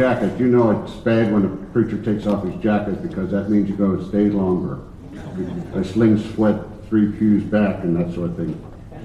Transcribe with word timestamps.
jacket. 0.00 0.40
You 0.40 0.46
know 0.46 0.82
it's 0.82 0.94
bad 0.94 1.30
when 1.30 1.44
a 1.44 1.48
preacher 1.72 2.02
takes 2.02 2.26
off 2.26 2.42
his 2.42 2.54
jacket 2.62 3.02
because 3.02 3.30
that 3.32 3.50
means 3.50 3.68
you 3.68 3.76
go 3.76 3.96
to 3.96 4.08
stay 4.08 4.30
longer. 4.30 4.80
A 5.74 5.84
sling 5.84 6.16
sweat 6.32 6.56
three 6.88 7.12
pews 7.12 7.44
back 7.44 7.84
and 7.84 7.94
that 7.96 8.14
sort 8.14 8.30
of 8.30 8.36
thing. 8.36 8.58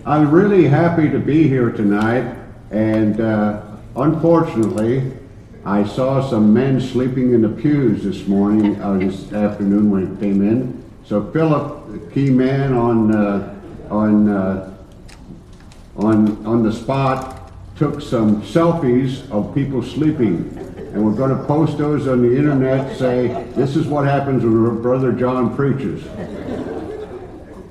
I'm 0.06 0.32
really 0.32 0.68
happy 0.68 1.10
to 1.10 1.20
be 1.20 1.50
here 1.50 1.70
tonight, 1.70 2.34
and 2.72 3.20
uh, 3.20 3.62
unfortunately, 3.98 5.12
I 5.66 5.84
saw 5.86 6.26
some 6.30 6.54
men 6.54 6.80
sleeping 6.80 7.34
in 7.34 7.42
the 7.42 7.50
pews 7.50 8.06
this 8.06 8.26
morning, 8.26 8.82
uh, 8.82 8.98
this 8.98 9.34
afternoon 9.34 9.92
when 9.92 10.16
I 10.16 10.20
came 10.22 10.48
in. 10.48 10.82
So 11.04 11.30
Philip, 11.32 11.92
the 11.92 12.12
key 12.14 12.30
man 12.30 12.74
on 12.74 13.14
uh, 13.14 13.54
on 13.90 14.30
uh, 14.30 14.74
on 15.98 16.46
on 16.46 16.64
the 16.64 16.72
spot, 16.72 17.52
took 17.76 18.00
some 18.02 18.42
selfies 18.44 19.30
of 19.30 19.54
people 19.54 19.84
sleeping, 19.84 20.65
and 20.96 21.04
we're 21.04 21.12
going 21.12 21.38
to 21.38 21.44
post 21.44 21.78
those 21.78 22.08
on 22.08 22.22
the 22.22 22.38
internet. 22.38 22.98
Say 22.98 23.28
this 23.52 23.76
is 23.76 23.86
what 23.86 24.06
happens 24.06 24.44
when 24.44 24.82
Brother 24.82 25.12
John 25.12 25.54
preaches. 25.54 26.08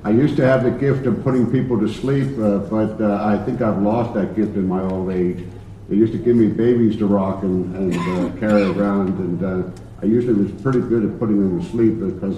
I 0.04 0.10
used 0.10 0.36
to 0.36 0.44
have 0.44 0.62
the 0.62 0.70
gift 0.70 1.06
of 1.06 1.24
putting 1.24 1.50
people 1.50 1.80
to 1.80 1.88
sleep, 1.88 2.38
uh, 2.38 2.58
but 2.58 3.00
uh, 3.00 3.24
I 3.24 3.42
think 3.46 3.62
I've 3.62 3.80
lost 3.80 4.12
that 4.12 4.36
gift 4.36 4.56
in 4.56 4.68
my 4.68 4.82
old 4.82 5.10
age. 5.10 5.42
They 5.88 5.96
used 5.96 6.12
to 6.12 6.18
give 6.18 6.36
me 6.36 6.48
babies 6.48 6.98
to 6.98 7.06
rock 7.06 7.42
and, 7.42 7.74
and 7.74 7.94
uh, 7.96 8.38
carry 8.38 8.64
around, 8.64 9.18
and 9.18 9.42
uh, 9.42 9.70
I 10.02 10.04
usually 10.04 10.34
was 10.34 10.52
pretty 10.60 10.80
good 10.80 11.10
at 11.10 11.18
putting 11.18 11.40
them 11.40 11.62
to 11.62 11.70
sleep 11.70 12.00
because 12.00 12.36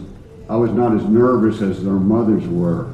I 0.48 0.54
was 0.54 0.70
not 0.70 0.94
as 0.94 1.02
nervous 1.02 1.62
as 1.62 1.82
their 1.82 1.94
mothers 1.94 2.46
were. 2.46 2.92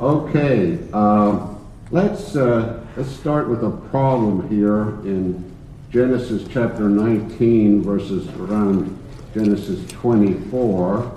Okay, 0.00 0.78
uh, 0.94 1.46
let's 1.90 2.34
uh, 2.36 2.82
let's 2.96 3.10
start 3.10 3.50
with 3.50 3.62
a 3.64 3.70
problem 3.90 4.48
here 4.48 4.88
in 5.04 5.45
Genesis 5.90 6.46
chapter 6.50 6.88
19, 6.88 7.82
verses 7.82 8.28
around 8.36 8.98
Genesis 9.32 9.88
24. 9.92 11.16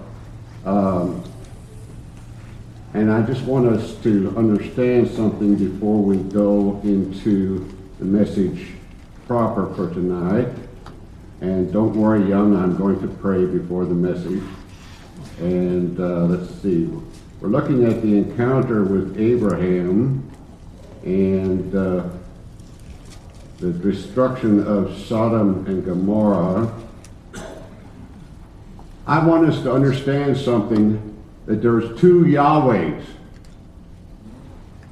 Um, 0.66 1.24
and 2.94 3.12
I 3.12 3.24
just 3.24 3.42
want 3.44 3.68
us 3.68 3.96
to 4.04 4.34
understand 4.38 5.10
something 5.10 5.56
before 5.56 6.04
we 6.04 6.18
go 6.18 6.80
into 6.84 7.68
the 7.98 8.06
message 8.06 8.70
proper 9.26 9.74
for 9.74 9.92
tonight. 9.92 10.48
And 11.42 11.74
don't 11.74 11.96
worry, 11.96 12.28
young, 12.28 12.56
I'm 12.56 12.78
going 12.78 13.02
to 13.02 13.08
pray 13.08 13.46
before 13.46 13.86
the 13.86 13.96
message. 13.96 14.44
And 15.40 16.00
uh, 16.00 16.26
let's 16.26 16.54
see, 16.62 16.86
we're 17.42 17.50
looking 17.50 17.86
at 17.86 18.02
the 18.04 18.18
encounter 18.18 18.84
with 18.84 19.20
Abraham 19.20 20.30
and 21.04 21.76
uh, 21.76 22.10
the 23.60 23.72
destruction 23.72 24.66
of 24.66 24.98
Sodom 24.98 25.66
and 25.68 25.84
Gomorrah. 25.84 26.74
I 29.06 29.26
want 29.26 29.50
us 29.50 29.62
to 29.64 29.74
understand 29.74 30.38
something 30.38 31.18
that 31.46 31.62
there's 31.62 32.00
two 32.00 32.24
Yahwehs. 32.24 33.04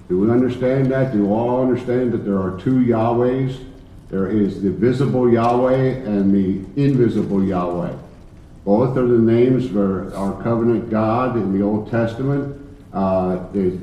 Do 0.10 0.20
we 0.20 0.32
understand 0.32 0.92
that? 0.92 1.14
Do 1.14 1.20
you 1.20 1.34
all 1.34 1.62
understand 1.62 2.12
that 2.12 2.26
there 2.26 2.40
are 2.40 2.60
two 2.60 2.80
Yahwehs? 2.80 3.64
There 4.10 4.28
is 4.28 4.62
the 4.62 4.72
visible 4.72 5.32
Yahweh 5.32 6.04
and 6.06 6.34
the 6.34 6.82
invisible 6.82 7.44
Yahweh. 7.44 7.94
Both 8.66 8.98
are 8.98 9.08
the 9.08 9.18
names 9.18 9.70
for 9.70 10.14
our 10.14 10.42
covenant 10.44 10.90
God 10.90 11.38
in 11.38 11.58
the 11.58 11.64
Old 11.64 11.90
Testament. 11.90 12.60
Uh, 12.92 13.50
the, 13.54 13.80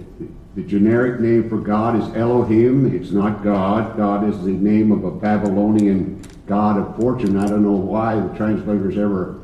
the 0.55 0.63
generic 0.63 1.21
name 1.21 1.49
for 1.49 1.59
God 1.59 2.01
is 2.01 2.17
Elohim. 2.17 2.95
It's 2.95 3.11
not 3.11 3.43
God. 3.43 3.97
God 3.97 4.29
is 4.29 4.45
the 4.45 4.53
name 4.53 4.93
of 4.93 5.05
a 5.05 5.11
Babylonian 5.11 6.23
god 6.47 6.79
of 6.79 6.97
fortune. 6.97 7.37
I 7.37 7.49
don't 7.49 7.65
know 7.65 7.73
why 7.73 8.15
the 8.21 8.37
translators 8.37 8.97
ever 8.97 9.41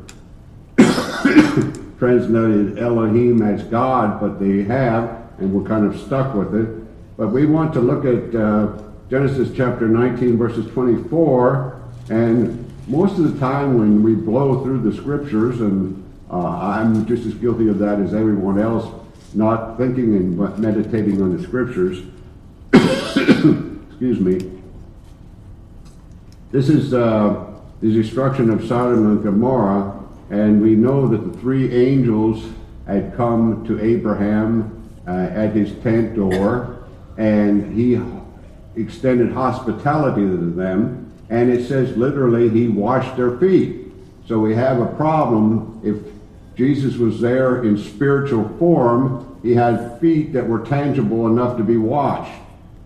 translated 1.99 2.79
Elohim 2.79 3.43
as 3.43 3.65
God, 3.65 4.21
but 4.21 4.39
they 4.39 4.63
have, 4.63 5.27
and 5.39 5.53
we're 5.53 5.69
kind 5.69 5.85
of 5.85 6.01
stuck 6.01 6.35
with 6.35 6.55
it. 6.55 7.17
But 7.17 7.29
we 7.29 7.45
want 7.45 7.73
to 7.75 7.81
look 7.81 8.05
at 8.05 8.35
uh, 8.35 8.81
Genesis 9.11 9.51
chapter 9.57 9.89
19, 9.89 10.39
verses 10.39 10.71
24, 10.71 11.83
and 12.11 12.73
most 12.87 13.19
of 13.19 13.33
the 13.33 13.39
time 13.41 13.79
when 13.79 14.05
we 14.05 14.15
blow 14.15 14.63
through 14.63 14.89
the 14.89 14.97
scriptures, 14.97 15.61
and 15.61 16.09
uh, 16.31 16.37
I'm 16.37 17.05
just 17.07 17.27
as 17.27 17.35
guilty 17.35 17.69
of 17.69 17.81
that 17.81 17.99
as 17.99 18.15
everyone 18.15 18.61
else, 18.61 19.00
not 19.35 19.77
thinking 19.77 20.17
and 20.17 20.59
meditating 20.59 21.21
on 21.23 21.37
the 21.37 21.43
scriptures. 21.43 22.03
Excuse 22.73 24.21
me. 24.21 24.59
This 26.51 26.69
is 26.69 26.93
uh, 26.93 27.53
the 27.81 27.93
destruction 27.93 28.51
of 28.51 28.67
Sodom 28.67 29.07
and 29.07 29.23
Gomorrah 29.23 30.01
and 30.31 30.63
we 30.63 30.77
know 30.77 31.09
that 31.09 31.33
the 31.33 31.39
three 31.39 31.75
angels 31.75 32.45
had 32.87 33.15
come 33.17 33.67
to 33.67 33.81
Abraham 33.85 34.89
uh, 35.07 35.11
at 35.11 35.53
his 35.53 35.73
tent 35.83 36.15
door, 36.15 36.85
and 37.19 37.77
he 37.77 38.01
extended 38.81 39.33
hospitality 39.33 40.23
to 40.23 40.51
them. 40.53 41.13
And 41.29 41.51
it 41.51 41.67
says 41.67 41.97
literally, 41.97 42.49
he 42.49 42.69
washed 42.69 43.17
their 43.17 43.37
feet. 43.39 43.89
So 44.27 44.39
we 44.39 44.55
have 44.55 44.81
a 44.81 44.87
problem. 44.95 45.81
If 45.85 45.97
Jesus 46.61 46.99
was 46.99 47.23
there 47.23 47.65
in 47.65 47.79
spiritual 47.79 48.47
form, 48.59 49.39
he 49.43 49.55
had 49.55 49.99
feet 49.99 50.35
that 50.35 50.47
were 50.47 50.63
tangible 50.63 51.27
enough 51.27 51.57
to 51.57 51.65
be 51.65 51.79
washed. 51.79 52.39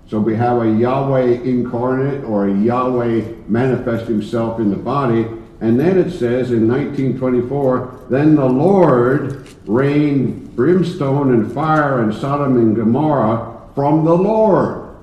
So 0.08 0.20
we 0.20 0.36
have 0.36 0.62
a 0.62 0.70
Yahweh 0.70 1.42
incarnate 1.42 2.22
or 2.22 2.46
a 2.46 2.54
Yahweh 2.54 3.24
manifest 3.48 4.06
himself 4.06 4.60
in 4.60 4.70
the 4.70 4.76
body 4.76 5.26
and 5.60 5.80
then 5.80 5.98
it 5.98 6.12
says 6.12 6.52
in 6.52 6.68
1924, 6.68 8.06
then 8.10 8.36
the 8.36 8.44
Lord 8.44 9.48
rained 9.66 10.54
brimstone 10.54 11.32
and 11.32 11.52
fire 11.52 12.00
and 12.00 12.14
Sodom 12.14 12.56
and 12.58 12.76
Gomorrah 12.76 13.60
from 13.74 14.04
the 14.04 14.14
Lord. 14.14 14.94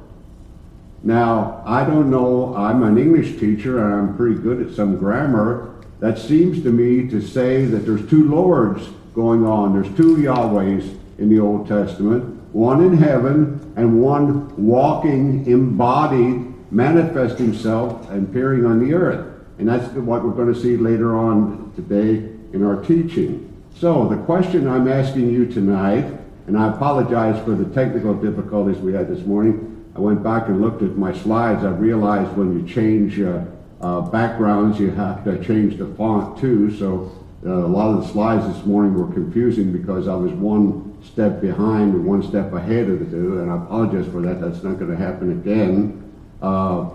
Now, 1.04 1.62
I 1.66 1.84
don't 1.84 2.10
know, 2.10 2.56
I'm 2.56 2.84
an 2.84 2.98
English 2.98 3.38
teacher 3.38 3.84
and 3.84 3.94
I'm 3.94 4.16
pretty 4.16 4.36
good 4.36 4.66
at 4.66 4.74
some 4.74 4.98
grammar. 4.98 5.71
That 6.02 6.18
seems 6.18 6.64
to 6.64 6.72
me 6.72 7.08
to 7.10 7.22
say 7.22 7.66
that 7.66 7.86
there's 7.86 8.10
two 8.10 8.28
Lords 8.28 8.90
going 9.14 9.46
on. 9.46 9.72
There's 9.72 9.96
two 9.96 10.18
Yahwehs 10.18 10.98
in 11.20 11.30
the 11.30 11.40
Old 11.40 11.68
Testament, 11.68 12.24
one 12.54 12.84
in 12.84 12.98
heaven 12.98 13.74
and 13.78 14.02
one 14.02 14.54
walking, 14.58 15.46
embodied, 15.46 16.72
manifest 16.72 17.38
himself 17.38 18.10
and 18.10 18.28
appearing 18.28 18.66
on 18.66 18.84
the 18.84 18.96
earth. 18.96 19.28
And 19.60 19.70
that's 19.70 19.94
what 19.94 20.24
we're 20.24 20.32
going 20.32 20.52
to 20.52 20.60
see 20.60 20.76
later 20.76 21.16
on 21.16 21.72
today 21.76 22.16
in 22.52 22.66
our 22.66 22.84
teaching. 22.84 23.48
So, 23.76 24.10
the 24.10 24.18
question 24.24 24.68
I'm 24.68 24.88
asking 24.88 25.32
you 25.32 25.46
tonight, 25.46 26.06
and 26.48 26.58
I 26.58 26.74
apologize 26.74 27.42
for 27.46 27.52
the 27.52 27.72
technical 27.76 28.16
difficulties 28.16 28.78
we 28.78 28.94
had 28.94 29.08
this 29.08 29.24
morning. 29.24 29.86
I 29.96 30.00
went 30.00 30.24
back 30.24 30.48
and 30.48 30.62
looked 30.62 30.82
at 30.82 30.98
my 30.98 31.16
slides. 31.16 31.64
I 31.64 31.70
realized 31.70 32.36
when 32.36 32.60
you 32.60 32.68
change 32.68 33.22
uh, 33.22 33.46
uh, 33.82 34.02
backgrounds, 34.02 34.80
you 34.80 34.92
have 34.92 35.24
to 35.24 35.44
change 35.44 35.78
the 35.78 35.88
font 35.96 36.40
too. 36.40 36.76
So, 36.78 37.12
uh, 37.44 37.50
a 37.50 37.68
lot 37.68 37.96
of 37.96 38.04
the 38.04 38.08
slides 38.08 38.46
this 38.54 38.66
morning 38.66 38.94
were 38.94 39.12
confusing 39.12 39.74
because 39.74 40.08
I 40.08 40.16
was 40.16 40.32
one 40.32 40.96
step 41.04 41.42
behind 41.42 41.96
and 41.96 42.06
one 42.06 42.22
step 42.22 42.54
ahead 42.54 42.88
of 42.88 43.00
the 43.00 43.06
two, 43.06 43.40
and 43.40 43.52
I 43.52 43.58
apologize 43.58 44.06
for 44.12 44.22
that. 44.22 44.40
That's 44.40 44.62
not 44.64 44.78
going 44.78 44.92
to 44.92 44.98
happen 44.98 45.32
again. 45.32 46.14
Uh, 46.42 46.90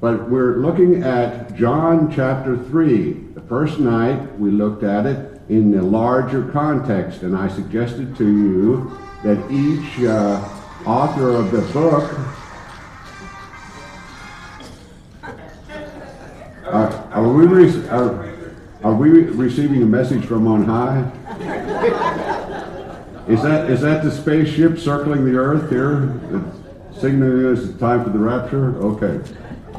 but 0.00 0.28
we're 0.28 0.56
looking 0.58 1.02
at 1.02 1.56
John 1.56 2.12
chapter 2.14 2.58
3. 2.58 3.12
The 3.34 3.40
first 3.42 3.78
night 3.78 4.38
we 4.38 4.50
looked 4.50 4.82
at 4.82 5.06
it 5.06 5.40
in 5.48 5.70
the 5.70 5.80
larger 5.80 6.46
context, 6.50 7.22
and 7.22 7.34
I 7.34 7.48
suggested 7.48 8.14
to 8.16 8.24
you 8.24 8.98
that 9.24 9.50
each 9.50 10.04
uh, 10.04 10.46
author 10.84 11.30
of 11.30 11.50
the 11.50 11.62
book 11.72 12.12
are, 16.66 16.90
are, 17.12 17.28
we 17.28 17.46
re- 17.46 17.88
are, 17.88 18.34
are 18.82 18.94
we 18.94 19.10
receiving 19.10 19.82
a 19.82 19.86
message 19.86 20.24
from 20.24 20.46
on 20.46 20.64
high? 20.64 21.10
Is 23.28 23.42
that 23.42 23.68
is 23.68 23.80
that 23.80 24.04
the 24.04 24.10
spaceship 24.12 24.78
circling 24.78 25.24
the 25.24 25.36
earth 25.36 25.68
here, 25.68 26.14
signaling 27.00 27.46
us 27.46 27.64
it's 27.64 27.78
time 27.80 28.04
for 28.04 28.10
the 28.10 28.18
rapture? 28.18 28.76
Okay. 28.76 29.20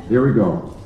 Here 0.09 0.25
we 0.27 0.33
go. 0.33 0.77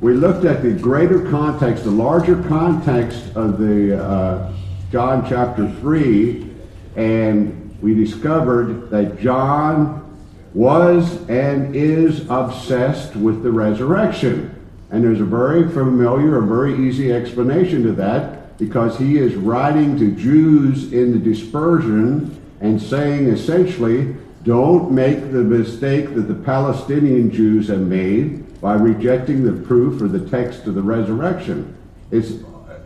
We 0.00 0.14
looked 0.14 0.44
at 0.44 0.62
the 0.62 0.72
greater 0.72 1.28
context, 1.30 1.84
the 1.84 1.90
larger 1.90 2.42
context 2.44 3.34
of 3.34 3.58
the 3.58 4.02
uh, 4.02 4.52
John 4.92 5.28
chapter 5.28 5.68
3, 5.80 6.48
and 6.94 7.76
we 7.82 7.94
discovered 7.94 8.88
that 8.90 9.20
John 9.20 10.02
was 10.54 11.28
and 11.28 11.74
is 11.74 12.28
obsessed 12.30 13.16
with 13.16 13.42
the 13.42 13.50
resurrection. 13.50 14.55
And 14.90 15.02
there's 15.02 15.20
a 15.20 15.24
very 15.24 15.68
familiar, 15.68 16.38
a 16.38 16.46
very 16.46 16.88
easy 16.88 17.12
explanation 17.12 17.82
to 17.84 17.92
that 17.92 18.56
because 18.58 18.98
he 18.98 19.18
is 19.18 19.34
writing 19.34 19.98
to 19.98 20.12
Jews 20.12 20.92
in 20.92 21.12
the 21.12 21.18
dispersion 21.18 22.40
and 22.60 22.80
saying 22.80 23.28
essentially, 23.28 24.16
don't 24.44 24.92
make 24.92 25.32
the 25.32 25.42
mistake 25.42 26.14
that 26.14 26.22
the 26.22 26.34
Palestinian 26.34 27.30
Jews 27.32 27.68
have 27.68 27.80
made 27.80 28.60
by 28.60 28.74
rejecting 28.74 29.44
the 29.44 29.66
proof 29.66 30.00
or 30.00 30.08
the 30.08 30.28
text 30.30 30.66
of 30.66 30.74
the 30.74 30.82
resurrection. 30.82 31.76
It's, 32.10 32.32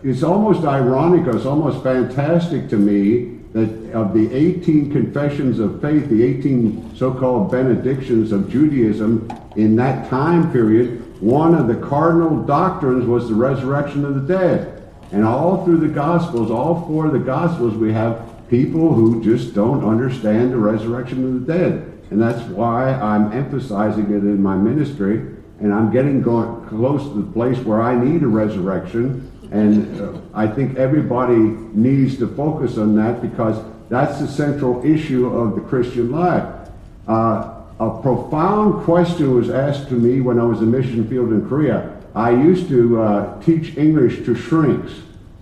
it's 0.02 0.22
almost 0.22 0.64
ironic, 0.64 1.32
it's 1.32 1.46
almost 1.46 1.82
fantastic 1.82 2.68
to 2.70 2.76
me 2.76 3.36
that 3.52 3.92
of 3.92 4.14
the 4.14 4.32
18 4.34 4.92
confessions 4.92 5.58
of 5.58 5.80
faith, 5.82 6.08
the 6.08 6.22
18 6.22 6.96
so-called 6.96 7.50
benedictions 7.50 8.32
of 8.32 8.50
Judaism 8.50 9.28
in 9.56 9.76
that 9.76 10.08
time 10.08 10.50
period, 10.52 11.04
one 11.20 11.54
of 11.54 11.68
the 11.68 11.76
cardinal 11.86 12.42
doctrines 12.42 13.04
was 13.04 13.28
the 13.28 13.34
resurrection 13.34 14.04
of 14.04 14.14
the 14.14 14.38
dead. 14.38 14.82
And 15.12 15.24
all 15.24 15.64
through 15.64 15.78
the 15.78 15.88
Gospels, 15.88 16.50
all 16.50 16.86
four 16.86 17.06
of 17.06 17.12
the 17.12 17.18
Gospels, 17.18 17.74
we 17.74 17.92
have 17.92 18.26
people 18.48 18.94
who 18.94 19.22
just 19.22 19.54
don't 19.54 19.84
understand 19.84 20.52
the 20.52 20.56
resurrection 20.56 21.24
of 21.24 21.46
the 21.46 21.52
dead. 21.52 22.02
And 22.10 22.20
that's 22.20 22.42
why 22.48 22.92
I'm 22.92 23.32
emphasizing 23.32 24.06
it 24.06 24.22
in 24.22 24.42
my 24.42 24.56
ministry. 24.56 25.36
And 25.60 25.74
I'm 25.74 25.92
getting 25.92 26.22
going 26.22 26.66
close 26.68 27.02
to 27.02 27.22
the 27.22 27.32
place 27.32 27.58
where 27.58 27.82
I 27.82 28.02
need 28.02 28.22
a 28.22 28.28
resurrection. 28.28 29.30
And 29.50 30.00
uh, 30.00 30.20
I 30.32 30.46
think 30.46 30.78
everybody 30.78 31.36
needs 31.36 32.16
to 32.18 32.28
focus 32.28 32.78
on 32.78 32.96
that 32.96 33.20
because 33.20 33.62
that's 33.90 34.20
the 34.20 34.28
central 34.28 34.84
issue 34.86 35.26
of 35.26 35.54
the 35.54 35.60
Christian 35.60 36.10
life. 36.10 36.68
Uh, 37.06 37.59
a 37.80 38.02
profound 38.02 38.84
question 38.84 39.34
was 39.34 39.48
asked 39.48 39.88
to 39.88 39.94
me 39.94 40.20
when 40.20 40.38
I 40.38 40.44
was 40.44 40.60
in 40.60 40.70
mission 40.70 41.08
field 41.08 41.32
in 41.32 41.48
Korea. 41.48 41.96
I 42.14 42.30
used 42.30 42.68
to 42.68 43.00
uh, 43.00 43.42
teach 43.42 43.78
English 43.78 44.26
to 44.26 44.34
shrinks. 44.34 44.92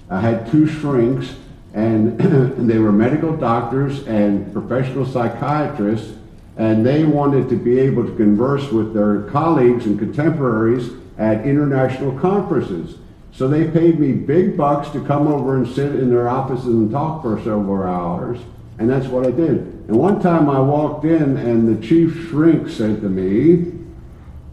I 0.09 0.21
had 0.21 0.49
two 0.49 0.69
shrinks, 0.69 1.35
and 1.75 2.17
they 2.71 2.79
were 2.79 2.93
medical 2.93 3.37
doctors 3.37 4.07
and 4.07 4.53
professional 4.53 5.05
psychiatrists, 5.05 6.17
and 6.57 6.87
they 6.87 7.05
wanted 7.05 7.49
to 7.49 7.57
be 7.57 7.81
able 7.81 8.05
to 8.05 8.15
converse 8.15 8.71
with 8.71 8.95
their 8.95 9.23
colleagues 9.23 9.87
and 9.87 9.99
contemporaries 9.99 10.91
at 11.19 11.45
international 11.45 12.17
conferences. 12.21 12.99
So 13.33 13.49
they 13.49 13.69
paid 13.69 13.99
me 13.99 14.13
big 14.13 14.57
bucks 14.57 14.91
to 14.91 15.05
come 15.05 15.27
over 15.27 15.57
and 15.57 15.67
sit 15.67 15.97
in 15.97 16.09
their 16.09 16.29
offices 16.29 16.67
and 16.67 16.89
talk 16.89 17.21
for 17.23 17.37
several 17.39 17.83
hours, 17.83 18.39
and 18.79 18.89
that's 18.89 19.07
what 19.07 19.27
I 19.27 19.31
did. 19.31 19.59
And 19.89 19.97
one 19.97 20.21
time 20.21 20.49
I 20.49 20.61
walked 20.61 21.05
in, 21.05 21.37
and 21.37 21.69
the 21.69 21.87
chief 21.87 22.29
shrink 22.29 22.69
said 22.69 23.01
to 23.01 23.09
me, 23.09 23.73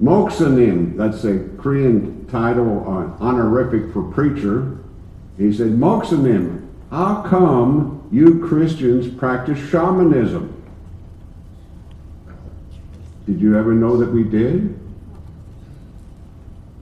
Moksanim, 0.01 0.98
that's 0.98 1.24
a 1.24 1.48
Korean 1.62 2.25
title, 2.27 2.83
uh, 2.88 3.24
honorific 3.24 3.94
for 3.94 4.04
preacher. 4.04 4.77
He 5.38 5.54
said, 5.54 5.69
Moksanim, 5.69 6.68
how 6.89 7.22
come 7.22 8.07
you 8.12 8.45
Christians 8.45 9.13
practice 9.13 9.60
shamanism? 9.69 10.51
Did 13.25 13.39
you 13.39 13.57
ever 13.57 13.74
know 13.74 13.98
that 13.98 14.12
we 14.12 14.24
did? 14.24 14.80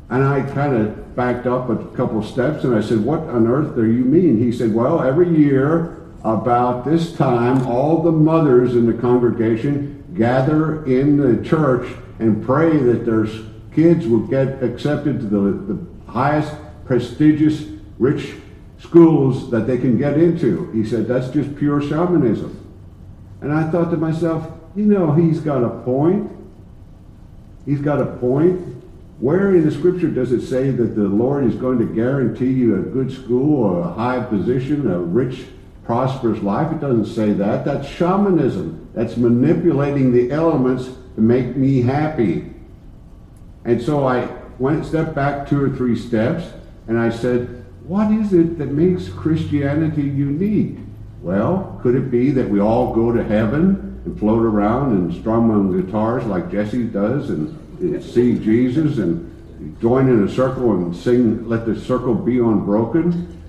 And 0.10 0.24
I 0.24 0.42
kind 0.54 0.75
of 0.75 1.16
backed 1.16 1.48
up 1.48 1.69
a 1.69 1.78
couple 1.95 2.22
steps 2.24 2.63
and 2.63 2.75
I 2.75 2.81
said, 2.81 3.00
What 3.00 3.22
on 3.22 3.48
earth 3.48 3.75
do 3.75 3.86
you 3.86 4.04
mean? 4.04 4.38
He 4.38 4.51
said, 4.51 4.74
Well, 4.74 5.01
every 5.01 5.30
year 5.36 6.02
about 6.23 6.85
this 6.85 7.13
time, 7.15 7.67
all 7.67 8.01
the 8.01 8.11
mothers 8.11 8.75
in 8.75 8.85
the 8.85 8.93
congregation 8.93 10.03
gather 10.15 10.85
in 10.85 11.17
the 11.17 11.43
church 11.47 11.91
and 12.19 12.45
pray 12.45 12.77
that 12.77 13.05
their 13.05 13.27
kids 13.73 14.07
will 14.07 14.25
get 14.27 14.63
accepted 14.63 15.19
to 15.19 15.25
the, 15.25 15.73
the 15.73 16.11
highest 16.11 16.53
prestigious 16.85 17.63
rich 17.97 18.35
schools 18.79 19.49
that 19.51 19.67
they 19.67 19.77
can 19.77 19.97
get 19.97 20.17
into. 20.17 20.71
He 20.71 20.85
said, 20.85 21.07
That's 21.07 21.29
just 21.29 21.55
pure 21.57 21.81
shamanism. 21.81 22.59
And 23.41 23.51
I 23.51 23.69
thought 23.69 23.91
to 23.91 23.97
myself, 23.97 24.49
you 24.75 24.85
know, 24.85 25.11
he's 25.13 25.39
got 25.39 25.63
a 25.63 25.69
point. 25.83 26.31
He's 27.65 27.81
got 27.81 28.01
a 28.01 28.05
point. 28.05 28.59
Where 29.19 29.55
in 29.55 29.65
the 29.65 29.71
scripture 29.71 30.09
does 30.09 30.31
it 30.31 30.41
say 30.41 30.71
that 30.71 30.95
the 30.95 31.07
Lord 31.07 31.45
is 31.45 31.55
going 31.55 31.79
to 31.79 31.85
guarantee 31.85 32.51
you 32.51 32.75
a 32.75 32.81
good 32.81 33.11
school, 33.11 33.63
or 33.63 33.81
a 33.81 33.93
high 33.93 34.21
position, 34.21 34.89
a 34.89 34.99
rich, 34.99 35.45
prosperous 35.85 36.41
life? 36.41 36.71
It 36.71 36.80
doesn't 36.80 37.07
say 37.07 37.33
that. 37.33 37.65
That's 37.65 37.88
shamanism. 37.88 38.89
That's 38.94 39.18
manipulating 39.18 40.12
the 40.13 40.31
elements 40.31 40.89
to 41.15 41.21
make 41.21 41.56
me 41.56 41.81
happy. 41.81 42.51
And 43.65 43.81
so 43.81 44.07
I 44.07 44.27
went 44.59 44.85
step 44.85 45.13
back 45.13 45.47
two 45.47 45.62
or 45.62 45.69
three 45.69 45.95
steps 45.95 46.45
and 46.88 46.97
I 46.97 47.09
said, 47.09 47.65
what 47.85 48.12
is 48.12 48.33
it 48.33 48.57
that 48.59 48.71
makes 48.71 49.09
Christianity 49.09 50.03
unique? 50.03 50.77
Well, 51.21 51.80
could 51.81 51.95
it 51.95 52.12
be 52.12 52.31
that 52.31 52.50
we 52.50 52.59
all 52.59 52.94
go 52.94 53.12
to 53.12 53.24
heaven 53.24 54.01
and 54.06 54.19
float 54.19 54.44
around 54.44 54.91
and 54.91 55.13
strum 55.13 55.51
on 55.51 55.81
guitars 55.81 56.25
like 56.25 56.51
Jesse 56.51 56.85
does 56.85 57.30
and, 57.30 57.59
see 58.01 58.39
Jesus 58.39 58.97
and 58.97 59.77
join 59.81 60.07
in 60.07 60.24
a 60.24 60.31
circle 60.31 60.71
and 60.71 60.95
sing 60.95 61.50
"Let 61.50 61.65
the 61.65 61.77
Circle 61.77 62.15
Be 62.15 62.39
Unbroken"? 62.39 63.43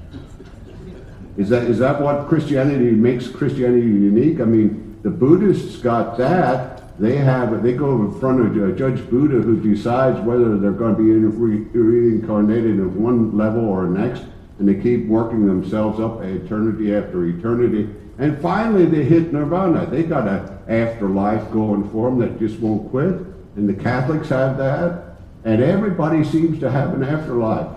Is 1.37 1.49
that 1.49 1.65
is 1.65 1.79
that 1.79 2.01
what 2.01 2.29
Christianity 2.29 2.93
makes 2.93 3.29
Christianity 3.29 3.87
unique? 3.87 4.41
I 4.41 4.45
mean, 4.45 4.99
the 5.03 5.11
Buddhists 5.11 5.77
got 5.79 6.17
that. 6.19 6.99
They 6.99 7.17
have 7.17 7.63
they 7.63 7.73
go 7.73 7.97
in 7.97 8.21
front 8.21 8.41
of 8.41 8.77
Judge 8.77 9.09
Buddha 9.11 9.41
who 9.41 9.61
decides 9.61 10.21
whether 10.21 10.57
they're 10.59 10.71
going 10.71 10.95
to 10.95 11.03
be 11.03 11.79
reincarnated 11.79 12.79
at 12.79 12.87
one 12.87 13.37
level 13.37 13.65
or 13.65 13.87
next, 13.87 14.23
and 14.59 14.69
they 14.69 14.81
keep 14.81 15.07
working 15.07 15.47
themselves 15.47 15.99
up 15.99 16.23
eternity 16.23 16.95
after 16.95 17.27
eternity 17.27 17.89
and 18.19 18.41
finally, 18.41 18.87
they 18.87 19.05
hit 19.05 19.33
nirvana. 19.33 19.87
They 19.87 20.05
got 20.05 20.29
an 20.29 20.59
afterlife 20.69 21.51
going 21.51 21.91
for 21.91 22.11
them 22.11 22.21
that 22.21 22.39
just 22.39 22.61
won't 22.61 22.91
quit. 22.91 23.15
And 23.57 23.69
the 23.69 23.75
Catholics 23.75 24.29
have 24.29 24.57
that. 24.59 25.17
And 25.45 25.63
everybody 25.63 26.25
seems 26.25 26.61
to 26.61 26.71
have 26.71 26.95
an 26.95 27.03
afterlife. 27.03 27.69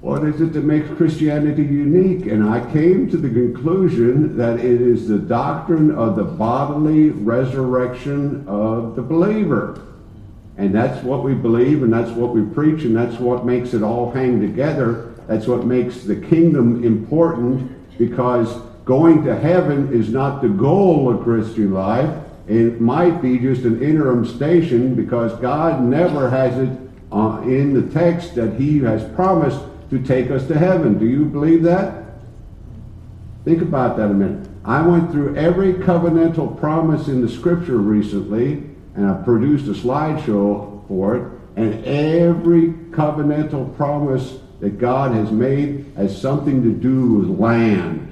What 0.00 0.24
is 0.24 0.40
it 0.40 0.54
that 0.54 0.64
makes 0.64 0.88
Christianity 0.96 1.62
unique? 1.62 2.24
And 2.24 2.48
I 2.48 2.60
came 2.72 3.10
to 3.10 3.18
the 3.18 3.28
conclusion 3.28 4.34
that 4.38 4.58
it 4.58 4.80
is 4.80 5.08
the 5.08 5.18
doctrine 5.18 5.90
of 5.90 6.16
the 6.16 6.24
bodily 6.24 7.10
resurrection 7.10 8.46
of 8.48 8.96
the 8.96 9.02
believer. 9.02 9.82
And 10.56 10.74
that's 10.74 11.04
what 11.04 11.22
we 11.22 11.34
believe, 11.34 11.82
and 11.82 11.92
that's 11.92 12.12
what 12.12 12.34
we 12.34 12.42
preach, 12.54 12.84
and 12.84 12.96
that's 12.96 13.20
what 13.20 13.44
makes 13.44 13.74
it 13.74 13.82
all 13.82 14.10
hang 14.10 14.40
together. 14.40 15.14
That's 15.26 15.46
what 15.46 15.66
makes 15.66 16.04
the 16.04 16.16
kingdom 16.16 16.82
important 16.82 17.98
because 17.98 18.50
going 18.86 19.22
to 19.24 19.38
heaven 19.38 19.92
is 19.92 20.08
not 20.08 20.40
the 20.40 20.48
goal 20.48 21.14
of 21.14 21.22
Christian 21.22 21.74
life. 21.74 22.24
It 22.48 22.80
might 22.80 23.20
be 23.20 23.38
just 23.38 23.64
an 23.64 23.82
interim 23.82 24.24
station 24.24 24.94
because 24.94 25.38
God 25.40 25.82
never 25.82 26.30
has 26.30 26.56
it 26.58 26.70
uh, 27.12 27.42
in 27.44 27.74
the 27.74 27.92
text 27.92 28.34
that 28.36 28.54
He 28.58 28.78
has 28.80 29.04
promised 29.14 29.60
to 29.90 30.00
take 30.02 30.30
us 30.30 30.46
to 30.46 30.56
heaven. 30.56 30.98
Do 30.98 31.06
you 31.06 31.24
believe 31.24 31.62
that? 31.64 32.04
Think 33.44 33.62
about 33.62 33.96
that 33.96 34.10
a 34.10 34.14
minute. 34.14 34.48
I 34.64 34.82
went 34.82 35.10
through 35.10 35.36
every 35.36 35.74
covenantal 35.74 36.58
promise 36.58 37.08
in 37.08 37.22
the 37.22 37.28
scripture 37.28 37.78
recently, 37.78 38.62
and 38.94 39.06
I 39.06 39.14
produced 39.22 39.66
a 39.66 39.80
slideshow 39.80 40.86
for 40.86 41.16
it, 41.16 41.32
and 41.56 41.84
every 41.84 42.68
covenantal 42.90 43.74
promise 43.76 44.38
that 44.60 44.78
God 44.78 45.12
has 45.12 45.30
made 45.32 45.86
has 45.96 46.20
something 46.20 46.62
to 46.62 46.72
do 46.72 47.14
with 47.14 47.40
land. 47.40 48.06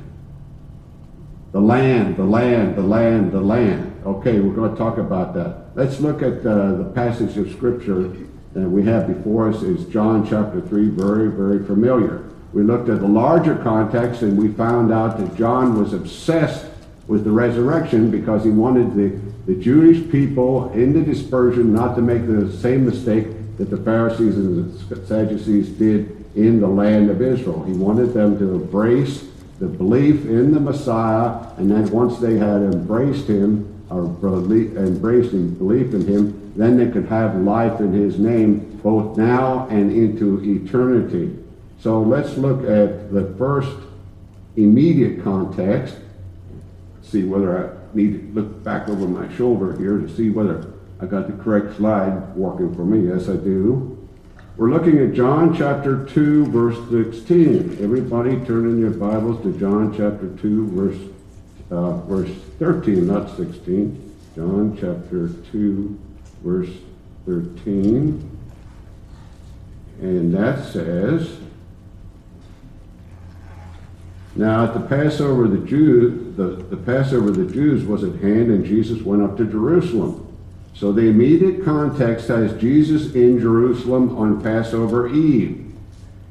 The 1.53 1.61
land, 1.61 2.17
the 2.17 2.25
land, 2.25 2.77
the 2.77 2.83
land, 2.83 3.33
the 3.33 3.41
land. 3.41 4.03
Okay, 4.05 4.41
we're 4.41 4.55
going 4.55 4.71
to 4.73 4.77
talk 4.77 4.97
about 4.99 5.35
that. 5.35 5.67
Let's 5.75 6.01
look 6.01 6.23
at 6.23 6.45
uh, 6.47 6.73
the 6.73 6.91
passage 6.95 7.37
of 7.37 7.51
Scripture 7.53 8.11
that 8.55 8.69
we 8.69 8.85
have 8.85 9.07
before 9.07 9.49
us 9.49 9.63
is 9.63 9.85
John 9.87 10.29
chapter 10.29 10.61
3, 10.61 10.89
very, 10.89 11.29
very 11.29 11.65
familiar. 11.65 12.25
We 12.53 12.63
looked 12.63 12.89
at 12.89 13.01
the 13.01 13.09
larger 13.09 13.57
context 13.57 14.23
and 14.23 14.39
we 14.39 14.49
found 14.49 14.93
out 14.93 15.19
that 15.19 15.37
John 15.37 15.79
was 15.79 15.93
obsessed 15.93 16.67
with 17.07 17.25
the 17.25 17.31
resurrection 17.31 18.11
because 18.11 18.45
he 18.45 18.51
wanted 18.51 18.95
the, 18.95 19.19
the 19.53 19.61
Jewish 19.61 20.11
people 20.11 20.71
in 20.73 20.93
the 20.93 21.03
dispersion 21.03 21.75
not 21.75 21.95
to 21.97 22.03
make 22.03 22.27
the 22.27 22.53
same 22.59 22.87
mistake 22.87 23.27
that 23.59 23.71
the 23.71 23.77
Pharisees 23.79 24.37
and 24.37 24.89
the 24.89 25.07
Sadducees 25.07 25.69
did 25.71 26.25
in 26.37 26.61
the 26.61 26.69
land 26.69 27.11
of 27.11 27.21
Israel. 27.21 27.65
He 27.65 27.73
wanted 27.73 28.15
them 28.15 28.39
to 28.39 28.55
embrace 28.55 29.25
the 29.59 29.67
belief 29.67 30.25
in 30.27 30.53
the 30.53 30.61
Messiah, 30.61 31.49
and 31.57 31.71
then 31.71 31.91
once 31.91 32.19
they 32.19 32.39
had 32.39 32.63
embraced 32.63 33.27
him, 33.27 33.75
or 33.91 34.05
embraced 34.05 35.33
and 35.33 35.59
belief 35.59 35.95
in 35.95 36.07
him, 36.07 36.38
then 36.59 36.77
they 36.77 36.91
could 36.91 37.07
have 37.07 37.37
life 37.37 37.81
in 37.81 37.93
his 37.93 38.19
name, 38.19 38.81
both 38.83 39.17
now 39.17 39.69
and 39.69 39.93
into 39.93 40.43
eternity. 40.43 41.39
So 41.81 42.03
let's 42.03 42.37
look 42.37 42.65
at 42.65 43.13
the 43.13 43.33
first 43.39 43.77
immediate 44.57 45.23
context. 45.23 45.95
See 47.03 47.25
whether 47.25 47.73
I 47.73 47.97
need 47.97 48.35
to 48.35 48.41
look 48.41 48.65
back 48.65 48.89
over 48.89 49.07
my 49.07 49.33
shoulder 49.37 49.79
here 49.79 49.99
to 49.99 50.09
see 50.15 50.31
whether 50.31 50.75
I 51.01 51.07
got 51.07 51.29
the 51.29 51.43
correct 51.45 51.77
slide 51.77 52.35
working 52.35 52.75
for 52.75 52.85
me. 52.85 53.09
Yes, 53.09 53.29
I 53.29 53.37
do. 53.37 53.95
We're 54.57 54.71
looking 54.71 54.99
at 54.99 55.15
John 55.15 55.57
chapter 55.57 56.05
2, 56.07 56.47
verse 56.47 56.77
16. 56.91 57.79
Everybody 57.81 58.33
turn 58.45 58.67
in 58.67 58.81
your 58.81 58.91
Bibles 58.91 59.41
to 59.45 59.57
John 59.61 59.93
chapter 59.93 60.37
2, 60.43 60.71
verse, 60.71 60.99
uh, 61.71 61.99
verse 61.99 62.37
13, 62.59 63.07
not 63.07 63.37
16. 63.37 64.15
John 64.35 64.77
chapter 64.81 65.29
2, 65.53 65.97
verse 66.43 66.71
13. 67.27 68.39
And 70.01 70.33
that 70.35 70.65
says, 70.73 71.39
Now 74.37 74.65
at 74.65 74.75
the 74.75 74.81
Passover, 74.81 75.49
the 75.49 75.67
Jews, 75.67 76.37
the, 76.37 76.45
the 76.45 76.77
Passover 76.77 77.31
the 77.31 77.53
Jews 77.53 77.85
was 77.85 78.05
at 78.05 78.15
hand, 78.21 78.51
and 78.51 78.65
Jesus 78.65 79.03
went 79.03 79.23
up 79.23 79.37
to 79.39 79.45
Jerusalem. 79.45 80.25
So 80.75 80.93
the 80.93 81.09
immediate 81.09 81.65
context 81.65 82.29
has 82.29 82.53
Jesus 82.61 83.15
in 83.15 83.41
Jerusalem 83.41 84.17
on 84.17 84.41
Passover 84.41 85.09
Eve. 85.13 85.75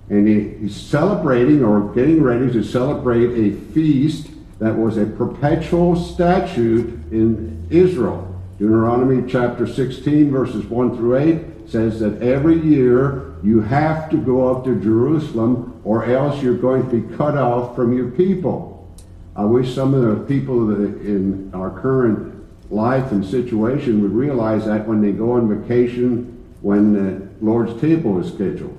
And 0.09 0.25
he, 0.25 0.49
he's 0.59 0.75
celebrating 0.75 1.65
or 1.65 1.93
getting 1.93 2.23
ready 2.23 2.49
to 2.53 2.63
celebrate 2.63 3.31
a 3.31 3.57
feast 3.73 4.29
that 4.59 4.73
was 4.73 4.97
a 4.97 5.05
perpetual 5.05 5.97
statute 5.97 6.85
in 7.11 7.67
Israel. 7.69 8.36
Deuteronomy 8.59 9.29
chapter 9.29 9.67
16, 9.67 10.31
verses 10.31 10.65
1 10.65 10.97
through 10.97 11.17
8 11.17 11.69
says 11.69 11.99
that 11.99 12.21
every 12.23 12.59
year 12.59 13.35
you 13.43 13.61
have 13.61 14.09
to 14.09 14.17
go 14.17 14.49
up 14.49 14.63
to 14.63 14.81
Jerusalem 14.81 15.79
or 15.83 16.05
else 16.05 16.41
you're 16.41 16.57
going 16.57 16.89
to 16.89 17.01
be 17.01 17.15
cut 17.15 17.37
off 17.37 17.75
from 17.75 17.95
your 17.95 18.09
people. 18.09 18.91
I 19.35 19.45
wish 19.45 19.75
some 19.75 19.93
of 19.93 20.01
the 20.01 20.25
people 20.25 20.73
in 20.73 21.51
our 21.53 21.69
current 21.69 22.33
life 22.71 23.11
and 23.11 23.23
situation 23.23 24.01
would 24.01 24.11
realize 24.11 24.65
that 24.65 24.87
when 24.87 25.01
they 25.01 25.11
go 25.11 25.33
on 25.33 25.61
vacation, 25.61 26.43
when 26.61 26.93
the 26.93 27.27
Lord's 27.45 27.79
table 27.79 28.19
is 28.19 28.33
scheduled. 28.33 28.75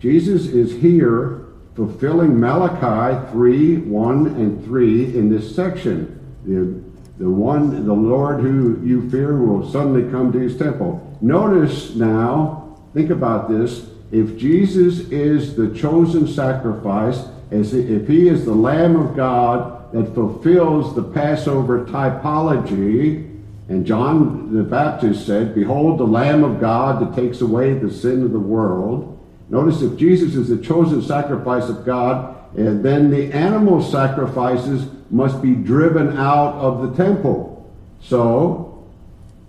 Jesus 0.00 0.46
is 0.46 0.72
here 0.82 1.46
fulfilling 1.74 2.38
Malachi 2.38 3.32
3 3.32 3.78
1 3.78 4.26
and 4.26 4.64
3 4.64 5.16
in 5.16 5.30
this 5.30 5.56
section. 5.56 6.20
The, 6.44 6.83
the 7.18 7.30
one, 7.30 7.86
the 7.86 7.92
Lord 7.92 8.40
who 8.40 8.80
you 8.84 9.08
fear 9.10 9.36
will 9.36 9.70
suddenly 9.70 10.10
come 10.10 10.32
to 10.32 10.38
his 10.38 10.56
temple. 10.56 11.16
Notice 11.20 11.94
now, 11.94 12.76
think 12.92 13.10
about 13.10 13.48
this. 13.48 13.86
If 14.10 14.36
Jesus 14.36 15.00
is 15.10 15.54
the 15.54 15.74
chosen 15.74 16.26
sacrifice, 16.26 17.24
as 17.50 17.72
if 17.72 18.08
he 18.08 18.28
is 18.28 18.44
the 18.44 18.54
Lamb 18.54 18.96
of 18.96 19.16
God 19.16 19.92
that 19.92 20.14
fulfills 20.14 20.94
the 20.94 21.04
Passover 21.04 21.84
typology, 21.84 23.30
and 23.68 23.86
John 23.86 24.54
the 24.54 24.64
Baptist 24.64 25.24
said, 25.24 25.54
Behold 25.54 25.98
the 25.98 26.04
Lamb 26.04 26.42
of 26.42 26.60
God 26.60 27.00
that 27.00 27.20
takes 27.20 27.40
away 27.40 27.74
the 27.74 27.92
sin 27.92 28.22
of 28.22 28.32
the 28.32 28.38
world. 28.38 29.18
Notice 29.48 29.82
if 29.82 29.96
Jesus 29.96 30.34
is 30.34 30.48
the 30.48 30.58
chosen 30.58 31.00
sacrifice 31.00 31.68
of 31.68 31.84
God, 31.84 32.34
and 32.56 32.84
then 32.84 33.10
the 33.10 33.32
animal 33.32 33.82
sacrifices 33.82 34.86
must 35.14 35.40
be 35.40 35.54
driven 35.54 36.16
out 36.16 36.54
of 36.54 36.82
the 36.82 37.04
temple. 37.04 37.72
So, 38.00 38.84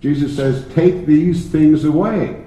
Jesus 0.00 0.36
says, 0.36 0.64
Take 0.72 1.06
these 1.06 1.48
things 1.48 1.84
away. 1.84 2.44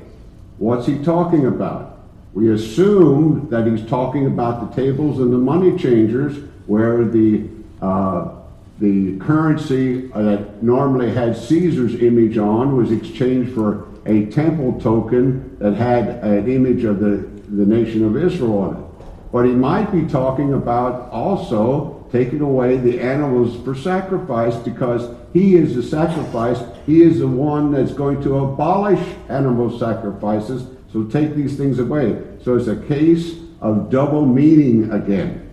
What's 0.58 0.88
he 0.88 0.98
talking 1.04 1.46
about? 1.46 2.00
We 2.34 2.52
assume 2.54 3.50
that 3.50 3.68
he's 3.68 3.86
talking 3.90 4.26
about 4.26 4.70
the 4.70 4.82
tables 4.82 5.20
and 5.20 5.34
the 5.34 5.38
money 5.38 5.78
changers 5.78 6.38
where 6.66 7.04
the 7.04 7.50
uh, 7.82 8.36
the 8.80 9.18
currency 9.18 10.08
that 10.08 10.64
normally 10.64 11.12
had 11.12 11.36
Caesar's 11.36 11.96
image 11.96 12.38
on 12.38 12.78
was 12.78 12.94
exchanged 12.94 13.54
for 13.54 13.90
a 14.06 14.28
temple 14.28 14.80
token 14.80 15.58
that 15.60 15.74
had 15.74 16.24
an 16.24 16.50
image 16.50 16.86
of 16.86 17.02
the, 17.02 17.28
the 17.50 17.66
nation 17.66 18.06
of 18.06 18.16
Israel 18.16 18.58
on 18.58 18.78
it. 18.78 19.06
But 19.34 19.46
he 19.46 19.52
might 19.52 19.92
be 19.92 20.06
talking 20.08 20.54
about 20.54 21.12
also 21.12 21.99
taking 22.12 22.42
away 22.42 22.78
the 22.78 23.00
animals 23.00 23.64
for 23.64 23.76
sacrifice 23.76 24.56
because 24.58 25.16
he 25.34 25.56
is 25.56 25.76
the 25.76 25.84
sacrifice. 25.84 26.60
He 26.86 27.02
is 27.02 27.20
the 27.20 27.28
one 27.28 27.72
that's 27.72 27.94
going 27.94 28.22
to 28.24 28.40
abolish 28.40 29.16
animal 29.28 29.78
sacrifices. 29.78 30.68
So 30.92 31.04
take 31.04 31.36
these 31.36 31.56
things 31.56 31.80
away. 31.80 32.22
So 32.44 32.56
it's 32.56 32.68
a 32.68 32.76
case 32.76 33.36
of 33.62 33.90
double 33.90 34.26
meaning 34.26 34.92
again. 34.92 35.52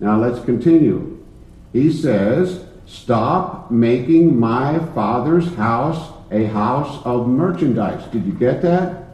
Now 0.00 0.18
let's 0.18 0.44
continue. 0.44 1.24
He 1.72 1.92
says, 1.92 2.64
Stop 2.86 3.70
making 3.70 4.40
my 4.40 4.78
father's 4.94 5.54
house 5.56 6.14
a 6.30 6.44
house 6.44 7.04
of 7.04 7.26
merchandise. 7.26 8.04
Did 8.10 8.24
you 8.24 8.32
get 8.32 8.62
that? 8.62 9.04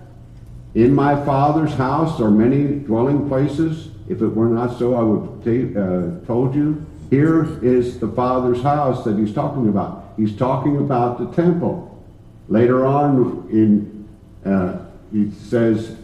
In 0.75 0.95
my 0.95 1.25
father's 1.25 1.75
house 1.75 2.21
are 2.21 2.31
many 2.31 2.79
dwelling 2.81 3.29
places. 3.29 3.89
If 4.09 4.21
it 4.21 4.29
were 4.29 4.49
not 4.49 4.79
so, 4.79 4.95
I 4.95 5.03
would 5.03 5.47
have 5.47 5.77
uh, 5.77 6.27
told 6.27 6.55
you. 6.55 6.85
Here 7.11 7.63
is 7.63 8.01
the 8.01 8.09
father's 8.09 8.63
house 8.63 9.05
that 9.05 9.19
he's 9.19 9.35
talking 9.35 9.69
about. 9.69 10.13
He's 10.17 10.37
talking 10.37 10.79
about 10.79 11.19
the 11.19 11.43
temple. 11.43 11.91
Later 12.49 12.85
on, 12.85 13.49
in 13.51 14.09
uh, 14.45 14.79
he 15.13 15.31
says, 15.31 15.97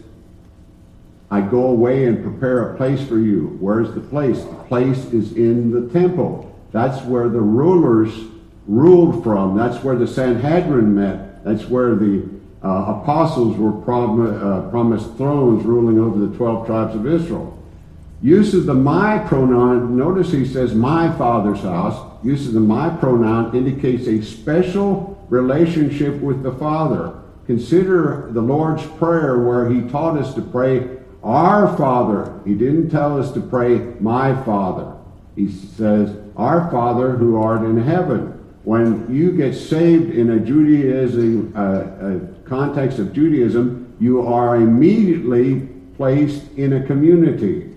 "I 1.29 1.41
go 1.41 1.67
away 1.67 2.05
and 2.05 2.23
prepare 2.23 2.71
a 2.71 2.77
place 2.77 3.05
for 3.07 3.19
you." 3.19 3.57
Where's 3.59 3.93
the 3.93 3.99
place? 3.99 4.41
The 4.43 4.55
place 4.67 5.05
is 5.13 5.33
in 5.33 5.71
the 5.71 5.91
temple. 5.91 6.47
That's 6.71 7.03
where 7.05 7.29
the 7.29 7.41
rulers 7.41 8.13
ruled 8.67 9.23
from. 9.23 9.57
That's 9.57 9.83
where 9.83 9.95
the 9.95 10.07
Sanhedrin 10.07 10.95
met. 10.95 11.43
That's 11.43 11.65
where 11.65 11.95
the 11.95 12.29
uh, 12.63 13.01
apostles 13.01 13.57
were 13.57 13.71
prom- 13.71 14.21
uh, 14.21 14.69
promised 14.69 15.17
thrones 15.17 15.65
ruling 15.65 15.99
over 15.99 16.19
the 16.25 16.35
12 16.37 16.65
tribes 16.67 16.95
of 16.95 17.07
Israel. 17.07 17.50
Use 18.21 18.53
of 18.53 18.67
the 18.67 18.73
my 18.73 19.17
pronoun, 19.17 19.97
notice 19.97 20.31
he 20.31 20.45
says 20.45 20.75
my 20.75 21.11
father's 21.17 21.61
house. 21.61 22.07
Use 22.23 22.47
of 22.47 22.53
the 22.53 22.59
my 22.59 22.89
pronoun 22.89 23.55
indicates 23.55 24.07
a 24.07 24.21
special 24.21 25.25
relationship 25.29 26.21
with 26.21 26.43
the 26.43 26.51
Father. 26.51 27.19
Consider 27.47 28.29
the 28.31 28.41
Lord's 28.41 28.85
Prayer 28.85 29.39
where 29.39 29.67
he 29.69 29.81
taught 29.89 30.19
us 30.19 30.35
to 30.35 30.41
pray, 30.41 30.99
Our 31.23 31.75
Father. 31.75 32.39
He 32.45 32.53
didn't 32.53 32.91
tell 32.91 33.19
us 33.19 33.31
to 33.31 33.41
pray, 33.41 33.79
My 33.99 34.39
Father. 34.43 34.95
He 35.35 35.51
says, 35.51 36.15
Our 36.37 36.69
Father 36.69 37.13
who 37.13 37.41
art 37.41 37.63
in 37.63 37.81
heaven. 37.81 38.37
When 38.63 39.11
you 39.13 39.31
get 39.35 39.55
saved 39.55 40.11
in 40.11 40.29
a 40.29 40.39
Judaism, 40.39 41.53
uh, 41.55 41.61
a 41.61 42.47
context 42.47 42.99
of 42.99 43.13
Judaism, 43.13 43.95
you 43.99 44.27
are 44.27 44.57
immediately 44.57 45.61
placed 45.97 46.43
in 46.51 46.73
a 46.73 46.85
community. 46.85 47.70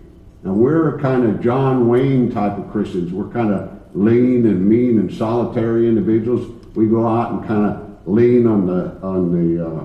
Now 0.44 0.52
we're 0.52 0.98
kind 0.98 1.24
of 1.24 1.40
John 1.40 1.88
Wayne 1.88 2.30
type 2.30 2.58
of 2.58 2.70
Christians. 2.70 3.12
We're 3.12 3.32
kind 3.32 3.50
of 3.50 3.80
lean 3.94 4.44
and 4.44 4.68
mean 4.68 4.98
and 4.98 5.12
solitary 5.12 5.88
individuals. 5.88 6.46
We 6.74 6.86
go 6.86 7.08
out 7.08 7.32
and 7.32 7.46
kind 7.46 7.64
of 7.64 8.06
lean 8.06 8.46
on 8.46 8.66
the 8.66 8.94
on 9.02 9.32
the 9.32 9.66
uh, 9.66 9.84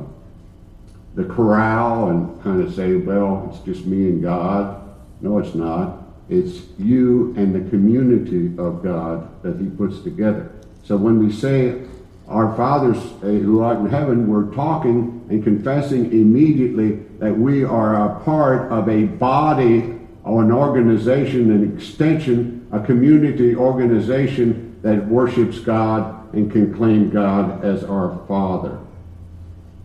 the 1.16 1.24
corral 1.24 2.10
and 2.10 2.44
kind 2.44 2.62
of 2.62 2.76
say, 2.76 2.98
"Well, 2.98 3.50
it's 3.54 3.64
just 3.64 3.86
me 3.86 4.10
and 4.10 4.22
God." 4.22 4.84
No, 5.22 5.40
it's 5.40 5.56
not. 5.56 6.04
It's 6.28 6.64
you 6.78 7.34
and 7.38 7.56
the 7.56 7.70
community 7.70 8.48
of 8.58 8.84
God 8.84 9.42
that 9.44 9.58
He 9.60 9.68
puts 9.68 10.02
together. 10.02 10.52
So 10.84 10.98
when 10.98 11.20
we 11.20 11.32
say, 11.32 11.86
Our 12.28 12.56
fathers 12.56 12.98
eh, 13.24 13.40
who 13.40 13.62
are 13.62 13.76
in 13.76 13.88
heaven, 13.88 14.28
we're 14.28 14.54
talking 14.54 15.26
and 15.30 15.44
confessing 15.44 16.12
immediately 16.12 17.00
that 17.18 17.36
we 17.36 17.64
are 17.64 17.96
a 17.96 18.20
part 18.24 18.72
of 18.72 18.88
a 18.88 19.06
body 19.06 19.99
or 20.24 20.44
an 20.44 20.52
organization, 20.52 21.52
an 21.52 21.76
extension, 21.76 22.68
a 22.72 22.80
community 22.80 23.56
organization 23.56 24.78
that 24.82 25.08
worships 25.08 25.60
God 25.60 26.34
and 26.34 26.52
can 26.52 26.74
claim 26.74 27.10
God 27.10 27.64
as 27.64 27.84
our 27.84 28.20
Father. 28.28 28.80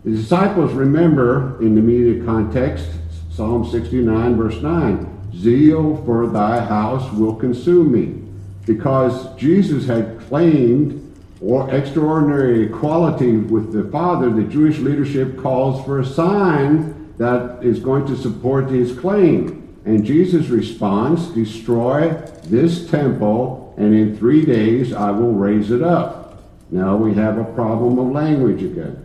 The 0.05 0.11
disciples 0.11 0.73
remember 0.73 1.61
in 1.63 1.75
the 1.75 1.81
immediate 1.81 2.27
context 2.27 2.89
Psalm 3.31 3.69
69, 3.69 4.37
verse 4.37 4.63
9 4.63 5.33
Zeal 5.35 6.05
for 6.05 6.29
thy 6.29 6.65
house 6.65 7.13
will 7.13 7.35
consume 7.35 7.91
me. 7.91 8.21
Because 8.67 9.35
Jesus 9.37 9.87
had 9.87 10.21
claimed 10.21 11.01
or 11.41 11.69
extraordinary 11.75 12.67
equality 12.67 13.37
with 13.37 13.73
the 13.73 13.91
Father, 13.91 14.31
the 14.31 14.45
Jewish 14.45 14.79
leadership 14.79 15.37
calls 15.39 15.85
for 15.85 16.01
a 16.01 16.07
sign 16.07 17.13
that 17.19 17.63
is 17.63 17.81
going 17.81 18.07
to 18.07 18.17
support 18.17 18.71
his 18.71 18.97
claim. 18.97 19.64
And 19.85 20.05
Jesus 20.05 20.49
responds, 20.49 21.29
Destroy 21.29 22.11
this 22.45 22.89
temple, 22.91 23.75
and 23.77 23.95
in 23.95 24.17
three 24.17 24.45
days 24.45 24.93
I 24.93 25.11
will 25.11 25.33
raise 25.33 25.71
it 25.71 25.83
up. 25.83 26.43
Now 26.71 26.97
we 26.97 27.15
have 27.15 27.39
a 27.39 27.45
problem 27.45 27.99
of 27.99 28.13
language 28.13 28.63
again. 28.63 29.01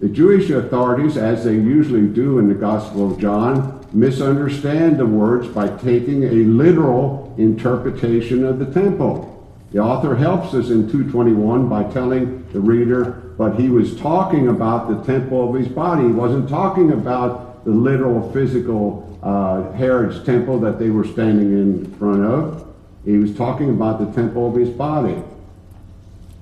The 0.00 0.08
Jewish 0.08 0.50
authorities, 0.50 1.16
as 1.16 1.44
they 1.44 1.54
usually 1.54 2.08
do 2.08 2.38
in 2.40 2.48
the 2.48 2.54
Gospel 2.54 3.12
of 3.12 3.20
John, 3.20 3.86
misunderstand 3.92 4.98
the 4.98 5.06
words 5.06 5.46
by 5.46 5.68
taking 5.78 6.24
a 6.24 6.32
literal 6.32 7.32
interpretation 7.38 8.44
of 8.44 8.58
the 8.58 8.66
temple. 8.66 9.28
The 9.70 9.78
author 9.78 10.16
helps 10.16 10.54
us 10.54 10.70
in 10.70 10.90
221 10.90 11.68
by 11.68 11.84
telling 11.92 12.44
the 12.52 12.60
reader, 12.60 13.34
but 13.38 13.58
he 13.60 13.68
was 13.68 13.96
talking 13.98 14.48
about 14.48 14.88
the 14.88 15.12
temple 15.12 15.48
of 15.48 15.54
his 15.54 15.68
body. 15.68 16.02
He 16.02 16.12
wasn't 16.12 16.48
talking 16.48 16.90
about 16.90 17.64
the 17.64 17.70
literal 17.70 18.30
physical 18.32 19.11
uh, 19.22 19.72
Herod's 19.72 20.24
temple 20.24 20.58
that 20.60 20.78
they 20.78 20.90
were 20.90 21.04
standing 21.04 21.52
in 21.52 21.94
front 21.94 22.24
of. 22.24 22.66
He 23.04 23.18
was 23.18 23.34
talking 23.36 23.70
about 23.70 23.98
the 23.98 24.12
temple 24.12 24.48
of 24.48 24.54
his 24.54 24.70
body. 24.70 25.22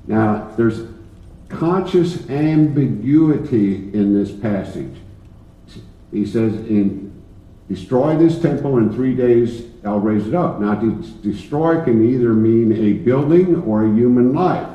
Now, 0.07 0.51
there's 0.57 0.89
conscious 1.49 2.29
ambiguity 2.31 3.75
in 3.93 4.15
this 4.15 4.31
passage. 4.31 4.97
He 6.11 6.27
says, 6.27 6.55
in 6.55 7.11
destroy 7.69 8.17
this 8.17 8.41
temple 8.41 8.79
in 8.79 8.93
three 8.93 9.15
days, 9.15 9.65
I'll 9.85 10.01
raise 10.01 10.27
it 10.27 10.35
up. 10.35 10.61
Now, 10.61 10.75
to 10.75 10.93
destroy 11.23 11.85
can 11.85 12.05
either 12.05 12.33
mean 12.33 12.73
a 12.73 12.95
building 12.95 13.63
or 13.63 13.85
a 13.85 13.89
human 13.89 14.33
life. 14.35 14.69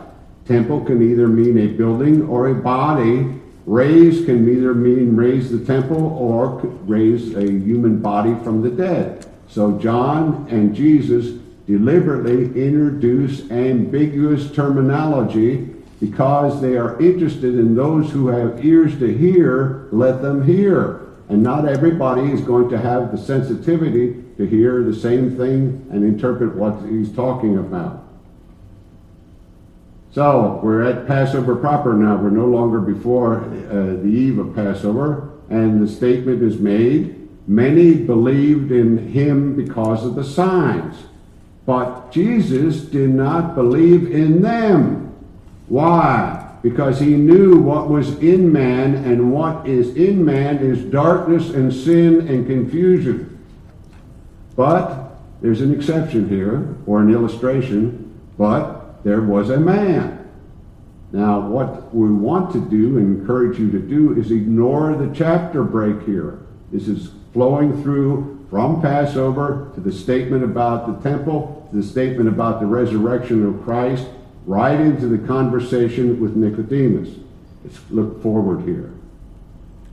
Temple 0.45 0.85
can 0.85 1.01
either 1.01 1.27
mean 1.27 1.57
a 1.57 1.67
building 1.67 2.27
or 2.27 2.47
a 2.47 2.55
body. 2.55 3.41
Raise 3.65 4.25
can 4.25 4.48
either 4.48 4.75
mean 4.75 5.15
raise 5.15 5.50
the 5.51 5.65
temple 5.65 6.05
or 6.17 6.60
raise 6.86 7.36
a 7.36 7.41
human 7.41 8.00
body 8.00 8.36
from 8.43 8.62
the 8.62 8.69
dead. 8.69 9.25
So 9.48 9.79
John 9.79 10.48
and 10.50 10.75
Jesus 10.75 11.41
deliberately 11.65 12.45
introduce 12.62 13.50
ambiguous 13.50 14.51
terminology 14.51 15.74
because 16.00 16.62
they 16.62 16.77
are 16.77 17.00
interested 17.01 17.55
in 17.55 17.75
those 17.75 18.12
who 18.12 18.27
have 18.27 18.63
ears 18.63 19.00
to 19.00 19.17
hear, 19.17 19.88
let 19.91 20.22
them 20.22 20.45
hear. 20.45 21.01
And 21.27 21.41
not 21.41 21.67
everybody 21.67 22.31
is 22.31 22.41
going 22.41 22.69
to 22.69 22.77
have 22.77 23.12
the 23.12 23.17
sensitivity 23.17 24.24
to 24.38 24.45
hear 24.45 24.84
the 24.84 24.93
same 24.93 25.36
thing 25.36 25.88
and 25.91 26.03
interpret 26.03 26.55
what 26.55 26.88
he's 26.88 27.12
talking 27.15 27.57
about. 27.57 28.04
So 30.15 30.62
we're 30.63 30.84
at 30.84 31.07
Passover 31.07 31.57
proper 31.57 31.93
now. 31.93 32.15
We're 32.15 32.29
no 32.29 32.45
longer 32.45 32.79
before 32.79 33.41
uh, 33.41 34.01
the 34.01 34.07
eve 34.07 34.39
of 34.39 34.55
Passover, 34.55 35.29
and 35.50 35.86
the 35.86 35.91
statement 35.91 36.41
is 36.41 36.57
made 36.57 37.27
many 37.48 37.93
believed 37.95 38.72
in 38.72 39.10
him 39.10 39.55
because 39.55 40.05
of 40.05 40.15
the 40.15 40.24
signs, 40.24 40.95
but 41.65 42.12
Jesus 42.12 42.81
did 42.81 43.10
not 43.12 43.55
believe 43.55 44.10
in 44.10 44.41
them. 44.41 45.13
Why? 45.67 46.41
because 46.65 47.00
he 47.00 47.15
knew 47.15 47.60
what 47.60 47.89
was 47.89 48.17
in 48.24 48.51
man, 48.51 48.95
and 48.95 49.31
what 49.31 49.67
is 49.67 49.95
in 49.95 50.25
man 50.25 50.57
is 50.57 50.84
darkness 50.86 51.51
and 51.51 51.72
sin 51.72 52.27
and 52.27 52.48
confusion. 52.48 53.38
But 54.55 55.19
there's 55.43 55.62
an 55.62 55.72
exception 55.72 56.27
here, 56.27 56.75
or 56.88 57.01
an 57.01 57.13
illustration, 57.13 58.19
but 58.36 58.84
there 59.05 59.21
was 59.21 59.51
a 59.51 59.59
man. 59.59 60.27
Now, 61.12 61.39
what 61.39 61.93
we 61.93 62.09
want 62.09 62.51
to 62.53 62.69
do 62.69 62.97
and 62.97 63.19
encourage 63.19 63.59
you 63.59 63.71
to 63.71 63.79
do 63.79 64.19
is 64.19 64.31
ignore 64.31 64.95
the 64.95 65.13
chapter 65.13 65.63
break 65.63 66.01
here. 66.07 66.39
This 66.71 66.88
is 66.88 67.12
flowing 67.31 67.83
through 67.83 68.47
from 68.50 68.81
Passover 68.81 69.71
to 69.75 69.79
the 69.79 69.91
statement 69.91 70.43
about 70.43 70.88
the 70.88 71.09
temple, 71.09 71.67
to 71.69 71.77
the 71.77 71.88
statement 71.88 72.27
about 72.27 72.59
the 72.59 72.65
resurrection 72.65 73.45
of 73.45 73.63
Christ, 73.63 74.07
right 74.47 74.79
into 74.79 75.07
the 75.07 75.25
conversation 75.27 76.19
with 76.19 76.35
Nicodemus. 76.35 77.09
Let's 77.63 77.79
look 77.91 78.24
forward 78.24 78.67
here. 78.67 78.91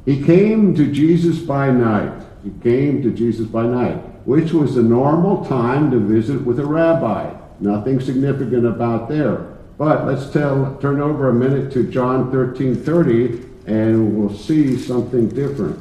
He 0.06 0.24
came 0.24 0.74
to 0.74 0.90
Jesus 0.90 1.38
by 1.38 1.70
night. 1.70 2.24
He 2.42 2.50
came 2.62 3.02
to 3.02 3.10
Jesus 3.10 3.46
by 3.46 3.66
night, 3.66 3.98
which 4.26 4.52
was 4.52 4.74
the 4.74 4.82
normal 4.82 5.44
time 5.44 5.90
to 5.90 5.98
visit 5.98 6.40
with 6.46 6.58
a 6.58 6.66
rabbi. 6.66 7.41
Nothing 7.62 8.00
significant 8.00 8.66
about 8.66 9.08
there. 9.08 9.46
But 9.78 10.04
let's 10.04 10.28
tell, 10.30 10.76
turn 10.80 11.00
over 11.00 11.28
a 11.28 11.32
minute 11.32 11.70
to 11.74 11.84
John 11.84 12.32
13:30, 12.32 13.40
and 13.68 14.16
we'll 14.16 14.36
see 14.36 14.76
something 14.76 15.28
different. 15.28 15.78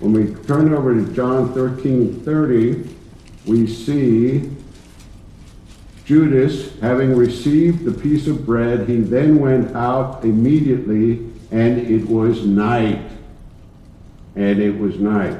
When 0.00 0.12
we 0.12 0.34
turn 0.46 0.74
over 0.74 0.92
to 0.92 1.12
John 1.12 1.54
13:30, 1.54 2.84
we 3.46 3.68
see 3.68 4.50
Judas, 6.04 6.76
having 6.80 7.14
received 7.14 7.84
the 7.84 7.92
piece 7.92 8.26
of 8.26 8.44
bread, 8.44 8.88
he 8.88 8.96
then 8.96 9.38
went 9.38 9.76
out 9.76 10.24
immediately, 10.24 11.20
and 11.52 11.78
it 11.78 12.08
was 12.08 12.44
night. 12.44 13.08
And 14.34 14.58
it 14.58 14.76
was 14.80 14.98
night. 14.98 15.38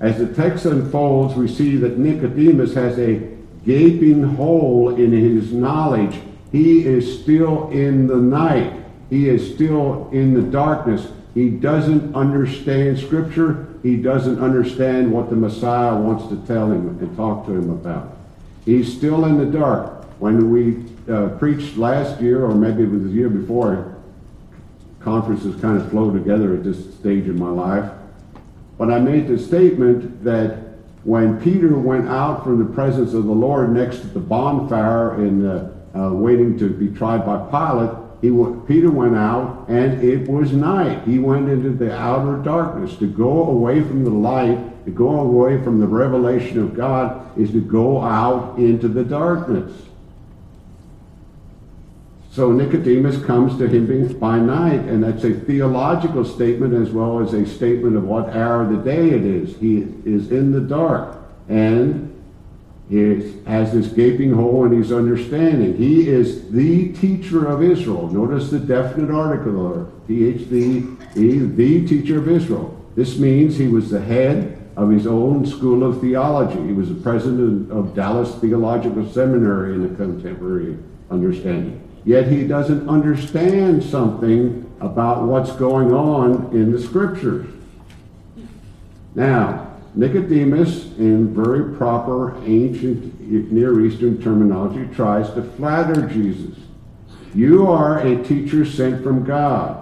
As 0.00 0.16
the 0.16 0.32
text 0.32 0.64
unfolds, 0.64 1.34
we 1.34 1.48
see 1.48 1.76
that 1.76 1.98
Nicodemus 1.98 2.72
has 2.72 2.98
a 2.98 3.33
gaping 3.64 4.22
hole 4.22 4.94
in 4.94 5.12
his 5.12 5.52
knowledge. 5.52 6.20
He 6.52 6.84
is 6.84 7.20
still 7.20 7.70
in 7.70 8.06
the 8.06 8.16
night. 8.16 8.72
He 9.10 9.28
is 9.28 9.54
still 9.54 10.08
in 10.12 10.34
the 10.34 10.42
darkness. 10.42 11.08
He 11.34 11.50
doesn't 11.50 12.14
understand 12.14 12.98
Scripture. 12.98 13.66
He 13.82 13.96
doesn't 13.96 14.38
understand 14.40 15.12
what 15.12 15.30
the 15.30 15.36
Messiah 15.36 15.96
wants 15.96 16.28
to 16.28 16.36
tell 16.46 16.70
him 16.70 16.88
and 16.88 17.16
talk 17.16 17.46
to 17.46 17.52
him 17.52 17.70
about. 17.70 18.16
He's 18.64 18.96
still 18.96 19.24
in 19.24 19.38
the 19.38 19.46
dark. 19.46 20.04
When 20.20 20.50
we 20.50 20.84
uh, 21.12 21.30
preached 21.38 21.76
last 21.76 22.20
year, 22.20 22.44
or 22.44 22.54
maybe 22.54 22.84
it 22.84 22.90
was 22.90 23.02
the 23.02 23.10
year 23.10 23.28
before, 23.28 23.96
conferences 25.00 25.60
kind 25.60 25.78
of 25.78 25.90
flow 25.90 26.10
together 26.10 26.54
at 26.54 26.64
this 26.64 26.94
stage 26.94 27.24
in 27.24 27.38
my 27.38 27.50
life. 27.50 27.90
But 28.78 28.90
I 28.90 29.00
made 29.00 29.28
the 29.28 29.38
statement 29.38 30.24
that 30.24 30.63
when 31.04 31.40
Peter 31.40 31.76
went 31.78 32.08
out 32.08 32.44
from 32.44 32.58
the 32.58 32.74
presence 32.74 33.12
of 33.14 33.24
the 33.24 33.32
Lord 33.32 33.70
next 33.70 33.98
to 33.98 34.06
the 34.08 34.20
bonfire 34.20 35.14
and 35.14 35.46
uh, 35.46 35.68
uh, 35.96 36.12
waiting 36.12 36.58
to 36.58 36.70
be 36.70 36.88
tried 36.88 37.24
by 37.24 37.36
Pilate, 37.50 37.96
he 38.20 38.30
Peter 38.66 38.90
went 38.90 39.14
out 39.14 39.66
and 39.68 40.02
it 40.02 40.28
was 40.28 40.52
night. 40.52 41.06
He 41.06 41.18
went 41.18 41.48
into 41.50 41.70
the 41.70 41.94
outer 41.94 42.42
darkness 42.42 42.96
to 42.96 43.06
go 43.06 43.50
away 43.50 43.82
from 43.82 44.02
the 44.02 44.10
light 44.10 44.58
to 44.84 44.90
go 44.90 45.20
away 45.20 45.62
from 45.62 45.80
the 45.80 45.86
revelation 45.86 46.58
of 46.58 46.74
God 46.74 47.38
is 47.38 47.50
to 47.52 47.60
go 47.60 48.02
out 48.02 48.58
into 48.58 48.88
the 48.88 49.04
darkness. 49.04 49.72
So 52.34 52.50
Nicodemus 52.50 53.24
comes 53.24 53.56
to 53.58 53.68
him 53.68 54.18
by 54.18 54.40
night, 54.40 54.80
and 54.80 55.04
that's 55.04 55.22
a 55.22 55.32
theological 55.32 56.24
statement 56.24 56.74
as 56.74 56.90
well 56.90 57.20
as 57.20 57.32
a 57.32 57.46
statement 57.46 57.96
of 57.96 58.02
what 58.02 58.30
hour 58.30 58.62
of 58.62 58.70
the 58.70 58.78
day 58.78 59.10
it 59.10 59.24
is. 59.24 59.56
He 59.58 59.86
is 60.04 60.32
in 60.32 60.50
the 60.50 60.60
dark, 60.60 61.16
and 61.48 62.10
he 62.90 63.38
has 63.46 63.72
this 63.72 63.86
gaping 63.86 64.32
hole 64.32 64.64
in 64.64 64.72
his 64.72 64.90
understanding. 64.90 65.76
He 65.76 66.08
is 66.08 66.50
the 66.50 66.92
teacher 66.94 67.46
of 67.46 67.62
Israel. 67.62 68.08
Notice 68.08 68.50
the 68.50 68.58
definite 68.58 69.14
article 69.14 69.68
there. 69.68 69.84
PhD, 70.08 71.14
the 71.14 71.86
teacher 71.86 72.18
of 72.18 72.28
Israel. 72.28 72.84
This 72.96 73.16
means 73.16 73.58
he 73.58 73.68
was 73.68 73.90
the 73.90 74.00
head 74.00 74.60
of 74.76 74.90
his 74.90 75.06
own 75.06 75.46
school 75.46 75.84
of 75.84 76.00
theology. 76.00 76.60
He 76.66 76.72
was 76.72 76.88
the 76.88 77.00
president 77.00 77.70
of 77.70 77.94
Dallas 77.94 78.34
Theological 78.40 79.08
Seminary 79.08 79.74
in 79.74 79.82
the 79.88 79.94
contemporary 79.94 80.76
understanding. 81.12 81.80
Yet 82.04 82.28
he 82.28 82.46
doesn't 82.46 82.88
understand 82.88 83.82
something 83.82 84.70
about 84.80 85.24
what's 85.24 85.52
going 85.52 85.92
on 85.92 86.54
in 86.54 86.70
the 86.72 86.80
scriptures. 86.80 87.46
Now, 89.14 89.70
Nicodemus, 89.94 90.86
in 90.98 91.32
very 91.32 91.76
proper 91.76 92.36
ancient 92.44 93.20
Near 93.20 93.80
Eastern 93.86 94.20
terminology, 94.20 94.92
tries 94.94 95.30
to 95.34 95.42
flatter 95.42 96.06
Jesus. 96.08 96.58
You 97.34 97.68
are 97.68 98.00
a 98.00 98.22
teacher 98.22 98.64
sent 98.64 99.02
from 99.02 99.24
God. 99.24 99.80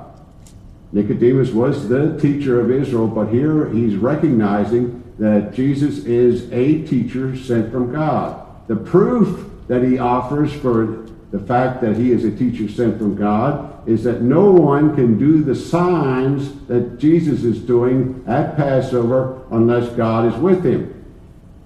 Nicodemus 0.92 1.50
was 1.50 1.88
the 1.88 2.18
teacher 2.20 2.60
of 2.60 2.70
Israel, 2.70 3.08
but 3.08 3.28
here 3.28 3.70
he's 3.70 3.96
recognizing 3.96 5.02
that 5.18 5.54
Jesus 5.54 6.04
is 6.04 6.52
a 6.52 6.82
teacher 6.86 7.36
sent 7.36 7.72
from 7.72 7.92
God. 7.92 8.46
The 8.68 8.76
proof 8.76 9.50
that 9.68 9.82
he 9.82 9.98
offers 9.98 10.52
for 10.52 11.06
the 11.32 11.40
fact 11.40 11.80
that 11.80 11.96
he 11.96 12.12
is 12.12 12.24
a 12.24 12.30
teacher 12.30 12.68
sent 12.68 12.98
from 12.98 13.16
God 13.16 13.88
is 13.88 14.04
that 14.04 14.20
no 14.20 14.52
one 14.52 14.94
can 14.94 15.18
do 15.18 15.42
the 15.42 15.54
signs 15.54 16.66
that 16.66 16.98
Jesus 16.98 17.42
is 17.42 17.58
doing 17.58 18.22
at 18.28 18.56
Passover 18.56 19.42
unless 19.50 19.88
God 19.96 20.32
is 20.32 20.38
with 20.38 20.64
him. 20.64 20.90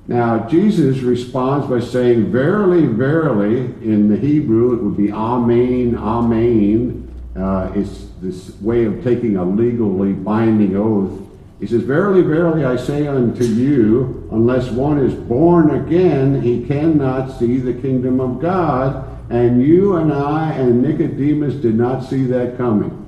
Now, 0.07 0.49
Jesus 0.49 1.01
responds 1.01 1.67
by 1.67 1.81
saying, 1.81 2.31
Verily, 2.31 2.87
verily, 2.87 3.59
in 3.83 4.09
the 4.09 4.17
Hebrew 4.17 4.75
it 4.75 4.83
would 4.85 4.97
be 4.97 5.13
Amen, 5.13 5.97
Amen. 5.99 7.03
Uh, 7.37 7.73
it's 7.75 8.07
this 8.23 8.59
way 8.61 8.85
of 8.85 9.03
taking 9.03 9.37
a 9.37 9.45
legally 9.45 10.13
binding 10.13 10.77
oath. 10.77 11.21
He 11.59 11.67
says, 11.67 11.83
Verily, 11.83 12.23
verily, 12.23 12.65
I 12.65 12.77
say 12.77 13.09
unto 13.09 13.45
you, 13.45 14.29
unless 14.31 14.71
one 14.71 14.99
is 14.99 15.15
born 15.15 15.71
again, 15.71 16.41
he 16.41 16.65
cannot 16.67 17.37
see 17.37 17.59
the 17.59 17.75
kingdom 17.75 18.21
of 18.21 18.41
God. 18.41 19.06
And 19.29 19.63
you 19.63 19.97
and 19.97 20.13
I 20.13 20.53
and 20.53 20.83
Nicodemus 20.83 21.55
did 21.55 21.75
not 21.75 22.05
see 22.05 22.25
that 22.27 22.57
coming. 22.57 23.03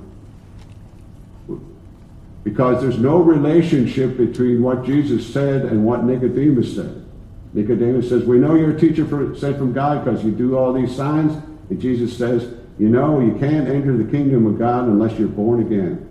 Because 2.43 2.81
there's 2.81 2.97
no 2.97 3.17
relationship 3.17 4.17
between 4.17 4.61
what 4.61 4.85
Jesus 4.85 5.31
said 5.31 5.65
and 5.65 5.85
what 5.85 6.03
Nicodemus 6.03 6.75
said. 6.75 7.05
Nicodemus 7.53 8.09
says, 8.09 8.23
We 8.23 8.37
know 8.37 8.55
you're 8.55 8.75
a 8.75 8.79
teacher 8.79 9.05
for, 9.05 9.35
sent 9.35 9.57
from 9.57 9.73
God 9.73 10.03
because 10.03 10.23
you 10.23 10.31
do 10.31 10.57
all 10.57 10.73
these 10.73 10.95
signs. 10.95 11.41
And 11.69 11.79
Jesus 11.79 12.17
says, 12.17 12.59
you 12.79 12.87
know, 12.87 13.19
you 13.19 13.33
can't 13.37 13.67
enter 13.67 13.97
the 13.97 14.09
kingdom 14.09 14.47
of 14.47 14.57
God 14.57 14.85
unless 14.85 15.19
you're 15.19 15.27
born 15.27 15.59
again. 15.59 16.09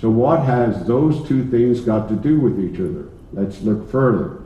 So, 0.00 0.08
what 0.08 0.44
has 0.44 0.86
those 0.86 1.26
two 1.28 1.50
things 1.50 1.80
got 1.80 2.08
to 2.08 2.14
do 2.14 2.38
with 2.38 2.58
each 2.60 2.80
other? 2.80 3.08
Let's 3.32 3.60
look 3.60 3.90
further. 3.90 4.39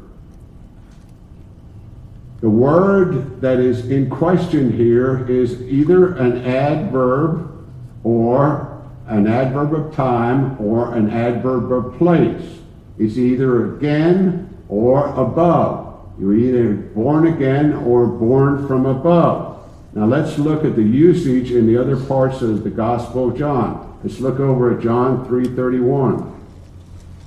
The 2.44 2.50
word 2.50 3.40
that 3.40 3.58
is 3.58 3.88
in 3.88 4.10
question 4.10 4.70
here 4.70 5.26
is 5.30 5.62
either 5.62 6.14
an 6.16 6.44
adverb 6.44 7.66
or 8.02 8.84
an 9.06 9.26
adverb 9.26 9.72
of 9.72 9.94
time 9.94 10.60
or 10.60 10.94
an 10.94 11.08
adverb 11.08 11.72
of 11.72 11.96
place. 11.96 12.58
It's 12.98 13.16
either 13.16 13.74
again 13.74 14.62
or 14.68 15.06
above. 15.18 16.12
You're 16.20 16.36
either 16.36 16.74
born 16.74 17.28
again 17.28 17.72
or 17.72 18.06
born 18.06 18.68
from 18.68 18.84
above. 18.84 19.66
Now 19.94 20.04
let's 20.04 20.36
look 20.36 20.66
at 20.66 20.76
the 20.76 20.82
usage 20.82 21.50
in 21.50 21.66
the 21.66 21.78
other 21.78 21.96
parts 21.96 22.42
of 22.42 22.62
the 22.62 22.68
Gospel 22.68 23.30
of 23.30 23.38
John. 23.38 23.98
Let's 24.04 24.20
look 24.20 24.38
over 24.38 24.76
at 24.76 24.82
John 24.82 25.24
3:31. 25.24 26.30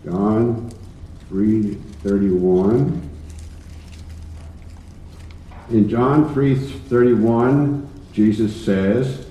John 0.06 0.70
3:31. 1.32 3.07
In 5.70 5.90
John 5.90 6.34
3:31, 6.34 7.84
Jesus 8.14 8.56
says, 8.56 9.26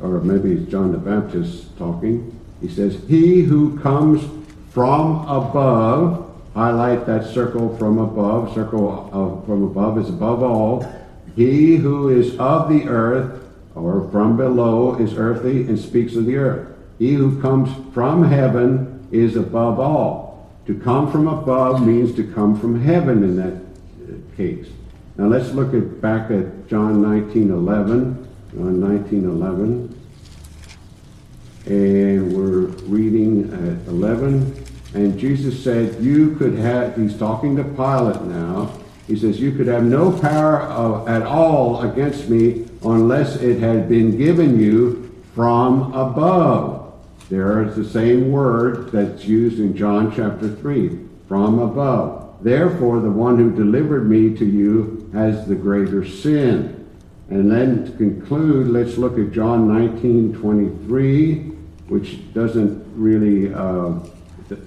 or 0.00 0.20
maybe 0.20 0.52
it's 0.52 0.70
John 0.70 0.90
the 0.90 0.98
Baptist 0.98 1.76
talking. 1.76 2.32
He 2.60 2.68
says, 2.68 2.96
"He 3.08 3.42
who 3.42 3.78
comes 3.78 4.22
from 4.70 5.26
above 5.28 6.24
highlight 6.54 7.06
that 7.06 7.26
circle 7.26 7.76
from 7.76 7.98
above. 7.98 8.54
Circle 8.54 9.10
of, 9.12 9.44
from 9.46 9.62
above 9.64 9.98
is 9.98 10.08
above 10.08 10.42
all. 10.42 10.86
He 11.34 11.76
who 11.76 12.08
is 12.08 12.38
of 12.38 12.68
the 12.68 12.88
earth 12.88 13.42
or 13.74 14.08
from 14.10 14.36
below 14.36 14.94
is 14.96 15.14
earthly 15.14 15.66
and 15.66 15.78
speaks 15.78 16.14
of 16.14 16.26
the 16.26 16.36
earth. 16.36 16.68
He 16.98 17.14
who 17.14 17.40
comes 17.40 17.70
from 17.94 18.24
heaven 18.24 19.06
is 19.10 19.36
above 19.36 19.80
all. 19.80 20.50
To 20.66 20.74
come 20.74 21.10
from 21.10 21.26
above 21.26 21.84
means 21.84 22.14
to 22.16 22.22
come 22.22 22.58
from 22.58 22.82
heaven 22.82 23.22
in 23.22 23.36
that 23.36 24.36
case. 24.36 24.68
Now 25.22 25.28
let's 25.28 25.52
look 25.52 25.72
at 25.72 26.00
back 26.00 26.32
at 26.32 26.66
John 26.66 27.00
19:11. 27.00 28.26
John 28.56 28.80
19:11. 28.80 29.94
And 31.64 32.36
we're 32.36 32.66
reading 32.90 33.44
at 33.52 33.88
11. 33.88 34.52
And 34.94 35.16
Jesus 35.16 35.62
said, 35.62 36.02
You 36.02 36.34
could 36.34 36.58
have, 36.58 36.96
he's 36.96 37.16
talking 37.16 37.54
to 37.54 37.62
Pilate 37.62 38.22
now. 38.22 38.72
He 39.06 39.14
says, 39.14 39.40
You 39.40 39.52
could 39.52 39.68
have 39.68 39.84
no 39.84 40.10
power 40.10 40.62
of, 40.62 41.06
at 41.06 41.22
all 41.22 41.82
against 41.82 42.28
me 42.28 42.66
unless 42.84 43.36
it 43.36 43.60
had 43.60 43.88
been 43.88 44.18
given 44.18 44.58
you 44.58 45.14
from 45.36 45.92
above. 45.92 46.94
There 47.30 47.62
is 47.62 47.76
the 47.76 47.88
same 47.88 48.32
word 48.32 48.90
that's 48.90 49.24
used 49.24 49.60
in 49.60 49.76
John 49.76 50.12
chapter 50.12 50.48
3 50.48 50.98
from 51.28 51.60
above. 51.60 52.21
Therefore, 52.42 53.00
the 53.00 53.10
one 53.10 53.36
who 53.36 53.54
delivered 53.54 54.08
me 54.08 54.36
to 54.36 54.44
you 54.44 55.10
has 55.12 55.46
the 55.46 55.54
greater 55.54 56.06
sin. 56.06 56.78
And 57.30 57.50
then 57.50 57.86
to 57.86 57.92
conclude, 57.92 58.68
let's 58.68 58.98
look 58.98 59.18
at 59.18 59.32
John 59.32 59.68
19 59.68 60.34
23, 60.34 61.34
which 61.88 62.32
doesn't 62.34 62.84
really. 62.96 63.52
Uh, 63.52 64.00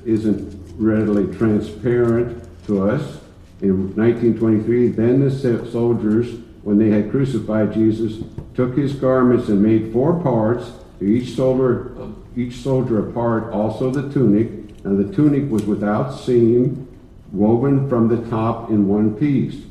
isn't 0.05 0.73
readily 0.77 1.33
transparent 1.37 2.47
to 2.65 2.89
us. 2.89 3.19
In 3.61 3.95
1923, 3.95 4.89
then 4.89 5.21
the 5.21 5.31
soldiers, 5.71 6.39
when 6.63 6.77
they 6.77 6.89
had 6.89 7.09
crucified 7.09 7.73
Jesus, 7.73 8.23
took 8.53 8.77
his 8.77 8.93
garments 8.93 9.49
and 9.49 9.61
made 9.61 9.93
four 9.93 10.21
parts, 10.21 10.71
to 10.99 11.05
each 11.05 11.35
soldier, 11.35 11.91
each 12.35 12.57
soldier 12.57 13.09
a 13.09 13.11
part, 13.11 13.51
also 13.53 13.89
the 13.89 14.11
tunic. 14.13 14.47
And 14.83 14.97
the 14.99 15.15
tunic 15.15 15.49
was 15.49 15.63
without 15.63 16.11
seam, 16.11 16.87
woven 17.35 17.89
from 17.89 18.07
the 18.07 18.29
top 18.29 18.69
in 18.69 18.87
one 18.87 19.15
piece. 19.15 19.63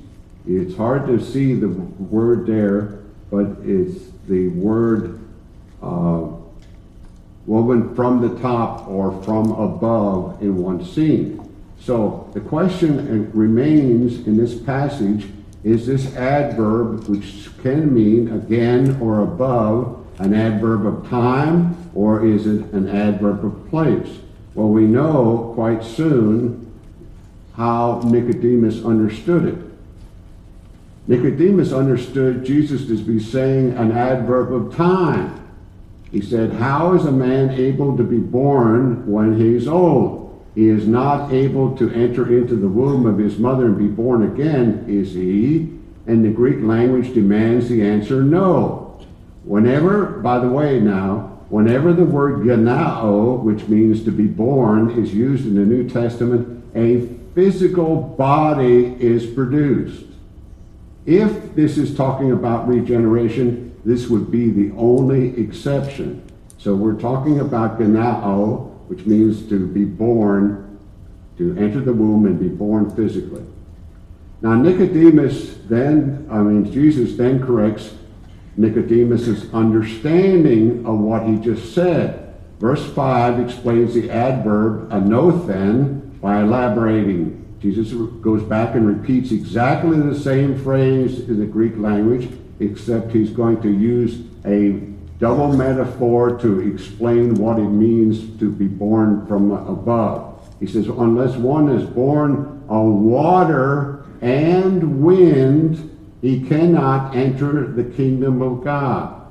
It's 0.46 0.76
hard 0.76 1.06
to 1.06 1.20
see 1.22 1.54
the 1.54 1.68
word 1.68 2.46
there, 2.46 2.98
but 3.30 3.56
it's 3.64 4.04
the 4.28 4.48
word 4.48 5.18
uh, 5.82 6.28
woven 7.46 7.94
from 7.94 8.20
the 8.20 8.40
top 8.40 8.86
or 8.88 9.22
from 9.22 9.52
above 9.52 10.42
in 10.42 10.56
one 10.56 10.84
scene. 10.84 11.40
So 11.80 12.30
the 12.34 12.40
question 12.40 13.30
remains 13.32 14.26
in 14.26 14.36
this 14.36 14.58
passage 14.58 15.26
is 15.62 15.86
this 15.86 16.14
adverb, 16.14 17.08
which 17.08 17.48
can 17.62 17.92
mean 17.92 18.30
again 18.32 18.98
or 19.00 19.22
above, 19.22 20.06
an 20.18 20.34
adverb 20.34 20.86
of 20.86 21.08
time, 21.08 21.90
or 21.94 22.24
is 22.24 22.46
it 22.46 22.60
an 22.72 22.88
adverb 22.88 23.44
of 23.44 23.70
place? 23.70 24.18
Well, 24.54 24.68
we 24.68 24.84
know 24.84 25.52
quite 25.54 25.82
soon 25.82 26.63
how 27.56 28.00
Nicodemus 28.04 28.84
understood 28.84 29.44
it. 29.46 29.58
Nicodemus 31.06 31.72
understood 31.72 32.44
Jesus 32.44 32.86
to 32.86 32.96
be 33.02 33.20
saying 33.20 33.76
an 33.76 33.92
adverb 33.92 34.52
of 34.52 34.74
time. 34.74 35.40
He 36.10 36.20
said, 36.20 36.52
How 36.52 36.94
is 36.94 37.04
a 37.04 37.12
man 37.12 37.50
able 37.50 37.96
to 37.96 38.02
be 38.02 38.18
born 38.18 39.06
when 39.10 39.38
he's 39.38 39.68
old? 39.68 40.22
He 40.54 40.68
is 40.68 40.86
not 40.86 41.32
able 41.32 41.76
to 41.76 41.90
enter 41.90 42.36
into 42.36 42.54
the 42.54 42.68
womb 42.68 43.06
of 43.06 43.18
his 43.18 43.38
mother 43.38 43.66
and 43.66 43.76
be 43.76 43.88
born 43.88 44.22
again, 44.22 44.84
is 44.88 45.14
he? 45.14 45.68
And 46.06 46.24
the 46.24 46.30
Greek 46.30 46.62
language 46.62 47.12
demands 47.12 47.68
the 47.68 47.82
answer 47.82 48.22
no. 48.22 49.04
Whenever, 49.44 50.06
by 50.20 50.38
the 50.38 50.48
way, 50.48 50.78
now, 50.78 51.40
whenever 51.48 51.92
the 51.92 52.04
word 52.04 52.46
genao, 52.46 53.42
which 53.42 53.68
means 53.68 54.04
to 54.04 54.10
be 54.10 54.26
born, 54.26 54.90
is 54.92 55.12
used 55.12 55.44
in 55.46 55.54
the 55.56 55.66
New 55.66 55.88
Testament, 55.88 56.64
a 56.74 57.08
physical 57.34 57.96
body 57.96 58.96
is 59.00 59.26
produced. 59.26 60.06
If 61.06 61.54
this 61.54 61.76
is 61.76 61.96
talking 61.96 62.32
about 62.32 62.66
regeneration, 62.66 63.78
this 63.84 64.08
would 64.08 64.30
be 64.30 64.50
the 64.50 64.74
only 64.76 65.38
exception. 65.38 66.22
So 66.58 66.74
we're 66.74 66.98
talking 66.98 67.40
about 67.40 67.78
genao, 67.78 68.70
which 68.88 69.04
means 69.04 69.46
to 69.48 69.66
be 69.66 69.84
born, 69.84 70.78
to 71.36 71.56
enter 71.58 71.80
the 71.80 71.92
womb 71.92 72.26
and 72.26 72.38
be 72.38 72.48
born 72.48 72.94
physically. 72.94 73.44
Now 74.40 74.54
Nicodemus 74.54 75.56
then, 75.68 76.26
I 76.30 76.38
mean 76.38 76.72
Jesus 76.72 77.16
then 77.16 77.44
corrects 77.44 77.94
Nicodemus's 78.56 79.52
understanding 79.52 80.86
of 80.86 80.98
what 81.00 81.26
he 81.26 81.36
just 81.36 81.74
said. 81.74 82.34
Verse 82.60 82.84
5 82.92 83.40
explains 83.40 83.94
the 83.94 84.10
adverb 84.10 84.88
anothen 84.90 86.13
by 86.24 86.40
elaborating. 86.40 87.54
Jesus 87.60 87.92
goes 88.22 88.42
back 88.42 88.74
and 88.74 88.86
repeats 88.86 89.30
exactly 89.30 90.00
the 90.00 90.18
same 90.18 90.58
phrase 90.58 91.20
in 91.28 91.38
the 91.38 91.44
Greek 91.44 91.76
language 91.76 92.30
except 92.60 93.12
he's 93.12 93.28
going 93.28 93.60
to 93.60 93.70
use 93.70 94.22
a 94.46 94.70
double 95.18 95.54
metaphor 95.54 96.38
to 96.38 96.60
explain 96.60 97.34
what 97.34 97.58
it 97.58 97.68
means 97.68 98.38
to 98.38 98.50
be 98.50 98.66
born 98.66 99.26
from 99.26 99.52
above. 99.52 100.48
He 100.60 100.66
says, 100.66 100.86
unless 100.86 101.36
one 101.36 101.68
is 101.68 101.86
born 101.90 102.64
of 102.70 102.86
water 102.86 104.06
and 104.22 105.04
wind, 105.04 105.90
he 106.22 106.40
cannot 106.40 107.14
enter 107.14 107.70
the 107.70 107.84
kingdom 107.84 108.40
of 108.40 108.64
God. 108.64 109.23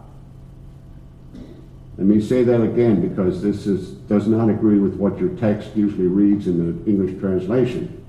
Let 2.04 2.18
me 2.18 2.22
say 2.22 2.44
that 2.44 2.62
again 2.62 3.00
because 3.00 3.42
this 3.42 3.66
is, 3.66 3.92
does 3.92 4.28
not 4.28 4.50
agree 4.50 4.78
with 4.78 4.96
what 4.96 5.18
your 5.18 5.30
text 5.38 5.74
usually 5.74 6.08
reads 6.08 6.48
in 6.48 6.58
the 6.58 6.92
English 6.92 7.18
translation 7.22 8.06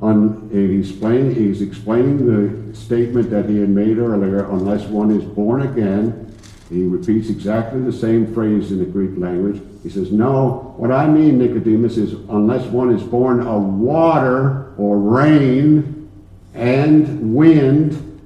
on, 0.00 0.48
he's, 0.50 0.88
explaining, 0.88 1.34
he's 1.34 1.60
explaining 1.60 2.24
the 2.24 2.74
statement 2.74 3.28
that 3.28 3.46
he 3.46 3.58
had 3.58 3.68
made 3.68 3.98
earlier, 3.98 4.50
unless 4.52 4.86
one 4.86 5.10
is 5.10 5.22
born 5.22 5.60
again. 5.60 6.34
He 6.70 6.84
repeats 6.84 7.28
exactly 7.28 7.82
the 7.82 7.92
same 7.92 8.32
phrase 8.32 8.72
in 8.72 8.78
the 8.78 8.86
Greek 8.86 9.18
language. 9.18 9.60
He 9.82 9.90
says, 9.90 10.10
No, 10.10 10.72
what 10.78 10.90
I 10.90 11.08
mean, 11.08 11.36
Nicodemus, 11.36 11.98
is 11.98 12.14
unless 12.30 12.64
one 12.70 12.90
is 12.96 13.02
born 13.02 13.46
of 13.46 13.64
water 13.64 14.72
or 14.78 14.98
rain 14.98 16.10
and 16.54 17.34
wind, 17.34 18.20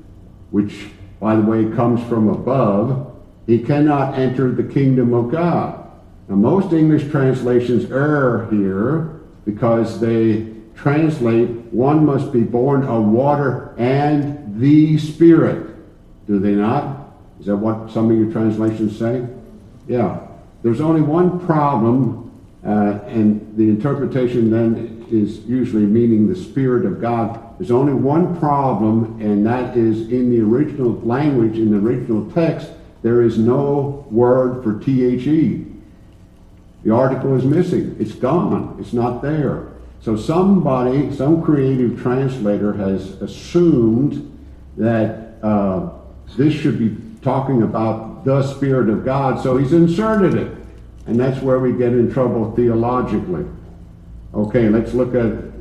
which, 0.53 0.87
by 1.19 1.35
the 1.35 1.43
way, 1.43 1.69
comes 1.75 2.01
from 2.09 2.29
above, 2.29 3.12
he 3.47 3.59
cannot 3.59 4.19
enter 4.19 4.51
the 4.51 4.63
kingdom 4.63 5.13
of 5.13 5.31
God. 5.31 5.91
Now, 6.29 6.37
most 6.37 6.73
English 6.73 7.11
translations 7.11 7.91
err 7.91 8.47
here 8.51 9.21
because 9.45 10.01
they 10.01 10.53
translate, 10.77 11.49
one 11.73 12.07
must 12.07 12.33
be 12.33 12.43
born 12.43 12.85
of 12.85 13.05
water 13.05 13.75
and 13.77 14.61
the 14.61 14.99
Spirit. 14.99 15.75
Do 16.27 16.39
they 16.39 16.53
not? 16.53 17.13
Is 17.41 17.47
that 17.47 17.57
what 17.57 17.91
some 17.91 18.11
of 18.11 18.17
your 18.17 18.31
translations 18.31 18.97
say? 18.97 19.27
Yeah. 19.89 20.21
There's 20.63 20.81
only 20.81 21.01
one 21.01 21.45
problem, 21.45 22.31
uh, 22.65 23.01
and 23.07 23.57
the 23.57 23.69
interpretation 23.69 24.51
then 24.51 25.05
is 25.11 25.41
usually 25.41 25.85
meaning 25.85 26.29
the 26.29 26.37
Spirit 26.37 26.87
of 26.87 27.01
God. 27.01 27.59
There's 27.59 27.73
only 27.73 27.93
one 27.93 28.39
problem, 28.39 29.21
and 29.21 29.45
that 29.45 29.77
is 29.77 30.09
in 30.13 30.31
the 30.31 30.41
original 30.41 30.93
language, 31.01 31.59
in 31.59 31.73
the 31.73 31.79
original 31.79 32.31
text, 32.31 32.71
there 33.03 33.23
is 33.23 33.39
no 33.39 34.07
word 34.11 34.63
for 34.63 34.73
THE. 34.75 35.67
The 36.85 36.91
article 36.91 37.37
is 37.37 37.45
missing. 37.45 37.97
It's 37.99 38.13
gone. 38.13 38.77
It's 38.81 38.93
not 38.93 39.23
there. 39.23 39.69
So 40.01 40.17
somebody, 40.17 41.15
some 41.15 41.43
creative 41.43 42.01
translator 42.01 42.73
has 42.73 43.23
assumed 43.23 44.29
that 44.77 45.35
uh, 45.43 45.91
this 46.37 46.53
should 46.55 46.79
be 46.79 46.97
talking 47.23 47.63
about 47.63 48.25
the 48.25 48.43
Spirit 48.43 48.89
of 48.89 49.05
God, 49.05 49.41
so 49.43 49.57
he's 49.57 49.73
inserted 49.73 50.35
it. 50.35 50.57
And 51.07 51.19
that's 51.19 51.43
where 51.43 51.59
we 51.59 51.73
get 51.73 51.93
in 51.93 52.13
trouble 52.13 52.53
theologically. 52.55 53.45
Okay, 54.35 54.69
let's 54.69 54.95
look 54.95 55.15
at 55.15 55.53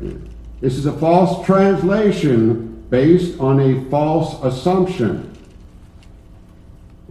this 0.62 0.78
is 0.78 0.86
a 0.86 0.94
false 0.94 1.44
translation 1.46 2.86
based 2.90 3.40
on 3.40 3.60
a 3.60 3.84
false 3.90 4.42
assumption. 4.44 5.31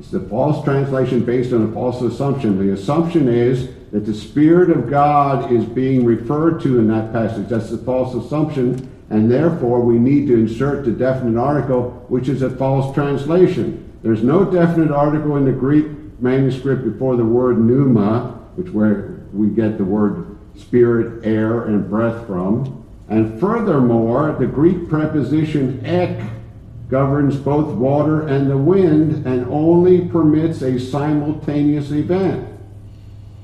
It's 0.00 0.14
a 0.14 0.20
false 0.20 0.64
translation 0.64 1.26
based 1.26 1.52
on 1.52 1.68
a 1.68 1.72
false 1.72 2.00
assumption. 2.00 2.58
The 2.58 2.72
assumption 2.72 3.28
is 3.28 3.68
that 3.92 4.06
the 4.06 4.14
Spirit 4.14 4.70
of 4.70 4.88
God 4.88 5.52
is 5.52 5.66
being 5.66 6.06
referred 6.06 6.62
to 6.62 6.78
in 6.78 6.88
that 6.88 7.12
passage. 7.12 7.48
That's 7.48 7.70
a 7.70 7.76
false 7.76 8.14
assumption, 8.14 8.90
and 9.10 9.30
therefore 9.30 9.82
we 9.82 9.98
need 9.98 10.26
to 10.28 10.34
insert 10.34 10.86
the 10.86 10.90
definite 10.90 11.38
article, 11.38 11.90
which 12.08 12.30
is 12.30 12.40
a 12.40 12.48
false 12.48 12.94
translation. 12.94 13.92
There's 14.02 14.22
no 14.22 14.50
definite 14.50 14.90
article 14.90 15.36
in 15.36 15.44
the 15.44 15.52
Greek 15.52 15.86
manuscript 16.18 16.82
before 16.82 17.16
the 17.16 17.24
word 17.24 17.58
pneuma, 17.58 18.40
which 18.56 18.72
where 18.72 19.20
we 19.34 19.48
get 19.48 19.76
the 19.76 19.84
word 19.84 20.38
spirit, 20.56 21.26
air, 21.26 21.66
and 21.66 21.90
breath 21.90 22.26
from. 22.26 22.86
And 23.10 23.38
furthermore, 23.38 24.34
the 24.38 24.46
Greek 24.46 24.88
preposition 24.88 25.84
ek 25.84 26.22
governs 26.90 27.37
both 27.37 27.68
water 27.74 28.26
and 28.26 28.50
the 28.50 28.57
wind 28.57 29.24
and 29.26 29.46
only 29.48 30.07
permits 30.09 30.61
a 30.62 30.79
simultaneous 30.79 31.92
event. 31.92 32.48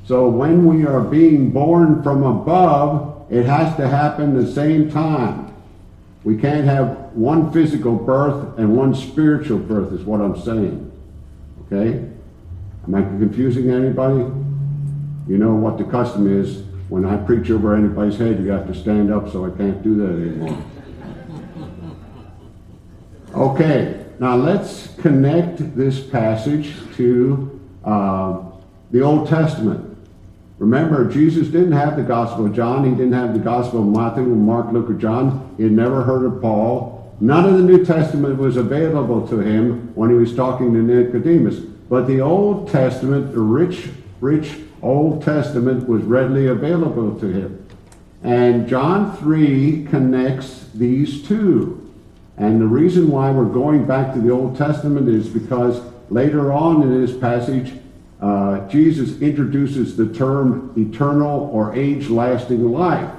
So 0.04 0.28
when 0.28 0.66
we 0.66 0.84
are 0.84 1.00
being 1.00 1.50
born 1.50 2.02
from 2.02 2.22
above, 2.24 3.26
it 3.30 3.46
has 3.46 3.76
to 3.76 3.88
happen 3.88 4.34
the 4.34 4.50
same 4.50 4.90
time. 4.90 5.54
We 6.24 6.36
can't 6.36 6.64
have 6.64 7.12
one 7.12 7.52
physical 7.52 7.94
birth 7.94 8.58
and 8.58 8.76
one 8.76 8.94
spiritual 8.94 9.58
birth, 9.58 9.92
is 9.92 10.02
what 10.02 10.20
I'm 10.20 10.40
saying. 10.40 10.92
Okay? 11.66 12.08
Am 12.86 12.94
I 12.94 13.02
confusing 13.02 13.70
anybody? 13.70 14.24
You 15.28 15.38
know 15.38 15.54
what 15.54 15.78
the 15.78 15.84
custom 15.84 16.26
is. 16.40 16.62
When 16.88 17.04
I 17.04 17.16
preach 17.16 17.50
over 17.50 17.74
anybody's 17.74 18.18
head, 18.18 18.40
you 18.40 18.50
have 18.50 18.66
to 18.68 18.74
stand 18.74 19.12
up, 19.12 19.30
so 19.30 19.44
I 19.44 19.50
can't 19.50 19.82
do 19.82 19.96
that 19.96 20.12
anymore. 20.12 20.64
Okay, 23.46 24.04
now 24.18 24.34
let's 24.34 24.88
connect 24.96 25.76
this 25.76 26.00
passage 26.04 26.74
to 26.96 27.60
uh, 27.84 28.42
the 28.90 29.00
Old 29.02 29.28
Testament. 29.28 29.96
Remember, 30.58 31.08
Jesus 31.08 31.46
didn't 31.46 31.70
have 31.70 31.96
the 31.96 32.02
Gospel 32.02 32.46
of 32.46 32.56
John. 32.56 32.82
He 32.82 32.90
didn't 32.90 33.12
have 33.12 33.34
the 33.34 33.38
Gospel 33.38 33.82
of 33.82 33.86
Matthew, 33.86 34.24
Mark, 34.24 34.72
Luke, 34.72 34.90
or 34.90 34.94
John. 34.94 35.54
He 35.58 35.62
had 35.62 35.70
never 35.70 36.02
heard 36.02 36.24
of 36.24 36.42
Paul. 36.42 37.14
None 37.20 37.44
of 37.44 37.52
the 37.52 37.62
New 37.62 37.84
Testament 37.84 38.36
was 38.36 38.56
available 38.56 39.28
to 39.28 39.38
him 39.38 39.94
when 39.94 40.10
he 40.10 40.16
was 40.16 40.34
talking 40.34 40.72
to 40.72 40.82
Nicodemus. 40.82 41.60
But 41.88 42.08
the 42.08 42.20
Old 42.20 42.68
Testament, 42.68 43.32
the 43.32 43.38
rich, 43.38 43.90
rich 44.20 44.56
Old 44.82 45.22
Testament, 45.22 45.88
was 45.88 46.02
readily 46.02 46.48
available 46.48 47.16
to 47.20 47.28
him. 47.28 47.64
And 48.24 48.68
John 48.68 49.16
3 49.16 49.84
connects 49.84 50.66
these 50.74 51.22
two. 51.22 51.85
And 52.38 52.60
the 52.60 52.66
reason 52.66 53.08
why 53.10 53.30
we're 53.30 53.44
going 53.44 53.86
back 53.86 54.12
to 54.14 54.20
the 54.20 54.30
Old 54.30 54.56
Testament 54.56 55.08
is 55.08 55.28
because 55.28 55.80
later 56.10 56.52
on 56.52 56.82
in 56.82 57.00
this 57.00 57.16
passage, 57.16 57.72
uh, 58.20 58.66
Jesus 58.68 59.20
introduces 59.20 59.96
the 59.96 60.12
term 60.12 60.72
eternal 60.76 61.50
or 61.52 61.74
age 61.74 62.08
lasting 62.08 62.70
life. 62.72 63.10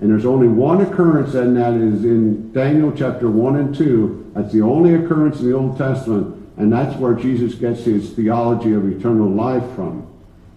And 0.00 0.10
there's 0.10 0.26
only 0.26 0.48
one 0.48 0.80
occurrence, 0.80 1.34
and 1.34 1.56
that 1.56 1.74
is 1.74 2.04
in 2.04 2.52
Daniel 2.52 2.92
chapter 2.92 3.30
1 3.30 3.56
and 3.56 3.74
2. 3.74 4.32
That's 4.34 4.52
the 4.52 4.62
only 4.62 4.94
occurrence 4.94 5.40
in 5.40 5.50
the 5.50 5.56
Old 5.56 5.78
Testament, 5.78 6.34
and 6.56 6.72
that's 6.72 6.96
where 6.98 7.14
Jesus 7.14 7.54
gets 7.54 7.84
his 7.84 8.12
theology 8.12 8.72
of 8.72 8.86
eternal 8.86 9.28
life 9.28 9.64
from. 9.74 10.06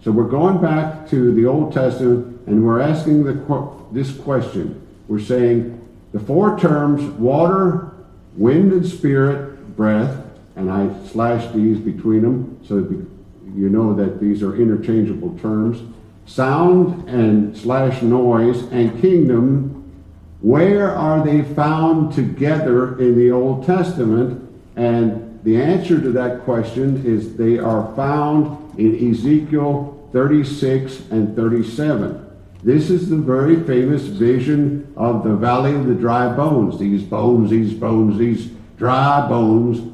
So 0.02 0.10
we're 0.10 0.28
going 0.28 0.60
back 0.60 1.08
to 1.10 1.34
the 1.34 1.46
Old 1.46 1.72
Testament, 1.72 2.40
and 2.46 2.64
we're 2.64 2.80
asking 2.80 3.24
the, 3.24 3.72
this 3.92 4.16
question. 4.18 4.86
We're 5.06 5.20
saying 5.20 5.74
the 6.12 6.20
four 6.20 6.58
terms 6.58 7.02
water, 7.18 7.92
wind 8.38 8.72
and 8.72 8.86
spirit, 8.86 9.76
breath, 9.76 10.24
and 10.56 10.70
I 10.70 10.88
slashed 11.08 11.52
these 11.52 11.78
between 11.78 12.22
them 12.22 12.60
so 12.64 12.76
you 13.54 13.68
know 13.68 13.94
that 13.94 14.20
these 14.20 14.42
are 14.42 14.56
interchangeable 14.56 15.36
terms. 15.38 15.82
Sound 16.26 17.08
and 17.08 17.56
slash 17.56 18.02
noise 18.02 18.62
and 18.70 19.00
kingdom, 19.00 19.74
where 20.40 20.94
are 20.94 21.24
they 21.24 21.42
found 21.42 22.12
together 22.12 22.98
in 23.00 23.16
the 23.16 23.30
Old 23.30 23.66
Testament? 23.66 24.48
And 24.76 25.40
the 25.42 25.60
answer 25.60 26.00
to 26.00 26.12
that 26.12 26.42
question 26.42 27.04
is 27.04 27.36
they 27.36 27.58
are 27.58 27.94
found 27.96 28.78
in 28.78 29.10
Ezekiel 29.10 30.08
36 30.12 31.10
and 31.10 31.34
37. 31.34 32.27
This 32.62 32.90
is 32.90 33.08
the 33.08 33.16
very 33.16 33.62
famous 33.64 34.02
vision 34.02 34.92
of 34.96 35.22
the 35.24 35.34
valley 35.36 35.74
of 35.74 35.86
the 35.86 35.94
dry 35.94 36.34
bones. 36.34 36.78
These 36.78 37.04
bones, 37.04 37.50
these 37.50 37.72
bones, 37.72 38.18
these 38.18 38.50
dry 38.76 39.28
bones 39.28 39.92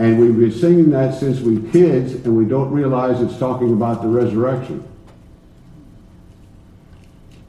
and 0.00 0.18
we've 0.18 0.34
been 0.34 0.50
singing 0.50 0.88
that 0.92 1.12
since 1.12 1.40
we 1.40 1.60
kids, 1.72 2.14
and 2.14 2.34
we 2.34 2.46
don't 2.46 2.70
realize 2.70 3.20
it's 3.20 3.38
talking 3.38 3.74
about 3.74 4.00
the 4.00 4.08
resurrection. 4.08 4.82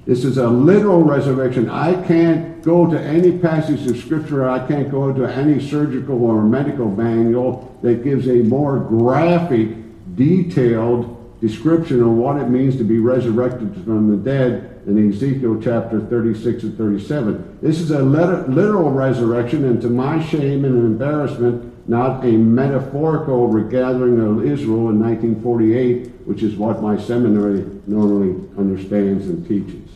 This 0.06 0.26
is 0.26 0.38
a 0.38 0.50
literal 0.50 1.02
resurrection. 1.02 1.70
I 1.70 1.94
can't 2.06 2.62
go 2.62 2.92
to 2.92 3.00
any 3.00 3.38
passage 3.38 3.90
of 3.90 3.96
scripture, 3.96 4.50
I 4.50 4.68
can't 4.68 4.92
go 4.92 5.14
to 5.14 5.34
any 5.34 5.66
surgical 5.66 6.26
or 6.26 6.44
medical 6.44 6.92
manual 6.92 7.74
that 7.84 8.04
gives 8.04 8.28
a 8.28 8.44
more 8.44 8.80
graphic, 8.80 9.70
detailed 10.18 11.21
description 11.42 12.02
of 12.02 12.10
what 12.10 12.38
it 12.38 12.48
means 12.50 12.78
to 12.78 12.84
be 12.84 13.00
resurrected 13.00 13.74
from 13.84 14.10
the 14.10 14.18
dead 14.18 14.82
in 14.86 15.10
Ezekiel 15.12 15.60
chapter 15.62 16.00
36 16.00 16.64
and 16.64 16.78
37. 16.78 17.60
This 17.62 17.80
is 17.80 17.92
a 17.92 18.02
literal 18.02 18.92
resurrection, 18.92 19.66
and 19.66 19.82
to 19.82 19.90
my 19.90 20.24
shame 20.24 20.64
and 20.66 20.78
embarrassment, 20.78 21.90
not 21.90 22.24
a 22.24 22.32
metaphorical 22.32 23.48
regathering 23.48 24.20
of 24.20 24.46
Israel 24.46 24.90
in 24.90 25.00
1948, 25.00 26.08
which 26.26 26.44
is 26.44 26.56
what 26.56 26.82
my 26.82 26.96
seminary 26.98 27.66
normally 27.88 28.36
understands 28.58 29.26
and 29.28 29.48
teaches. 29.48 29.90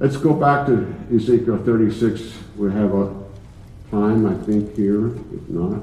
Let's 0.00 0.16
go 0.16 0.34
back 0.34 0.66
to 0.66 0.92
Ezekiel 1.14 1.58
36. 1.64 2.36
We 2.56 2.72
have 2.72 2.92
a 2.92 3.14
time, 3.92 4.26
I 4.26 4.34
think, 4.44 4.74
here. 4.74 5.06
If 5.06 5.48
not, 5.48 5.80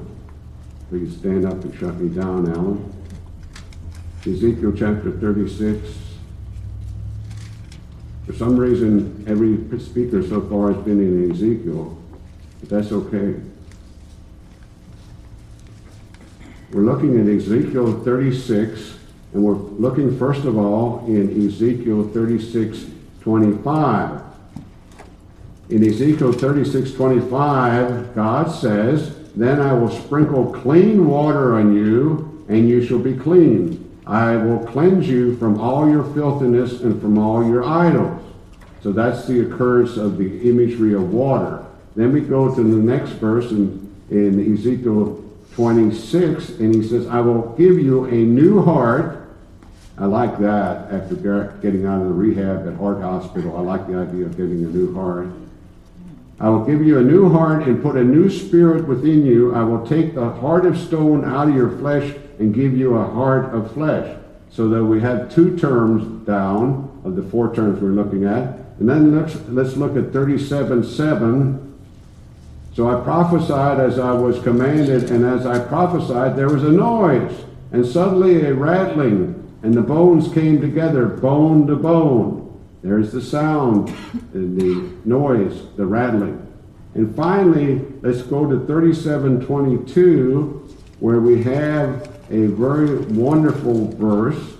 please 0.92 1.16
stand 1.16 1.46
up 1.46 1.54
and 1.64 1.74
shut 1.78 1.94
me 1.94 2.14
down, 2.14 2.46
Alan. 2.52 2.92
Ezekiel 4.26 4.74
chapter 4.76 5.10
36. 5.10 5.88
For 8.26 8.34
some 8.34 8.58
reason, 8.58 9.24
every 9.26 9.56
speaker 9.80 10.22
so 10.22 10.42
far 10.42 10.74
has 10.74 10.84
been 10.84 11.00
in 11.00 11.30
Ezekiel. 11.30 11.96
But 12.60 12.68
that's 12.68 12.92
okay. 12.92 13.40
We're 16.74 16.82
looking 16.82 17.18
at 17.18 17.26
Ezekiel 17.26 18.02
36, 18.04 18.98
and 19.32 19.42
we're 19.42 19.54
looking 19.54 20.18
first 20.18 20.44
of 20.44 20.58
all 20.58 21.06
in 21.06 21.46
Ezekiel 21.46 22.06
36 22.08 22.84
25. 23.22 24.20
In 25.70 25.84
Ezekiel 25.88 26.34
36 26.34 26.92
25, 26.92 28.14
God 28.14 28.52
says, 28.52 29.21
Then 29.34 29.60
I 29.60 29.72
will 29.72 29.90
sprinkle 29.90 30.52
clean 30.52 31.06
water 31.06 31.54
on 31.54 31.74
you, 31.74 32.44
and 32.48 32.68
you 32.68 32.84
shall 32.84 32.98
be 32.98 33.14
clean. 33.14 33.78
I 34.06 34.36
will 34.36 34.58
cleanse 34.66 35.08
you 35.08 35.36
from 35.36 35.60
all 35.60 35.88
your 35.88 36.04
filthiness 36.12 36.80
and 36.80 37.00
from 37.00 37.18
all 37.18 37.46
your 37.46 37.64
idols. 37.64 38.20
So 38.82 38.92
that's 38.92 39.26
the 39.26 39.40
occurrence 39.40 39.96
of 39.96 40.18
the 40.18 40.48
imagery 40.48 40.94
of 40.94 41.12
water. 41.12 41.64
Then 41.94 42.12
we 42.12 42.20
go 42.20 42.54
to 42.54 42.62
the 42.62 42.76
next 42.76 43.10
verse 43.12 43.50
in, 43.50 43.94
in 44.10 44.54
Ezekiel 44.54 45.22
26, 45.54 46.48
and 46.58 46.74
he 46.74 46.82
says, 46.82 47.06
I 47.06 47.20
will 47.20 47.54
give 47.56 47.78
you 47.78 48.06
a 48.06 48.14
new 48.14 48.62
heart. 48.62 49.28
I 49.98 50.06
like 50.06 50.38
that 50.38 50.90
after 50.90 51.14
getting 51.62 51.86
out 51.86 52.00
of 52.00 52.08
the 52.08 52.14
rehab 52.14 52.66
at 52.66 52.74
Heart 52.74 53.02
Hospital. 53.02 53.56
I 53.56 53.60
like 53.60 53.86
the 53.86 53.98
idea 53.98 54.24
of 54.26 54.36
getting 54.36 54.64
a 54.64 54.68
new 54.68 54.94
heart. 54.94 55.28
I 56.40 56.48
will 56.48 56.64
give 56.64 56.84
you 56.84 56.98
a 56.98 57.02
new 57.02 57.30
heart 57.30 57.68
and 57.68 57.82
put 57.82 57.96
a 57.96 58.02
new 58.02 58.28
spirit 58.28 58.88
within 58.88 59.24
you. 59.24 59.54
I 59.54 59.62
will 59.62 59.86
take 59.86 60.14
the 60.14 60.30
heart 60.30 60.66
of 60.66 60.76
stone 60.76 61.24
out 61.24 61.48
of 61.48 61.54
your 61.54 61.76
flesh 61.78 62.14
and 62.38 62.54
give 62.54 62.76
you 62.76 62.96
a 62.96 63.04
heart 63.04 63.54
of 63.54 63.72
flesh. 63.72 64.18
So 64.50 64.68
that 64.68 64.84
we 64.84 65.00
have 65.00 65.32
two 65.32 65.56
terms 65.56 66.26
down 66.26 67.00
of 67.04 67.16
the 67.16 67.22
four 67.22 67.54
terms 67.54 67.80
we're 67.80 67.90
looking 67.90 68.24
at. 68.24 68.58
And 68.78 68.88
then 68.88 69.16
let's, 69.16 69.36
let's 69.48 69.76
look 69.76 69.96
at 69.96 70.12
37 70.12 70.84
7. 70.84 71.72
So 72.74 72.88
I 72.88 73.02
prophesied 73.04 73.80
as 73.80 73.98
I 73.98 74.12
was 74.12 74.42
commanded, 74.42 75.10
and 75.10 75.24
as 75.24 75.44
I 75.44 75.58
prophesied, 75.58 76.36
there 76.36 76.48
was 76.48 76.64
a 76.64 76.70
noise, 76.70 77.44
and 77.70 77.84
suddenly 77.84 78.46
a 78.46 78.54
rattling, 78.54 79.38
and 79.62 79.74
the 79.74 79.82
bones 79.82 80.32
came 80.32 80.60
together, 80.60 81.06
bone 81.06 81.66
to 81.66 81.76
bone. 81.76 82.41
There's 82.82 83.12
the 83.12 83.22
sound, 83.22 83.94
and 84.34 84.60
the 84.60 84.92
noise, 85.08 85.62
the 85.76 85.86
rattling. 85.86 86.44
And 86.94 87.14
finally, 87.14 87.80
let's 88.02 88.22
go 88.22 88.50
to 88.50 88.66
3722, 88.66 90.76
where 90.98 91.20
we 91.20 91.44
have 91.44 92.10
a 92.30 92.46
very 92.46 92.96
wonderful 92.96 93.86
verse. 93.92 94.54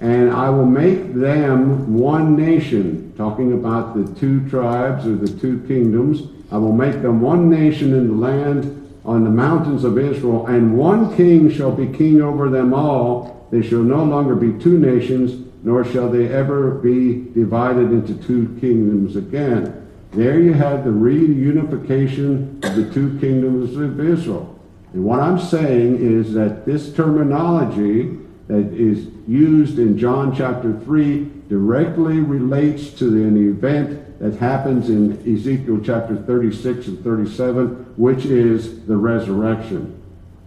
And 0.00 0.32
I 0.32 0.48
will 0.48 0.66
make 0.66 1.14
them 1.14 1.94
one 1.94 2.36
nation, 2.36 3.12
talking 3.16 3.52
about 3.52 3.94
the 3.94 4.18
two 4.18 4.48
tribes 4.48 5.06
or 5.06 5.14
the 5.14 5.38
two 5.38 5.62
kingdoms. 5.68 6.22
I 6.50 6.56
will 6.56 6.72
make 6.72 7.02
them 7.02 7.20
one 7.20 7.50
nation 7.50 7.94
in 7.94 8.08
the 8.08 8.14
land 8.14 8.78
on 9.04 9.24
the 9.24 9.30
mountains 9.30 9.84
of 9.84 9.98
Israel, 9.98 10.46
and 10.46 10.76
one 10.76 11.14
king 11.16 11.50
shall 11.50 11.72
be 11.72 11.86
king 11.86 12.22
over 12.22 12.48
them 12.48 12.72
all. 12.72 13.46
They 13.50 13.62
shall 13.62 13.82
no 13.82 14.04
longer 14.04 14.34
be 14.34 14.58
two 14.62 14.78
nations, 14.78 15.48
nor 15.62 15.84
shall 15.84 16.10
they 16.10 16.28
ever 16.28 16.72
be 16.72 17.26
divided 17.32 17.92
into 17.92 18.14
two 18.14 18.56
kingdoms 18.60 19.16
again. 19.16 19.78
There 20.12 20.40
you 20.40 20.52
have 20.52 20.84
the 20.84 20.90
reunification 20.90 22.62
of 22.64 22.76
the 22.76 22.92
two 22.92 23.18
kingdoms 23.18 23.76
of 23.76 24.00
Israel. 24.00 24.58
And 24.92 25.04
what 25.04 25.20
I'm 25.20 25.38
saying 25.38 25.96
is 26.00 26.34
that 26.34 26.66
this 26.66 26.92
terminology 26.92 28.18
that 28.48 28.72
is 28.74 29.08
used 29.26 29.78
in 29.78 29.96
John 29.96 30.36
chapter 30.36 30.78
3 30.80 31.30
directly 31.48 32.18
relates 32.18 32.90
to 32.98 33.06
an 33.06 33.36
event 33.36 34.18
that 34.18 34.36
happens 34.36 34.90
in 34.90 35.12
Ezekiel 35.20 35.80
chapter 35.82 36.16
36 36.16 36.88
and 36.88 37.02
37, 37.02 37.94
which 37.96 38.26
is 38.26 38.84
the 38.86 38.96
resurrection. 38.96 40.00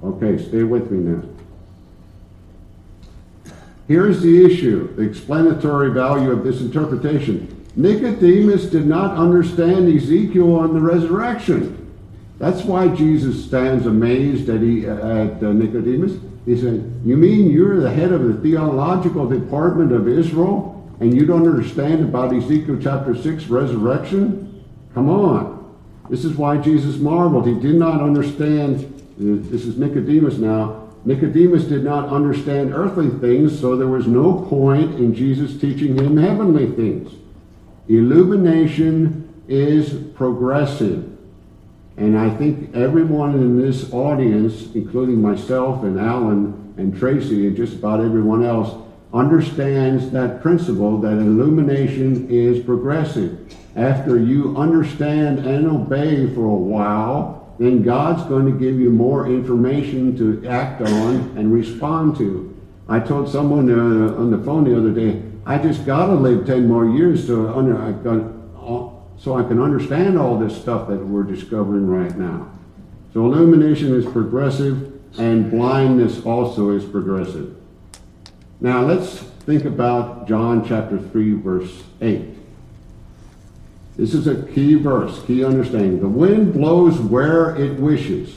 Okay, 0.04 0.38
stay 0.48 0.64
with 0.64 0.92
me 0.92 1.00
now. 1.00 1.35
Here's 3.88 4.22
the 4.22 4.46
issue, 4.46 4.96
the 4.96 5.04
explanatory 5.04 5.92
value 5.92 6.32
of 6.32 6.44
this 6.44 6.62
interpretation. 6.62 7.66
Nicodemus 7.76 8.66
did 8.66 8.88
not 8.88 9.16
understand 9.18 9.94
Ezekiel 9.94 10.56
on 10.56 10.74
the 10.74 10.80
resurrection. 10.80 11.82
That's 12.40 12.64
why 12.64 12.88
Jesus 12.88 13.46
stands 13.46 13.86
amazed 13.86 14.50
at, 14.50 14.62
he, 14.62 14.86
at 14.86 15.44
uh, 15.44 15.54
Nicodemus. 15.54 16.14
He 16.46 16.60
said, 16.60 17.02
You 17.06 17.18
mean 17.18 17.52
you're 17.52 17.80
the 17.80 17.92
head 17.92 18.12
of 18.12 18.24
the 18.24 18.34
theological 18.42 19.28
department 19.28 19.92
of 19.92 20.08
Israel 20.08 20.72
and 21.00 21.14
you 21.14 21.26
don't 21.26 21.48
understand 21.48 22.02
about 22.02 22.34
Ezekiel 22.34 22.78
chapter 22.82 23.16
6 23.16 23.46
resurrection? 23.48 24.64
Come 24.94 25.10
on. 25.10 25.76
This 26.10 26.24
is 26.24 26.36
why 26.36 26.58
Jesus 26.58 26.98
marveled. 26.98 27.48
He 27.48 27.56
did 27.56 27.76
not 27.76 28.02
understand, 28.02 29.04
this 29.18 29.66
is 29.66 29.78
Nicodemus 29.78 30.38
now, 30.38 30.85
Nicodemus 31.06 31.66
did 31.66 31.84
not 31.84 32.10
understand 32.10 32.74
earthly 32.74 33.10
things, 33.20 33.60
so 33.60 33.76
there 33.76 33.88
was 33.88 34.08
no 34.08 34.46
point 34.50 34.96
in 34.96 35.14
Jesus 35.14 35.60
teaching 35.60 35.98
him 35.98 36.18
heavenly 36.18 36.72
things. 36.72 37.14
Illumination 37.88 39.44
is 39.48 39.94
progressive. 40.16 41.12
And 41.98 42.18
I 42.18 42.30
think 42.32 42.76
everyone 42.76 43.36
in 43.36 43.62
this 43.62 43.94
audience, 43.94 44.74
including 44.74 45.22
myself 45.22 45.84
and 45.84 46.00
Alan 46.00 46.74
and 46.78 46.98
Tracy 46.98 47.48
and 47.48 47.56
just 47.56 47.76
about 47.76 48.02
everyone 48.02 48.44
else, 48.44 48.76
understands 49.14 50.10
that 50.10 50.42
principle 50.42 51.00
that 51.00 51.14
illumination 51.14 52.28
is 52.30 52.66
progressive. 52.66 53.40
After 53.76 54.18
you 54.18 54.58
understand 54.58 55.40
and 55.40 55.68
obey 55.68 56.34
for 56.34 56.46
a 56.46 56.56
while, 56.56 57.45
then 57.58 57.84
God's 57.84 58.24
going 58.24 58.46
to 58.46 58.52
give 58.52 58.80
you 58.80 58.90
more 58.90 59.28
information 59.28 60.18
to 60.18 60.48
act 60.48 60.82
on 60.82 61.38
and 61.38 61.54
respond 61.54 62.18
to. 62.18 62.52
I 62.88 63.00
told 63.00 63.30
someone 63.30 63.70
uh, 63.72 64.16
on 64.16 64.32
the 64.32 64.38
phone 64.40 64.66
the 64.66 64.78
other 64.78 64.92
day, 64.92 65.22
I 65.46 65.58
just 65.58 65.86
got 65.86 66.08
to 66.08 66.16
live 66.16 66.46
10 66.46 66.68
more 66.68 66.86
years 66.86 67.28
to 67.28 67.50
under, 67.50 67.82
I 67.82 67.92
got, 67.92 68.22
uh, 68.58 68.90
so 69.18 69.36
I 69.38 69.44
can 69.44 69.62
understand 69.62 70.18
all 70.18 70.38
this 70.38 70.60
stuff 70.60 70.88
that 70.90 70.98
we're 70.98 71.24
discovering 71.24 71.88
right 71.88 72.16
now. 72.18 72.52
So 73.14 73.26
illumination 73.26 73.96
is 73.96 74.06
progressive 74.06 74.92
and 75.18 75.50
blindness 75.50 76.26
also 76.26 76.72
is 76.72 76.84
progressive. 76.84 77.56
Now 78.60 78.82
let's 78.84 79.20
think 79.20 79.66
about 79.66 80.28
John 80.28 80.68
chapter 80.68 81.00
3 81.00 81.34
verse 81.34 81.84
8. 82.02 82.35
This 83.98 84.14
is 84.14 84.28
a 84.28 84.44
key 84.48 84.76
verse, 84.76 85.24
key 85.24 85.46
understanding. 85.46 86.02
The 86.02 86.08
wind 86.08 86.54
blows 86.54 87.00
where 87.00 87.56
it 87.56 87.80
wishes, 87.80 88.34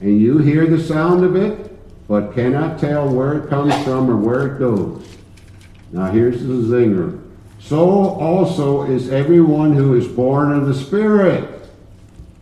and 0.00 0.20
you 0.20 0.38
hear 0.38 0.66
the 0.66 0.82
sound 0.82 1.24
of 1.24 1.36
it, 1.36 1.70
but 2.06 2.34
cannot 2.34 2.78
tell 2.78 3.08
where 3.08 3.38
it 3.38 3.48
comes 3.48 3.74
from 3.84 4.10
or 4.10 4.16
where 4.16 4.54
it 4.54 4.58
goes. 4.58 5.06
Now 5.90 6.10
here's 6.10 6.42
the 6.42 6.54
zinger. 6.54 7.20
So 7.60 7.88
also 7.88 8.82
is 8.82 9.10
everyone 9.10 9.72
who 9.72 9.94
is 9.94 10.06
born 10.06 10.52
of 10.52 10.66
the 10.66 10.74
Spirit. 10.74 11.66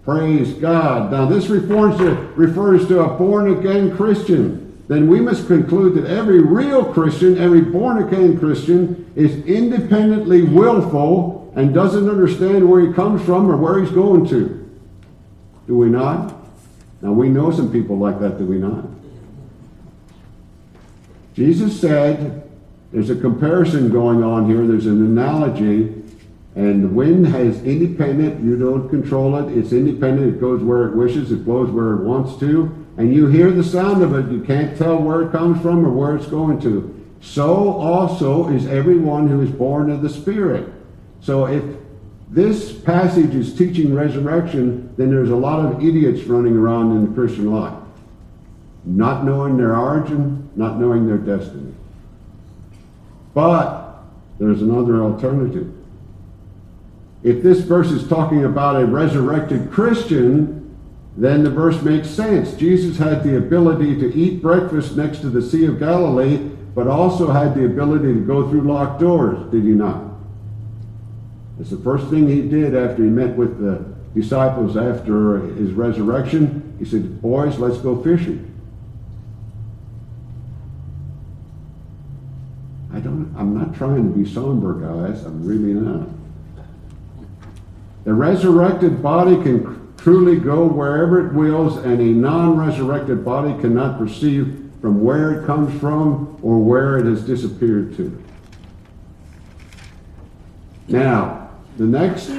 Praise 0.04 0.52
God. 0.54 1.12
Now 1.12 1.26
this 1.26 1.46
refers 1.46 1.96
to, 1.98 2.14
refers 2.34 2.88
to 2.88 3.02
a 3.02 3.16
born 3.16 3.56
again 3.56 3.96
Christian. 3.96 4.82
Then 4.88 5.06
we 5.06 5.20
must 5.20 5.46
conclude 5.46 5.94
that 5.94 6.10
every 6.10 6.40
real 6.40 6.84
Christian, 6.92 7.38
every 7.38 7.60
born 7.60 8.02
again 8.02 8.36
Christian, 8.36 9.12
is 9.14 9.46
independently 9.46 10.42
willful 10.42 11.41
and 11.54 11.74
doesn't 11.74 12.08
understand 12.08 12.68
where 12.68 12.80
he 12.80 12.92
comes 12.92 13.22
from 13.24 13.50
or 13.50 13.56
where 13.56 13.80
he's 13.80 13.92
going 13.92 14.26
to. 14.28 14.58
Do 15.66 15.76
we 15.76 15.88
not? 15.88 16.34
Now, 17.00 17.12
we 17.12 17.28
know 17.28 17.50
some 17.50 17.70
people 17.70 17.98
like 17.98 18.20
that, 18.20 18.38
do 18.38 18.46
we 18.46 18.58
not? 18.58 18.84
Jesus 21.34 21.80
said, 21.80 22.50
there's 22.92 23.10
a 23.10 23.16
comparison 23.16 23.90
going 23.90 24.22
on 24.22 24.48
here, 24.48 24.66
there's 24.66 24.86
an 24.86 25.04
analogy, 25.04 26.02
and 26.54 26.84
the 26.84 26.88
wind 26.88 27.26
has 27.26 27.62
independent, 27.62 28.44
you 28.44 28.58
don't 28.58 28.88
control 28.90 29.36
it, 29.36 29.56
it's 29.56 29.72
independent, 29.72 30.36
it 30.36 30.40
goes 30.40 30.62
where 30.62 30.88
it 30.88 30.94
wishes, 30.94 31.32
it 31.32 31.44
blows 31.44 31.70
where 31.70 31.94
it 31.94 32.02
wants 32.02 32.38
to, 32.40 32.86
and 32.98 33.14
you 33.14 33.26
hear 33.26 33.50
the 33.50 33.64
sound 33.64 34.02
of 34.02 34.14
it, 34.14 34.30
you 34.30 34.42
can't 34.42 34.76
tell 34.76 34.98
where 34.98 35.22
it 35.22 35.32
comes 35.32 35.60
from 35.62 35.84
or 35.86 35.90
where 35.90 36.14
it's 36.14 36.26
going 36.26 36.60
to. 36.60 36.88
So 37.22 37.72
also 37.72 38.48
is 38.48 38.66
everyone 38.66 39.28
who 39.28 39.40
is 39.40 39.50
born 39.50 39.90
of 39.90 40.02
the 40.02 40.10
Spirit. 40.10 40.71
So 41.22 41.46
if 41.46 41.62
this 42.28 42.72
passage 42.72 43.34
is 43.34 43.56
teaching 43.56 43.94
resurrection, 43.94 44.92
then 44.96 45.10
there's 45.10 45.30
a 45.30 45.36
lot 45.36 45.64
of 45.64 45.82
idiots 45.82 46.22
running 46.24 46.56
around 46.56 46.90
in 46.92 47.08
the 47.08 47.14
Christian 47.14 47.52
life, 47.52 47.78
not 48.84 49.24
knowing 49.24 49.56
their 49.56 49.76
origin, 49.76 50.50
not 50.56 50.78
knowing 50.78 51.06
their 51.06 51.18
destiny. 51.18 51.72
But 53.34 54.02
there's 54.38 54.62
another 54.62 55.02
alternative. 55.02 55.72
If 57.22 57.42
this 57.42 57.60
verse 57.60 57.92
is 57.92 58.08
talking 58.08 58.44
about 58.44 58.82
a 58.82 58.84
resurrected 58.84 59.70
Christian, 59.70 60.76
then 61.16 61.44
the 61.44 61.50
verse 61.50 61.80
makes 61.82 62.08
sense. 62.08 62.54
Jesus 62.54 62.98
had 62.98 63.22
the 63.22 63.36
ability 63.36 63.96
to 64.00 64.12
eat 64.14 64.42
breakfast 64.42 64.96
next 64.96 65.18
to 65.18 65.30
the 65.30 65.42
Sea 65.42 65.66
of 65.66 65.78
Galilee, 65.78 66.38
but 66.74 66.88
also 66.88 67.30
had 67.30 67.54
the 67.54 67.66
ability 67.66 68.14
to 68.14 68.20
go 68.26 68.50
through 68.50 68.62
locked 68.62 69.00
doors, 69.00 69.38
did 69.52 69.62
he 69.62 69.70
not? 69.70 70.11
It's 71.62 71.70
the 71.70 71.76
first 71.76 72.08
thing 72.08 72.26
he 72.26 72.42
did 72.42 72.74
after 72.74 73.04
he 73.04 73.08
met 73.08 73.36
with 73.36 73.60
the 73.60 73.84
disciples 74.20 74.76
after 74.76 75.38
his 75.54 75.70
resurrection. 75.70 76.74
He 76.80 76.84
said, 76.84 77.22
Boys, 77.22 77.56
let's 77.56 77.78
go 77.78 78.02
fishing. 78.02 78.52
I 82.92 82.98
don't 82.98 83.32
I'm 83.38 83.56
not 83.56 83.76
trying 83.76 84.12
to 84.12 84.18
be 84.18 84.28
somber, 84.28 84.74
guys. 84.74 85.24
I'm 85.24 85.46
really 85.46 85.72
not. 85.72 86.08
The 88.02 88.12
resurrected 88.12 89.00
body 89.00 89.40
can 89.40 89.94
truly 89.96 90.40
go 90.40 90.66
wherever 90.66 91.24
it 91.24 91.32
wills, 91.32 91.76
and 91.76 92.00
a 92.00 92.06
non-resurrected 92.06 93.24
body 93.24 93.56
cannot 93.60 93.98
perceive 93.98 94.68
from 94.80 95.00
where 95.00 95.40
it 95.40 95.46
comes 95.46 95.78
from 95.78 96.40
or 96.42 96.58
where 96.58 96.98
it 96.98 97.06
has 97.06 97.22
disappeared 97.22 97.96
to. 97.98 98.20
Now, 100.88 101.41
the 101.76 101.84
next 101.84 102.30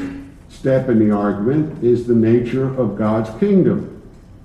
step 0.49 0.89
in 0.89 0.99
the 0.99 1.15
argument 1.15 1.83
is 1.83 2.05
the 2.05 2.15
nature 2.15 2.67
of 2.79 2.97
God's 2.97 3.29
kingdom. 3.39 4.01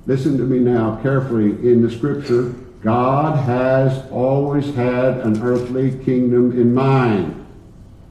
Listen 0.07 0.39
to 0.39 0.45
me 0.45 0.59
now 0.59 0.99
carefully. 1.03 1.51
In 1.69 1.83
the 1.83 1.91
scripture, 1.91 2.55
God 2.83 3.39
has 3.45 4.11
always 4.11 4.75
had 4.75 5.19
an 5.19 5.43
earthly 5.43 5.91
kingdom 6.05 6.53
in 6.53 6.73
mind. 6.73 7.47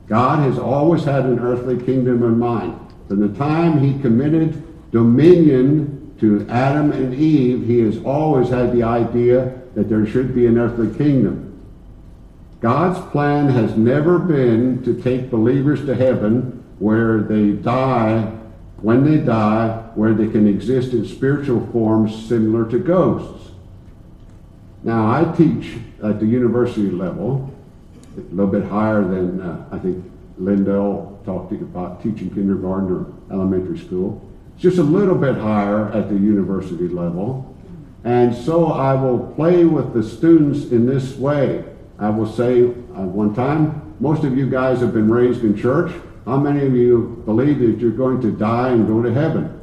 God 0.07 0.39
has 0.39 0.59
always 0.59 1.03
had 1.03 1.25
an 1.25 1.39
earthly 1.39 1.83
kingdom 1.83 2.23
in 2.23 2.37
mind. 2.37 2.79
From 3.07 3.19
the 3.19 3.37
time 3.37 3.79
he 3.79 3.99
committed 4.01 4.63
dominion 4.91 6.15
to 6.19 6.47
Adam 6.49 6.91
and 6.91 7.13
Eve, 7.13 7.65
he 7.65 7.79
has 7.79 8.03
always 8.03 8.49
had 8.49 8.73
the 8.73 8.83
idea 8.83 9.59
that 9.75 9.89
there 9.89 10.05
should 10.05 10.33
be 10.33 10.45
an 10.45 10.57
earthly 10.57 10.95
kingdom. 10.97 11.43
God's 12.59 12.99
plan 13.11 13.49
has 13.49 13.77
never 13.77 14.17
been 14.17 14.83
to 14.83 14.99
take 15.01 15.29
believers 15.29 15.85
to 15.85 15.95
heaven 15.95 16.56
where 16.79 17.21
they 17.21 17.51
die, 17.51 18.21
when 18.81 19.03
they 19.03 19.17
die, 19.17 19.69
where 19.95 20.13
they 20.13 20.27
can 20.27 20.47
exist 20.47 20.93
in 20.93 21.05
spiritual 21.05 21.65
forms 21.71 22.27
similar 22.27 22.69
to 22.69 22.79
ghosts. 22.79 23.51
Now, 24.83 25.11
I 25.11 25.35
teach 25.35 25.77
at 26.03 26.19
the 26.19 26.25
university 26.25 26.91
level, 26.91 27.53
a 28.15 28.21
little 28.33 28.51
bit 28.51 28.63
higher 28.65 29.01
than 29.01 29.41
uh, 29.41 29.65
I 29.71 29.79
think 29.79 30.03
Lindell 30.37 31.19
talked 31.25 31.51
about 31.51 32.01
teaching 32.01 32.29
kindergarten 32.29 32.91
or 32.91 33.33
elementary 33.33 33.77
school. 33.77 34.23
It's 34.53 34.63
just 34.63 34.77
a 34.77 34.83
little 34.83 35.15
bit 35.15 35.35
higher 35.35 35.91
at 35.91 36.09
the 36.09 36.15
university 36.15 36.87
level. 36.87 37.55
And 38.03 38.33
so 38.33 38.67
I 38.67 38.93
will 38.93 39.19
play 39.33 39.65
with 39.65 39.93
the 39.93 40.03
students 40.03 40.71
in 40.71 40.85
this 40.85 41.17
way. 41.17 41.65
I 41.99 42.09
will 42.09 42.31
say 42.31 42.63
uh, 42.63 43.03
one 43.03 43.35
time, 43.35 43.95
most 43.99 44.23
of 44.23 44.37
you 44.37 44.49
guys 44.49 44.79
have 44.79 44.93
been 44.93 45.09
raised 45.09 45.43
in 45.43 45.57
church. 45.57 45.91
How 46.27 46.35
many 46.35 46.65
of 46.65 46.75
you 46.75 47.23
believe 47.23 47.59
that 47.59 47.79
you're 47.79 47.91
going 47.91 48.19
to 48.19 48.31
die 48.31 48.71
and 48.71 48.85
go 48.85 49.01
to 49.01 49.13
heaven? 49.13 49.61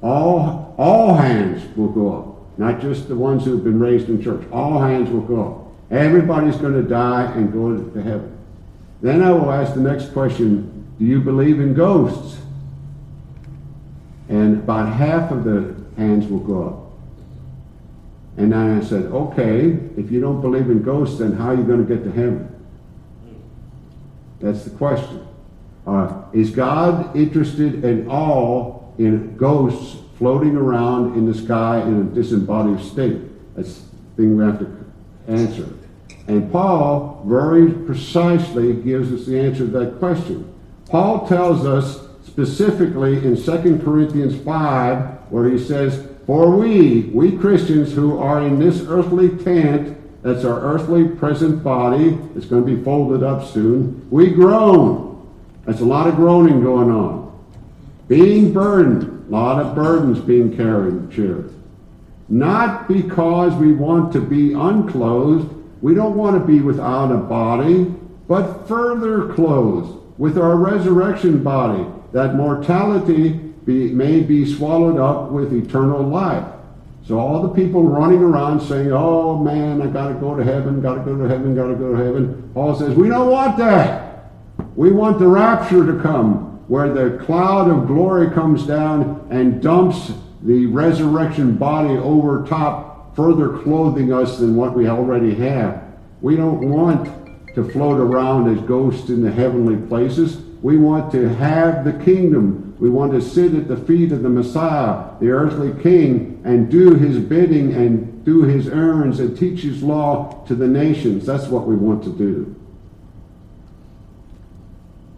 All, 0.00 0.72
all 0.78 1.14
hands 1.16 1.76
will 1.76 1.88
go 1.88 2.16
up, 2.16 2.58
not 2.58 2.80
just 2.80 3.08
the 3.08 3.16
ones 3.16 3.44
who 3.44 3.50
have 3.56 3.64
been 3.64 3.80
raised 3.80 4.08
in 4.08 4.22
church. 4.22 4.46
All 4.52 4.80
hands 4.80 5.10
will 5.10 5.22
go 5.22 5.44
up. 5.44 5.92
Everybody's 5.92 6.54
going 6.56 6.74
to 6.74 6.88
die 6.88 7.24
and 7.32 7.52
go 7.52 7.76
to 7.76 8.00
heaven. 8.00 8.38
Then 9.02 9.22
I 9.22 9.32
will 9.32 9.50
ask 9.50 9.74
the 9.74 9.80
next 9.80 10.12
question 10.12 10.86
Do 11.00 11.04
you 11.04 11.20
believe 11.20 11.58
in 11.58 11.74
ghosts? 11.74 12.40
And 14.28 14.58
about 14.58 14.92
half 14.94 15.32
of 15.32 15.42
the 15.42 15.74
hands 15.96 16.28
will 16.28 16.38
go 16.38 16.68
up. 16.68 16.80
And 18.36 18.52
then 18.52 18.80
I 18.80 18.84
said, 18.84 19.06
okay, 19.06 19.70
if 19.96 20.12
you 20.12 20.20
don't 20.20 20.40
believe 20.40 20.70
in 20.70 20.82
ghosts, 20.82 21.18
then 21.18 21.32
how 21.32 21.48
are 21.48 21.54
you 21.56 21.64
going 21.64 21.84
to 21.84 21.94
get 21.94 22.04
to 22.04 22.12
heaven? 22.12 22.50
That's 24.40 24.62
the 24.62 24.70
question. 24.70 25.26
Uh, 25.86 26.22
is 26.32 26.50
God 26.50 27.14
interested 27.14 27.84
at 27.84 28.06
all 28.08 28.94
in 28.98 29.36
ghosts 29.36 30.00
floating 30.18 30.56
around 30.56 31.16
in 31.16 31.26
the 31.26 31.34
sky 31.34 31.80
in 31.82 32.00
a 32.00 32.04
disembodied 32.04 32.84
state? 32.84 33.20
That's 33.54 33.80
the 33.80 34.22
thing 34.22 34.36
we 34.36 34.44
have 34.44 34.58
to 34.60 34.84
answer. 35.28 35.68
And 36.26 36.50
Paul 36.50 37.22
very 37.26 37.70
precisely 37.70 38.72
gives 38.74 39.12
us 39.12 39.26
the 39.26 39.38
answer 39.38 39.66
to 39.66 39.78
that 39.78 39.98
question. 39.98 40.52
Paul 40.88 41.26
tells 41.26 41.66
us 41.66 42.08
specifically 42.26 43.18
in 43.18 43.36
2 43.36 43.80
Corinthians 43.84 44.42
5, 44.42 45.30
where 45.30 45.48
he 45.48 45.58
says, 45.58 46.06
For 46.26 46.50
we, 46.50 47.02
we 47.12 47.36
Christians 47.36 47.92
who 47.92 48.18
are 48.18 48.42
in 48.42 48.58
this 48.58 48.82
earthly 48.88 49.36
tent, 49.44 49.98
that's 50.22 50.44
our 50.44 50.60
earthly 50.60 51.06
present 51.06 51.62
body, 51.62 52.18
it's 52.34 52.46
going 52.46 52.64
to 52.64 52.76
be 52.76 52.82
folded 52.82 53.22
up 53.22 53.46
soon, 53.46 54.06
we 54.10 54.30
groan. 54.30 55.13
That's 55.64 55.80
a 55.80 55.84
lot 55.84 56.06
of 56.06 56.16
groaning 56.16 56.62
going 56.62 56.90
on. 56.90 57.24
Being 58.08 58.52
burdened, 58.52 59.26
a 59.28 59.30
lot 59.30 59.64
of 59.64 59.74
burdens 59.74 60.18
being 60.20 60.54
carried 60.56 61.12
shared. 61.12 61.50
Not 62.28 62.88
because 62.88 63.54
we 63.54 63.72
want 63.72 64.12
to 64.12 64.20
be 64.20 64.52
unclothed, 64.52 65.54
we 65.82 65.94
don't 65.94 66.16
want 66.16 66.40
to 66.40 66.46
be 66.46 66.60
without 66.60 67.12
a 67.12 67.16
body, 67.16 67.84
but 68.28 68.66
further 68.66 69.32
clothed 69.34 70.00
with 70.18 70.38
our 70.38 70.56
resurrection 70.56 71.42
body, 71.42 71.86
that 72.12 72.34
mortality 72.34 73.30
be, 73.64 73.90
may 73.92 74.20
be 74.20 74.50
swallowed 74.54 74.98
up 74.98 75.30
with 75.30 75.52
eternal 75.52 76.02
life. 76.02 76.46
So 77.06 77.18
all 77.18 77.42
the 77.42 77.50
people 77.50 77.82
running 77.82 78.22
around 78.22 78.60
saying, 78.60 78.90
oh 78.92 79.38
man, 79.38 79.82
I 79.82 79.86
got 79.88 80.08
to 80.08 80.14
go 80.14 80.34
to 80.34 80.42
heaven, 80.42 80.80
got 80.80 80.94
to 80.94 81.00
go 81.00 81.16
to 81.16 81.24
heaven, 81.24 81.54
got 81.54 81.68
to 81.68 81.74
go 81.74 81.94
to 81.94 82.02
heaven. 82.02 82.50
Paul 82.54 82.74
says, 82.74 82.94
we 82.94 83.08
don't 83.08 83.30
want 83.30 83.58
that. 83.58 84.03
We 84.76 84.90
want 84.90 85.20
the 85.20 85.28
rapture 85.28 85.86
to 85.86 86.02
come, 86.02 86.64
where 86.68 86.92
the 86.92 87.22
cloud 87.24 87.70
of 87.70 87.86
glory 87.86 88.30
comes 88.34 88.66
down 88.66 89.26
and 89.30 89.62
dumps 89.62 90.12
the 90.42 90.66
resurrection 90.66 91.56
body 91.56 91.96
over 91.96 92.44
top, 92.44 93.14
further 93.14 93.58
clothing 93.58 94.12
us 94.12 94.38
than 94.38 94.56
what 94.56 94.74
we 94.74 94.88
already 94.88 95.34
have. 95.36 95.80
We 96.20 96.34
don't 96.36 96.68
want 96.68 97.54
to 97.54 97.70
float 97.70 98.00
around 98.00 98.56
as 98.56 98.66
ghosts 98.66 99.10
in 99.10 99.22
the 99.22 99.30
heavenly 99.30 99.76
places. 99.86 100.38
We 100.60 100.76
want 100.76 101.12
to 101.12 101.28
have 101.28 101.84
the 101.84 101.92
kingdom. 102.04 102.76
We 102.80 102.90
want 102.90 103.12
to 103.12 103.20
sit 103.20 103.54
at 103.54 103.68
the 103.68 103.76
feet 103.76 104.10
of 104.10 104.22
the 104.22 104.28
Messiah, 104.28 105.10
the 105.20 105.30
earthly 105.30 105.80
king, 105.82 106.42
and 106.44 106.68
do 106.68 106.94
his 106.94 107.18
bidding 107.18 107.74
and 107.74 108.24
do 108.24 108.42
his 108.42 108.66
errands 108.66 109.20
and 109.20 109.38
teach 109.38 109.60
his 109.60 109.84
law 109.84 110.44
to 110.46 110.56
the 110.56 110.66
nations. 110.66 111.26
That's 111.26 111.46
what 111.46 111.68
we 111.68 111.76
want 111.76 112.02
to 112.04 112.10
do. 112.10 112.56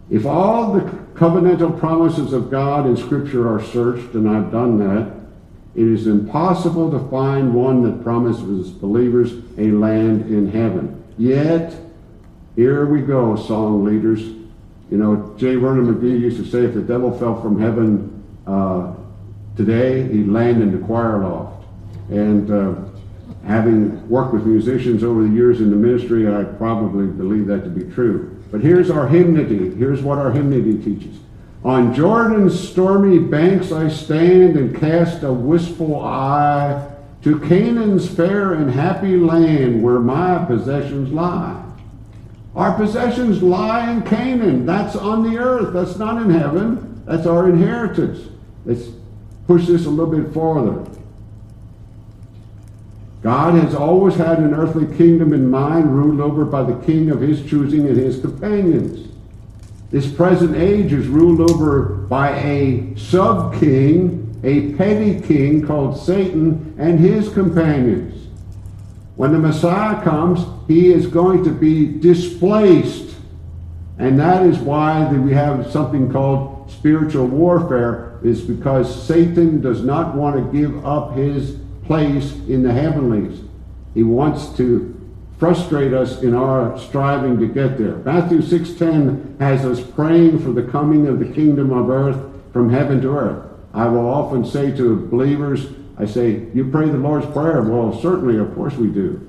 If 0.09 0.25
all 0.25 0.73
the 0.73 0.81
covenantal 1.15 1.77
promises 1.79 2.31
of 2.31 2.49
God 2.49 2.85
in 2.85 2.95
Scripture 2.95 3.53
are 3.53 3.61
searched, 3.61 4.13
and 4.13 4.29
I've 4.29 4.51
done 4.51 4.77
that, 4.79 5.13
it 5.75 5.87
is 5.87 6.07
impossible 6.07 6.89
to 6.91 6.99
find 7.09 7.53
one 7.53 7.83
that 7.83 8.03
promises 8.03 8.69
believers 8.69 9.33
a 9.57 9.71
land 9.71 10.23
in 10.23 10.49
heaven. 10.51 11.03
Yet, 11.17 11.75
here 12.55 12.85
we 12.85 13.01
go, 13.01 13.35
song 13.35 13.83
leaders. 13.83 14.21
You 14.89 14.97
know, 14.97 15.35
J. 15.37 15.55
Vernon 15.55 15.93
McGee 15.93 16.19
used 16.19 16.37
to 16.37 16.49
say 16.49 16.63
if 16.63 16.73
the 16.73 16.81
devil 16.81 17.15
fell 17.17 17.41
from 17.41 17.59
heaven 17.59 18.23
uh, 18.47 18.93
today, 19.55 20.07
he'd 20.07 20.29
land 20.29 20.61
in 20.61 20.71
the 20.71 20.85
choir 20.87 21.19
loft. 21.19 21.65
And 22.09 22.49
uh, 22.49 22.75
having 23.45 24.07
worked 24.09 24.33
with 24.33 24.45
musicians 24.45 25.03
over 25.03 25.23
the 25.23 25.29
years 25.29 25.59
in 25.59 25.69
the 25.69 25.75
ministry, 25.75 26.33
I 26.33 26.43
probably 26.43 27.07
believe 27.07 27.47
that 27.47 27.63
to 27.65 27.69
be 27.69 27.83
true. 27.93 28.36
But 28.51 28.61
here's 28.61 28.89
our 28.89 29.07
hymnody. 29.07 29.75
Here's 29.75 30.01
what 30.01 30.17
our 30.17 30.31
hymnody 30.31 30.81
teaches. 30.81 31.17
On 31.63 31.93
Jordan's 31.93 32.57
stormy 32.57 33.19
banks 33.19 33.71
I 33.71 33.89
stand 33.89 34.55
and 34.55 34.77
cast 34.77 35.23
a 35.23 35.33
wistful 35.33 36.01
eye 36.01 36.89
to 37.23 37.39
Canaan's 37.39 38.07
fair 38.07 38.53
and 38.53 38.71
happy 38.71 39.17
land 39.17 39.83
where 39.83 39.99
my 39.99 40.45
possessions 40.45 41.11
lie. 41.11 41.63
Our 42.55 42.75
possessions 42.75 43.43
lie 43.43 43.91
in 43.91 44.01
Canaan. 44.03 44.65
That's 44.65 44.95
on 44.95 45.23
the 45.23 45.37
earth. 45.37 45.73
That's 45.73 45.97
not 45.97 46.21
in 46.21 46.29
heaven. 46.29 47.03
That's 47.05 47.27
our 47.27 47.49
inheritance. 47.49 48.29
Let's 48.65 48.89
push 49.45 49.67
this 49.67 49.85
a 49.85 49.89
little 49.89 50.13
bit 50.13 50.33
farther. 50.33 50.85
God 53.21 53.55
has 53.55 53.73
always 53.73 54.15
had 54.15 54.39
an 54.39 54.53
earthly 54.53 54.85
kingdom 54.95 55.33
in 55.33 55.49
mind, 55.49 55.95
ruled 55.95 56.19
over 56.19 56.45
by 56.45 56.63
the 56.63 56.79
king 56.85 57.09
of 57.09 57.19
his 57.19 57.47
choosing 57.49 57.87
and 57.87 57.97
his 57.97 58.21
companions. 58.21 59.11
This 59.89 60.11
present 60.11 60.55
age 60.55 60.93
is 60.93 61.07
ruled 61.07 61.49
over 61.49 61.85
by 61.85 62.37
a 62.39 62.95
sub 62.95 63.59
king, 63.59 64.39
a 64.43 64.73
petty 64.73 65.19
king 65.19 65.65
called 65.65 65.97
Satan 65.97 66.75
and 66.77 66.99
his 66.99 67.29
companions. 67.29 68.27
When 69.15 69.31
the 69.31 69.39
Messiah 69.39 70.01
comes, 70.03 70.45
he 70.67 70.91
is 70.91 71.07
going 71.07 71.43
to 71.43 71.51
be 71.51 71.87
displaced. 71.87 73.15
And 73.97 74.19
that 74.19 74.45
is 74.45 74.59
why 74.59 75.11
we 75.11 75.33
have 75.33 75.71
something 75.71 76.11
called 76.11 76.69
spiritual 76.69 77.25
warfare, 77.25 78.19
is 78.23 78.41
because 78.41 79.07
Satan 79.07 79.59
does 79.59 79.83
not 79.83 80.13
want 80.13 80.35
to 80.35 80.57
give 80.57 80.85
up 80.85 81.15
his 81.15 81.57
place 81.87 82.33
in 82.47 82.63
the 82.63 82.73
heavenlies. 82.73 83.41
He 83.93 84.03
wants 84.03 84.49
to 84.57 84.93
frustrate 85.39 85.93
us 85.93 86.21
in 86.21 86.33
our 86.33 86.77
striving 86.77 87.39
to 87.39 87.47
get 87.47 87.77
there. 87.77 87.97
Matthew 87.97 88.41
6:10 88.41 89.37
has 89.39 89.65
us 89.65 89.81
praying 89.81 90.39
for 90.39 90.51
the 90.51 90.63
coming 90.63 91.07
of 91.07 91.19
the 91.19 91.25
kingdom 91.25 91.71
of 91.71 91.89
earth 91.89 92.17
from 92.53 92.69
heaven 92.69 93.01
to 93.01 93.09
earth. 93.17 93.43
I 93.73 93.87
will 93.87 94.07
often 94.07 94.43
say 94.45 94.75
to 94.77 95.07
believers, 95.07 95.67
I 95.99 96.05
say, 96.05 96.47
you 96.53 96.65
pray 96.65 96.89
the 96.89 96.97
Lord's 96.97 97.25
Prayer. 97.27 97.61
Well, 97.61 97.99
certainly, 97.99 98.37
of 98.37 98.53
course 98.55 98.75
we 98.75 98.87
do. 98.87 99.27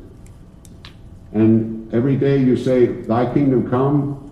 And 1.32 1.92
every 1.92 2.16
day 2.16 2.38
you 2.38 2.56
say, 2.56 2.86
Thy 2.86 3.32
kingdom 3.32 3.68
come 3.68 4.30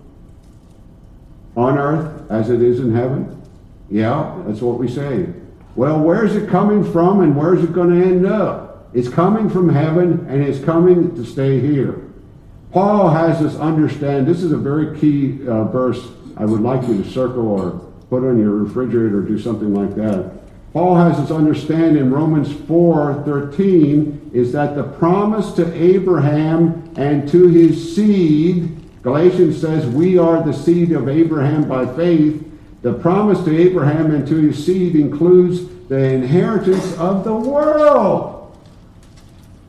on 1.55 1.77
earth 1.77 2.29
as 2.31 2.49
it 2.49 2.61
is 2.61 2.79
in 2.79 2.93
heaven. 2.93 3.41
Yeah, 3.89 4.41
that's 4.45 4.61
what 4.61 4.77
we 4.77 4.87
say. 4.87 5.27
Well, 5.77 5.99
where's 5.99 6.35
it 6.35 6.49
coming 6.49 6.83
from 6.91 7.21
and 7.21 7.37
where's 7.37 7.63
it 7.63 7.71
going 7.71 7.91
to 7.91 8.03
end 8.03 8.25
up? 8.25 8.89
It's 8.95 9.07
coming 9.07 9.47
from 9.47 9.69
heaven 9.69 10.25
and 10.27 10.41
it's 10.41 10.63
coming 10.65 11.15
to 11.15 11.23
stay 11.23 11.59
here. 11.59 12.01
Paul 12.71 13.11
has 13.11 13.43
us 13.43 13.55
understand, 13.55 14.25
this 14.25 14.41
is 14.41 14.51
a 14.51 14.57
very 14.57 14.99
key 14.99 15.47
uh, 15.47 15.65
verse 15.65 16.03
I 16.35 16.45
would 16.45 16.61
like 16.61 16.87
you 16.87 17.03
to 17.03 17.07
circle 17.07 17.47
or 17.47 17.71
put 18.09 18.27
on 18.27 18.39
your 18.39 18.55
refrigerator 18.55 19.19
or 19.19 19.21
do 19.21 19.37
something 19.37 19.75
like 19.75 19.95
that. 19.95 20.31
Paul 20.73 20.95
has 20.95 21.19
us 21.19 21.29
understand 21.29 21.95
in 21.95 22.11
Romans 22.11 22.51
4 22.51 23.21
13 23.23 24.31
is 24.33 24.51
that 24.53 24.75
the 24.75 24.83
promise 24.83 25.51
to 25.53 25.73
Abraham 25.75 26.91
and 26.97 27.29
to 27.29 27.49
his 27.49 27.95
seed, 27.95 28.83
Galatians 29.03 29.61
says, 29.61 29.85
we 29.85 30.17
are 30.17 30.41
the 30.41 30.53
seed 30.53 30.91
of 30.91 31.07
Abraham 31.07 31.69
by 31.69 31.85
faith. 31.95 32.43
The 32.81 32.93
promise 32.93 33.43
to 33.45 33.57
Abraham 33.57 34.13
and 34.13 34.27
to 34.27 34.35
his 34.35 34.63
seed 34.63 34.95
includes 34.95 35.65
the 35.87 35.97
inheritance 35.97 36.95
of 36.97 37.23
the 37.23 37.33
world. 37.33 38.55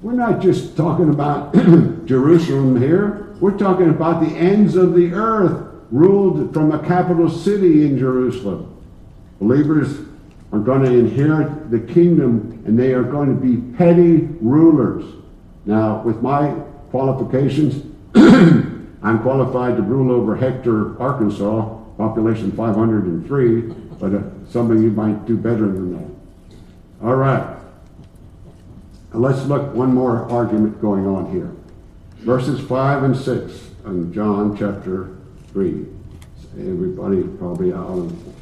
We're 0.03 0.13
not 0.13 0.41
just 0.41 0.77
talking 0.77 1.11
about 1.11 1.53
Jerusalem 2.05 2.81
here. 2.81 3.35
We're 3.41 3.57
talking 3.57 3.89
about 3.89 4.21
the 4.21 4.37
ends 4.37 4.77
of 4.77 4.95
the 4.95 5.13
earth, 5.13 5.75
ruled 5.91 6.53
from 6.53 6.73
a 6.73 6.79
capital 6.87 7.31
city 7.31 7.87
in 7.87 7.99
Jerusalem. 7.99 8.77
Believers 9.41 10.07
are 10.53 10.59
going 10.59 10.83
to 10.83 10.93
inherit 10.93 11.71
the 11.71 11.81
kingdom 11.81 12.63
and 12.67 12.79
they 12.79 12.93
are 12.93 13.03
going 13.03 13.29
to 13.29 13.41
be 13.41 13.77
petty 13.77 14.29
rulers. 14.41 15.05
Now, 15.67 16.03
with 16.03 16.23
my 16.23 16.51
qualifications, 16.91 17.85
I'm 18.15 19.21
qualified 19.23 19.77
to 19.77 19.83
rule 19.83 20.13
over 20.13 20.37
Hector, 20.37 21.01
Arkansas, 21.01 21.79
population 21.99 22.53
503, 22.53 23.61
but 23.99 24.15
uh, 24.15 24.23
some 24.49 24.71
of 24.71 24.81
you 24.81 24.91
might 24.93 25.27
do 25.27 25.37
better 25.37 25.67
than 25.67 25.93
that. 25.93 27.05
All 27.05 27.17
right. 27.17 27.59
Let's 29.13 29.45
look 29.47 29.75
one 29.75 29.93
more 29.93 30.31
argument 30.31 30.81
going 30.81 31.07
on 31.07 31.31
here. 31.33 31.53
Verses 32.19 32.61
5 32.67 33.03
and 33.03 33.17
6 33.17 33.71
in 33.87 34.13
John 34.13 34.57
chapter 34.57 35.17
3. 35.49 35.87
Everybody 36.61 37.23
probably 37.23 37.73
out 37.73 37.99
of, 37.99 38.35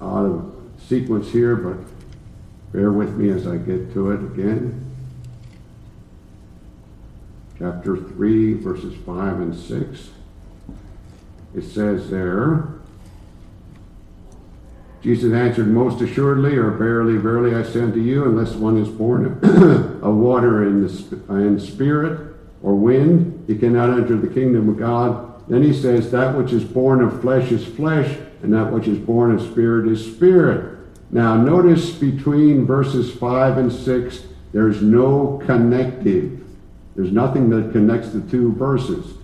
out 0.00 0.26
of 0.26 0.54
sequence 0.78 1.30
here, 1.30 1.56
but 1.56 1.78
bear 2.72 2.92
with 2.92 3.16
me 3.16 3.30
as 3.30 3.46
I 3.46 3.56
get 3.56 3.92
to 3.94 4.12
it 4.12 4.20
again. 4.20 4.80
Chapter 7.58 7.96
3, 7.96 8.54
verses 8.54 8.94
5 9.04 9.40
and 9.40 9.54
6. 9.54 10.10
It 11.56 11.62
says 11.62 12.10
there, 12.10 12.74
Jesus 15.04 15.34
answered, 15.34 15.68
Most 15.68 16.00
assuredly, 16.00 16.56
or 16.56 16.70
verily, 16.70 17.18
verily, 17.18 17.54
I 17.54 17.62
say 17.62 17.82
unto 17.82 18.00
you, 18.00 18.24
unless 18.24 18.54
one 18.54 18.78
is 18.78 18.88
born 18.88 19.26
of 20.02 20.14
water 20.16 20.62
and, 20.62 20.88
and 21.28 21.60
spirit 21.60 22.34
or 22.62 22.74
wind, 22.74 23.44
he 23.46 23.58
cannot 23.58 23.90
enter 23.90 24.16
the 24.16 24.32
kingdom 24.32 24.70
of 24.70 24.78
God. 24.78 25.46
Then 25.46 25.62
he 25.62 25.74
says, 25.74 26.10
That 26.10 26.34
which 26.38 26.54
is 26.54 26.64
born 26.64 27.02
of 27.02 27.20
flesh 27.20 27.52
is 27.52 27.66
flesh, 27.66 28.18
and 28.42 28.50
that 28.54 28.72
which 28.72 28.88
is 28.88 28.98
born 28.98 29.34
of 29.34 29.42
spirit 29.42 29.92
is 29.92 30.02
spirit. 30.02 30.78
Now, 31.10 31.36
notice 31.36 31.90
between 31.90 32.64
verses 32.64 33.12
5 33.14 33.58
and 33.58 33.70
6, 33.70 34.22
there's 34.54 34.80
no 34.80 35.38
connective. 35.44 36.40
There's 36.96 37.12
nothing 37.12 37.50
that 37.50 37.72
connects 37.72 38.08
the 38.08 38.22
two 38.22 38.54
verses. 38.54 39.18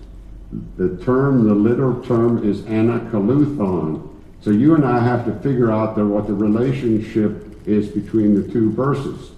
The 0.76 1.02
term, 1.02 1.48
the 1.48 1.54
literal 1.54 2.02
term 2.02 2.46
is 2.46 2.60
anacoluthon. 2.62 4.09
So 4.42 4.50
you 4.50 4.74
and 4.74 4.84
I 4.84 5.00
have 5.00 5.24
to 5.26 5.34
figure 5.40 5.70
out 5.70 5.96
the, 5.96 6.06
what 6.06 6.26
the 6.26 6.34
relationship 6.34 7.66
is 7.66 7.88
between 7.88 8.34
the 8.34 8.50
two 8.50 8.72
verses. 8.72 9.32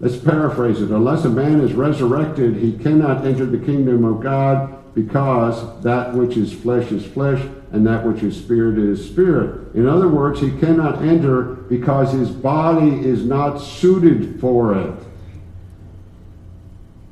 Let's 0.00 0.16
paraphrase 0.16 0.80
it. 0.80 0.90
Unless 0.90 1.24
a 1.24 1.28
man 1.30 1.60
is 1.60 1.72
resurrected, 1.72 2.56
he 2.56 2.72
cannot 2.78 3.24
enter 3.24 3.46
the 3.46 3.58
kingdom 3.58 4.04
of 4.04 4.20
God 4.22 4.94
because 4.94 5.82
that 5.82 6.14
which 6.14 6.36
is 6.36 6.52
flesh 6.52 6.90
is 6.90 7.06
flesh 7.06 7.44
and 7.72 7.86
that 7.86 8.04
which 8.04 8.22
is 8.22 8.36
spirit 8.36 8.78
is 8.78 9.04
spirit. 9.04 9.74
In 9.74 9.86
other 9.88 10.08
words, 10.08 10.40
he 10.40 10.50
cannot 10.58 11.02
enter 11.02 11.42
because 11.42 12.12
his 12.12 12.30
body 12.30 13.00
is 13.04 13.24
not 13.24 13.58
suited 13.58 14.40
for 14.40 14.74
it. 14.74 14.94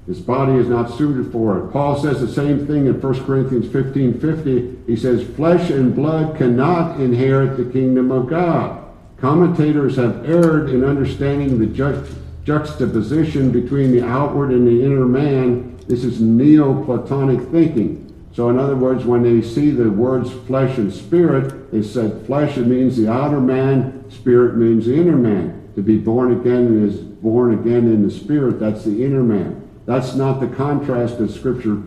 His 0.07 0.21
body 0.21 0.53
is 0.53 0.69
not 0.69 0.97
suited 0.97 1.33
for 1.33 1.59
it. 1.59 1.73
Paul 1.73 2.01
says 2.01 2.21
the 2.21 2.29
same 2.33 2.67
thing 2.67 2.87
in 2.87 3.01
1 3.01 3.25
Corinthians 3.25 3.71
15 3.73 4.21
50. 4.21 4.79
He 4.87 4.97
says, 4.97 5.27
Flesh 5.35 5.71
and 5.71 5.97
blood 5.97 6.37
cannot 6.37 7.01
inherit 7.01 7.57
the 7.57 7.73
kingdom 7.73 8.13
of 8.13 8.29
God. 8.29 8.85
Commentators 9.19 9.97
have 9.97 10.29
erred 10.29 10.71
in 10.71 10.85
understanding 10.85 11.59
the 11.59 11.67
ju- 11.67 12.07
juxtaposition 12.45 13.51
between 13.51 13.91
the 13.91 14.07
outward 14.07 14.51
and 14.51 14.67
the 14.67 14.85
inner 14.85 15.07
man. 15.07 15.77
This 15.89 16.05
is 16.05 16.21
Neoplatonic 16.21 17.51
thinking. 17.51 18.03
So, 18.33 18.51
in 18.51 18.59
other 18.59 18.77
words, 18.77 19.05
when 19.05 19.23
they 19.23 19.41
see 19.47 19.71
the 19.71 19.91
words 19.91 20.31
flesh 20.47 20.77
and 20.77 20.93
spirit, 20.93 21.73
they 21.73 21.83
said 21.83 22.27
flesh 22.27 22.57
means 22.59 22.97
the 22.97 23.11
outer 23.11 23.41
man, 23.41 24.09
spirit 24.11 24.57
means 24.57 24.87
the 24.87 24.95
inner 24.95 25.17
man. 25.17 25.73
To 25.75 25.83
be 25.83 25.97
born 25.97 26.39
again 26.39 26.87
is 26.87 27.01
born 27.01 27.55
again 27.55 27.91
in 27.91 28.07
the 28.07 28.11
spirit, 28.11 28.61
that's 28.61 28.85
the 28.85 29.05
inner 29.05 29.23
man. 29.23 29.66
That's 29.87 30.15
not 30.15 30.41
the 30.41 30.49
contrast 30.49 31.19
that 31.19 31.31
Scripture 31.31 31.83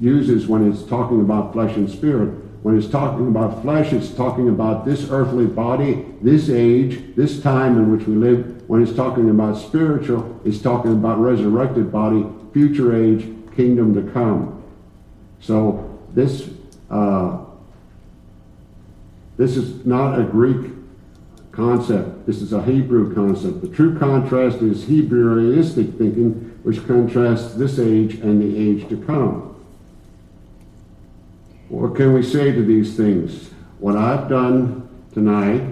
uses 0.00 0.46
when 0.46 0.70
it's 0.70 0.82
talking 0.82 1.20
about 1.20 1.52
flesh 1.52 1.76
and 1.76 1.90
spirit. 1.90 2.28
When 2.62 2.76
it's 2.76 2.88
talking 2.88 3.26
about 3.26 3.62
flesh, 3.62 3.92
it's 3.92 4.10
talking 4.10 4.48
about 4.48 4.84
this 4.84 5.10
earthly 5.10 5.46
body, 5.46 6.06
this 6.20 6.48
age, 6.48 7.14
this 7.16 7.42
time 7.42 7.76
in 7.76 7.90
which 7.90 8.06
we 8.06 8.14
live. 8.14 8.68
When 8.68 8.82
it's 8.82 8.92
talking 8.92 9.30
about 9.30 9.56
spiritual, 9.56 10.40
it's 10.44 10.60
talking 10.60 10.92
about 10.92 11.18
resurrected 11.18 11.90
body, 11.90 12.26
future 12.52 12.94
age, 12.94 13.26
kingdom 13.56 13.94
to 13.94 14.12
come. 14.12 14.62
So 15.40 15.98
this 16.14 16.50
uh, 16.90 17.38
this 19.36 19.56
is 19.56 19.86
not 19.86 20.20
a 20.20 20.22
Greek 20.22 20.69
concept. 21.52 22.26
This 22.26 22.42
is 22.42 22.52
a 22.52 22.62
Hebrew 22.62 23.14
concept. 23.14 23.60
The 23.60 23.68
true 23.68 23.98
contrast 23.98 24.58
is 24.58 24.84
Hebraistic 24.84 25.98
thinking, 25.98 26.58
which 26.62 26.86
contrasts 26.86 27.54
this 27.54 27.78
age 27.78 28.14
and 28.14 28.40
the 28.40 28.58
age 28.58 28.88
to 28.88 28.96
come. 29.04 29.46
What 31.68 31.94
can 31.94 32.12
we 32.12 32.22
say 32.22 32.52
to 32.52 32.64
these 32.64 32.96
things? 32.96 33.50
What 33.78 33.96
I've 33.96 34.28
done 34.28 34.88
tonight, 35.12 35.62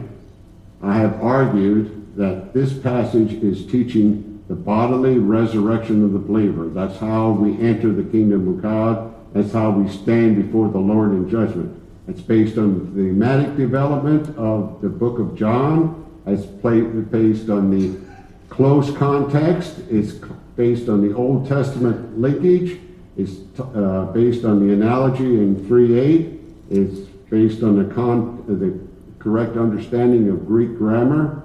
I 0.82 0.96
have 0.96 1.20
argued 1.20 2.16
that 2.16 2.54
this 2.54 2.72
passage 2.72 3.32
is 3.32 3.66
teaching 3.66 4.44
the 4.48 4.54
bodily 4.54 5.18
resurrection 5.18 6.04
of 6.04 6.12
the 6.12 6.18
believer. 6.18 6.68
That's 6.68 6.98
how 6.98 7.30
we 7.30 7.60
enter 7.60 7.92
the 7.92 8.08
kingdom 8.08 8.48
of 8.48 8.62
God. 8.62 9.14
That's 9.34 9.52
how 9.52 9.70
we 9.70 9.90
stand 9.90 10.42
before 10.42 10.68
the 10.68 10.78
Lord 10.78 11.12
in 11.12 11.28
judgment. 11.28 11.77
It's 12.08 12.22
based 12.22 12.56
on 12.56 12.94
the 12.94 13.02
thematic 13.02 13.56
development 13.56 14.34
of 14.38 14.80
the 14.80 14.88
book 14.88 15.18
of 15.18 15.36
John. 15.36 16.06
It's 16.26 16.46
based 16.46 17.50
on 17.50 17.70
the 17.70 18.00
close 18.48 18.90
context. 18.96 19.78
It's 19.90 20.14
based 20.56 20.88
on 20.88 21.06
the 21.06 21.14
Old 21.14 21.46
Testament 21.46 22.18
linkage. 22.18 22.80
It's 23.18 23.36
uh, 23.60 24.10
based 24.14 24.46
on 24.46 24.66
the 24.66 24.72
analogy 24.72 25.24
in 25.24 25.56
3.8. 25.68 26.40
It's 26.70 27.00
based 27.30 27.62
on 27.62 27.86
the, 27.86 27.94
con- 27.94 28.42
the 28.46 29.22
correct 29.22 29.58
understanding 29.58 30.30
of 30.30 30.46
Greek 30.46 30.78
grammar. 30.78 31.42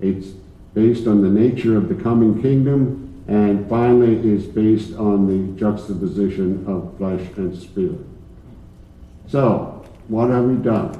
It's 0.00 0.28
based 0.72 1.06
on 1.06 1.20
the 1.20 1.28
nature 1.28 1.76
of 1.76 1.90
the 1.90 2.02
coming 2.02 2.40
kingdom. 2.40 3.24
And 3.28 3.68
finally, 3.68 4.16
is 4.28 4.46
based 4.46 4.94
on 4.94 5.26
the 5.26 5.58
juxtaposition 5.58 6.64
of 6.66 6.96
flesh 6.96 7.20
and 7.36 7.56
spirit. 7.56 8.00
So, 9.28 9.81
what 10.08 10.30
have 10.30 10.44
we 10.44 10.56
done? 10.56 10.98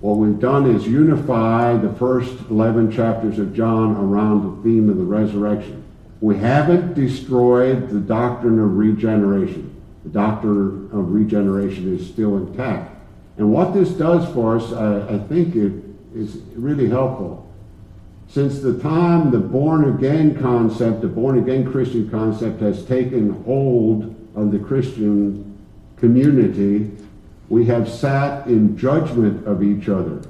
What 0.00 0.14
we've 0.14 0.40
done 0.40 0.74
is 0.74 0.86
unify 0.86 1.76
the 1.76 1.92
first 1.94 2.32
11 2.50 2.90
chapters 2.90 3.38
of 3.38 3.54
John 3.54 3.96
around 3.96 4.42
the 4.42 4.62
theme 4.62 4.88
of 4.88 4.96
the 4.96 5.04
resurrection. 5.04 5.84
We 6.20 6.38
haven't 6.38 6.94
destroyed 6.94 7.90
the 7.90 8.00
doctrine 8.00 8.58
of 8.58 8.76
regeneration. 8.76 9.74
The 10.04 10.10
doctrine 10.10 10.88
of 10.92 11.12
regeneration 11.12 11.96
is 11.96 12.06
still 12.06 12.36
intact. 12.38 12.94
And 13.36 13.52
what 13.52 13.74
this 13.74 13.90
does 13.90 14.32
for 14.34 14.56
us, 14.56 14.72
I, 14.72 15.14
I 15.14 15.18
think 15.18 15.54
it 15.54 15.72
is 16.14 16.36
really 16.54 16.88
helpful. 16.88 17.46
Since 18.28 18.60
the 18.60 18.78
time 18.78 19.30
the 19.30 19.38
born 19.38 19.96
again 19.96 20.40
concept, 20.40 21.00
the 21.00 21.08
born 21.08 21.38
again 21.38 21.70
Christian 21.70 22.08
concept 22.10 22.60
has 22.60 22.84
taken 22.84 23.42
hold 23.44 24.14
of 24.34 24.52
the 24.52 24.58
Christian 24.58 25.58
community, 25.96 26.90
we 27.50 27.66
have 27.66 27.88
sat 27.88 28.46
in 28.46 28.78
judgment 28.78 29.46
of 29.46 29.62
each 29.62 29.88
other. 29.88 30.22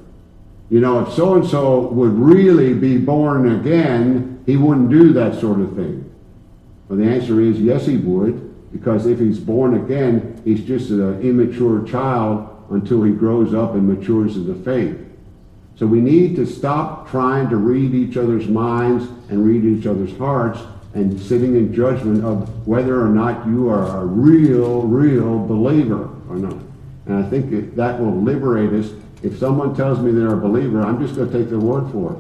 You 0.71 0.81
know, 0.81 1.01
if 1.01 1.13
so 1.13 1.35
and 1.35 1.47
so 1.47 1.89
would 1.89 2.15
really 2.15 2.75
be 2.75 2.97
born 2.97 3.61
again, 3.61 4.43
he 4.47 4.57
wouldn't 4.57 4.91
do 4.91 5.13
that 5.13 5.39
sort 5.39 5.61
of 5.61 5.77
thing. 5.77 6.11
Well, 6.89 6.99
the 6.99 7.05
answer 7.05 7.41
is 7.41 7.61
yes, 7.61 7.87
he 7.87 7.99
would, 7.99 8.73
because 8.73 9.07
if 9.07 9.19
he's 9.19 9.39
born 9.39 9.75
again, 9.75 10.41
he's 10.45 10.65
just 10.65 10.91
an 10.91 11.21
immature 11.21 11.87
child 11.87 12.49
until 12.71 13.03
he 13.03 13.13
grows 13.13 13.53
up 13.53 13.75
and 13.75 13.87
matures 13.87 14.37
in 14.37 14.47
the 14.47 14.65
faith. 14.65 14.97
So 15.77 15.87
we 15.87 16.01
need 16.01 16.37
to 16.37 16.47
stop 16.47 17.11
trying 17.11 17.51
to 17.51 17.57
read 17.57 17.95
each 17.95 18.17
other's 18.17 18.49
minds 18.49 19.05
and 19.29 19.45
read 19.45 19.65
each 19.65 19.87
other's 19.87 20.17
hearts 20.17 20.61
and 20.95 21.21
sitting 21.21 21.57
in 21.57 21.75
judgment 21.75 22.25
of 22.25 22.67
whether 22.67 23.01
or 23.01 23.09
not 23.09 23.47
you 23.47 23.69
are 23.69 24.03
a 24.03 24.07
real, 24.07 24.83
real 24.83 25.47
believer 25.47 26.09
or 26.29 26.37
not. 26.37 26.70
And 27.11 27.27
I 27.27 27.29
think 27.29 27.75
that 27.75 27.99
will 27.99 28.23
liberate 28.23 28.73
us 28.73 28.93
if 29.25 29.37
someone 29.37 29.75
tells 29.75 29.99
me 29.99 30.13
they're 30.13 30.33
a 30.33 30.37
believer, 30.37 30.81
I'm 30.81 31.05
just 31.05 31.17
going 31.17 31.29
to 31.29 31.39
take 31.39 31.51
their 31.51 31.59
word 31.59 31.91
for 31.91 32.13
it. 32.13 32.19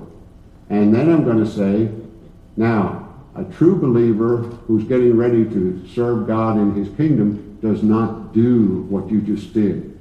And 0.69 0.93
then 0.93 1.09
I'm 1.09 1.23
going 1.23 1.39
to 1.39 1.47
say, 1.47 1.89
now, 2.57 3.15
a 3.37 3.45
true 3.45 3.77
believer 3.77 4.39
who's 4.39 4.83
getting 4.83 5.17
ready 5.17 5.45
to 5.45 5.87
serve 5.95 6.27
God 6.27 6.59
in 6.59 6.75
his 6.75 6.89
kingdom 6.97 7.57
does 7.63 7.85
not 7.85 8.33
do 8.33 8.83
what 8.89 9.09
you 9.09 9.21
just 9.21 9.55
did. 9.55 9.97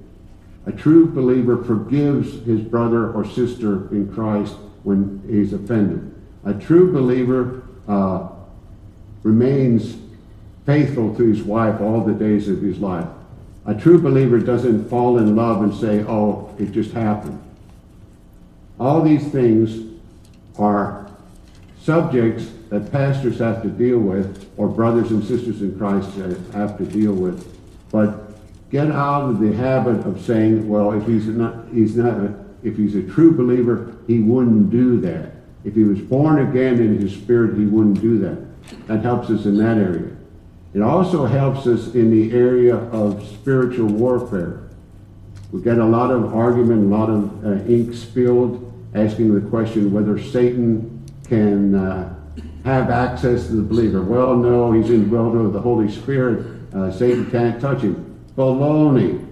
A 0.66 0.72
true 0.72 1.08
believer 1.08 1.64
forgives 1.64 2.44
his 2.48 2.62
brother 2.62 3.12
or 3.12 3.24
sister 3.24 3.88
in 3.94 4.12
Christ 4.12 4.56
when 4.82 5.22
he's 5.30 5.54
offended. 5.54 6.16
A 6.46 6.56
true 6.56 6.92
believer 6.92 7.62
uh, 7.88 8.28
remains 9.22 9.98
faithful 10.66 11.16
to 11.16 11.24
his 11.24 11.44
wife 11.44 11.80
all 11.80 12.04
the 12.04 12.14
days 12.14 12.50
of 12.50 12.64
his 12.64 12.80
life. 12.80 13.08
A 13.66 13.76
true 13.76 14.01
believer 14.01 14.39
doesn't 14.39 14.89
fall 14.89 15.18
in 15.18 15.36
love 15.36 15.62
and 15.62 15.74
say, 15.74 16.03
oh, 16.03 16.55
it 16.57 16.72
just 16.72 16.91
happened. 16.91 17.41
All 18.80 19.01
these 19.01 19.28
things 19.28 19.99
are 20.57 21.12
subjects 21.82 22.49
that 22.70 22.91
pastors 22.91 23.39
have 23.39 23.62
to 23.64 23.70
deal 23.70 23.99
with, 23.99 24.49
or 24.57 24.68
brothers 24.68 25.12
and 25.12 25.24
sisters 25.24 25.62
in 25.62 25.78
Christ 25.78 26.10
have 26.53 26.78
to 26.78 26.86
deal 26.86 27.14
with. 27.14 27.57
But 27.91 28.36
get 28.70 28.91
out 28.91 29.30
of 29.30 29.39
the 29.39 29.53
habit 29.53 30.05
of 30.05 30.22
saying, 30.22 30.68
well, 30.70 30.91
if 30.93 31.05
he's 31.07 31.26
not, 31.28 31.66
he's 31.74 31.95
not, 31.95 32.32
if 32.64 32.78
he's 32.78 32.95
a 32.95 33.03
true 33.03 33.36
believer, 33.36 33.95
he 34.07 34.20
wouldn't 34.20 34.70
do 34.70 34.99
that. 35.01 35.34
If 35.64 35.76
he 35.76 35.84
was 35.84 35.99
born 35.99 36.47
again 36.47 36.80
in 36.80 36.99
his 37.01 37.14
spirit, 37.14 37.57
he 37.57 37.66
wouldn't 37.66 38.01
do 38.01 38.20
that. 38.20 38.88
That 38.88 39.01
helps 39.01 39.30
us 39.30 39.45
in 39.45 39.57
that 39.57 39.78
area. 39.78 40.16
It 40.74 40.82
also 40.82 41.26
helps 41.26 41.65
us 41.65 41.95
in 41.95 42.11
the 42.11 42.36
area 42.36 42.76
of 42.76 43.28
spiritual 43.28 43.88
warfare. 43.88 44.70
We 45.51 45.61
get 45.61 45.80
a 45.80 45.86
lot 45.86 46.11
of 46.11 46.36
argument, 46.36 46.91
a 46.91 46.95
lot 46.95 47.09
of 47.09 47.45
uh, 47.45 47.65
ink 47.65 47.95
spilled, 47.95 48.72
asking 48.93 49.34
the 49.34 49.49
question 49.49 49.91
whether 49.91 50.22
Satan 50.22 51.03
can 51.28 51.74
uh, 51.74 52.15
have 52.65 52.91
access 52.91 53.47
to 53.47 53.53
the 53.53 53.63
believer. 53.63 54.01
Well, 54.01 54.36
no, 54.36 54.72
he's 54.72 54.91
indwelt 54.91 55.34
with 55.34 55.53
the 55.53 55.61
Holy 55.61 55.89
Spirit. 55.89 56.45
Uh, 56.74 56.91
Satan 56.91 57.30
can't 57.32 57.59
touch 57.59 57.82
him. 57.82 58.20
Baloney. 58.36 59.26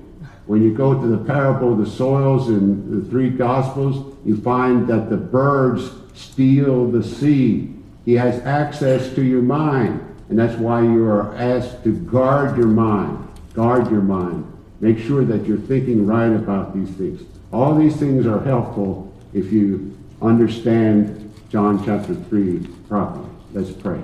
When 0.47 0.63
you 0.63 0.73
go 0.73 0.99
to 0.99 1.07
the 1.07 1.17
parable 1.17 1.73
of 1.73 1.79
the 1.79 1.85
soils 1.85 2.47
in 2.47 2.89
the 2.89 3.07
three 3.09 3.29
Gospels, 3.29 4.15
you 4.25 4.37
find 4.41 4.87
that 4.87 5.09
the 5.09 5.17
birds 5.17 5.91
steal 6.15 6.89
the 6.89 7.03
seed. 7.03 7.83
He 8.05 8.13
has 8.13 8.41
access 8.43 9.13
to 9.15 9.21
your 9.21 9.41
mind. 9.41 10.06
And 10.29 10.37
that's 10.37 10.57
why 10.59 10.81
you 10.81 11.05
are 11.05 11.35
asked 11.35 11.83
to 11.83 11.93
guard 11.93 12.57
your 12.57 12.67
mind. 12.67 13.27
Guard 13.53 13.89
your 13.89 14.01
mind. 14.01 14.45
Make 14.79 14.99
sure 14.99 15.23
that 15.25 15.45
you're 15.45 15.57
thinking 15.57 16.05
right 16.05 16.31
about 16.31 16.75
these 16.75 16.89
things. 16.91 17.23
All 17.51 17.75
these 17.75 17.95
things 17.95 18.25
are 18.27 18.43
helpful 18.43 19.13
if 19.33 19.51
you 19.51 19.97
understand 20.21 21.33
John 21.49 21.83
chapter 21.85 22.13
3 22.13 22.67
properly. 22.87 23.29
Let's 23.53 23.71
pray. 23.71 24.01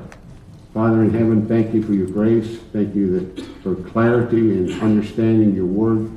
Father 0.74 1.04
in 1.04 1.14
heaven, 1.14 1.48
thank 1.48 1.74
you 1.74 1.84
for 1.84 1.94
your 1.94 2.08
grace. 2.08 2.58
Thank 2.72 2.96
you 2.96 3.20
that, 3.20 3.46
for 3.62 3.76
clarity 3.76 4.58
and 4.58 4.82
understanding 4.82 5.54
your 5.54 5.68
word. 5.68 6.10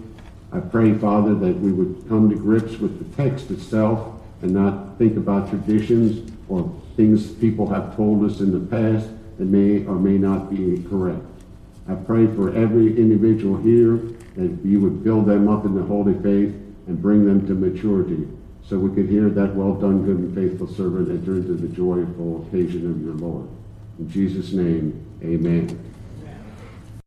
I 0.52 0.60
pray, 0.60 0.94
Father, 0.94 1.34
that 1.34 1.58
we 1.58 1.72
would 1.72 2.08
come 2.08 2.30
to 2.30 2.36
grips 2.36 2.78
with 2.78 2.98
the 2.98 3.22
text 3.22 3.50
itself 3.50 4.14
and 4.40 4.52
not 4.52 4.96
think 4.96 5.16
about 5.16 5.50
traditions 5.50 6.32
or 6.48 6.72
things 6.96 7.30
people 7.32 7.68
have 7.68 7.94
told 7.96 8.24
us 8.24 8.40
in 8.40 8.52
the 8.52 8.60
past 8.70 9.10
that 9.38 9.46
may 9.46 9.84
or 9.86 9.96
may 9.96 10.18
not 10.18 10.50
be 10.50 10.84
correct. 10.88 11.24
I 11.88 11.94
pray 11.94 12.26
for 12.26 12.54
every 12.54 12.96
individual 12.96 13.56
here 13.58 13.96
that 14.36 14.58
you 14.64 14.80
would 14.80 15.04
build 15.04 15.26
them 15.26 15.48
up 15.48 15.64
in 15.64 15.74
the 15.74 15.82
holy 15.82 16.14
faith 16.14 16.54
and 16.86 17.00
bring 17.00 17.24
them 17.24 17.46
to 17.46 17.54
maturity 17.54 18.28
so 18.68 18.78
we 18.78 18.94
could 18.94 19.08
hear 19.08 19.30
that 19.30 19.54
well 19.54 19.74
done, 19.74 20.04
good 20.04 20.18
and 20.18 20.34
faithful 20.34 20.66
servant 20.66 21.08
enter 21.08 21.36
into 21.36 21.54
the 21.54 21.68
joyful 21.68 22.44
occasion 22.46 22.90
of 22.90 23.00
your 23.00 23.14
Lord. 23.14 23.48
In 23.98 24.10
Jesus' 24.10 24.52
name, 24.52 25.06
amen. 25.22 25.95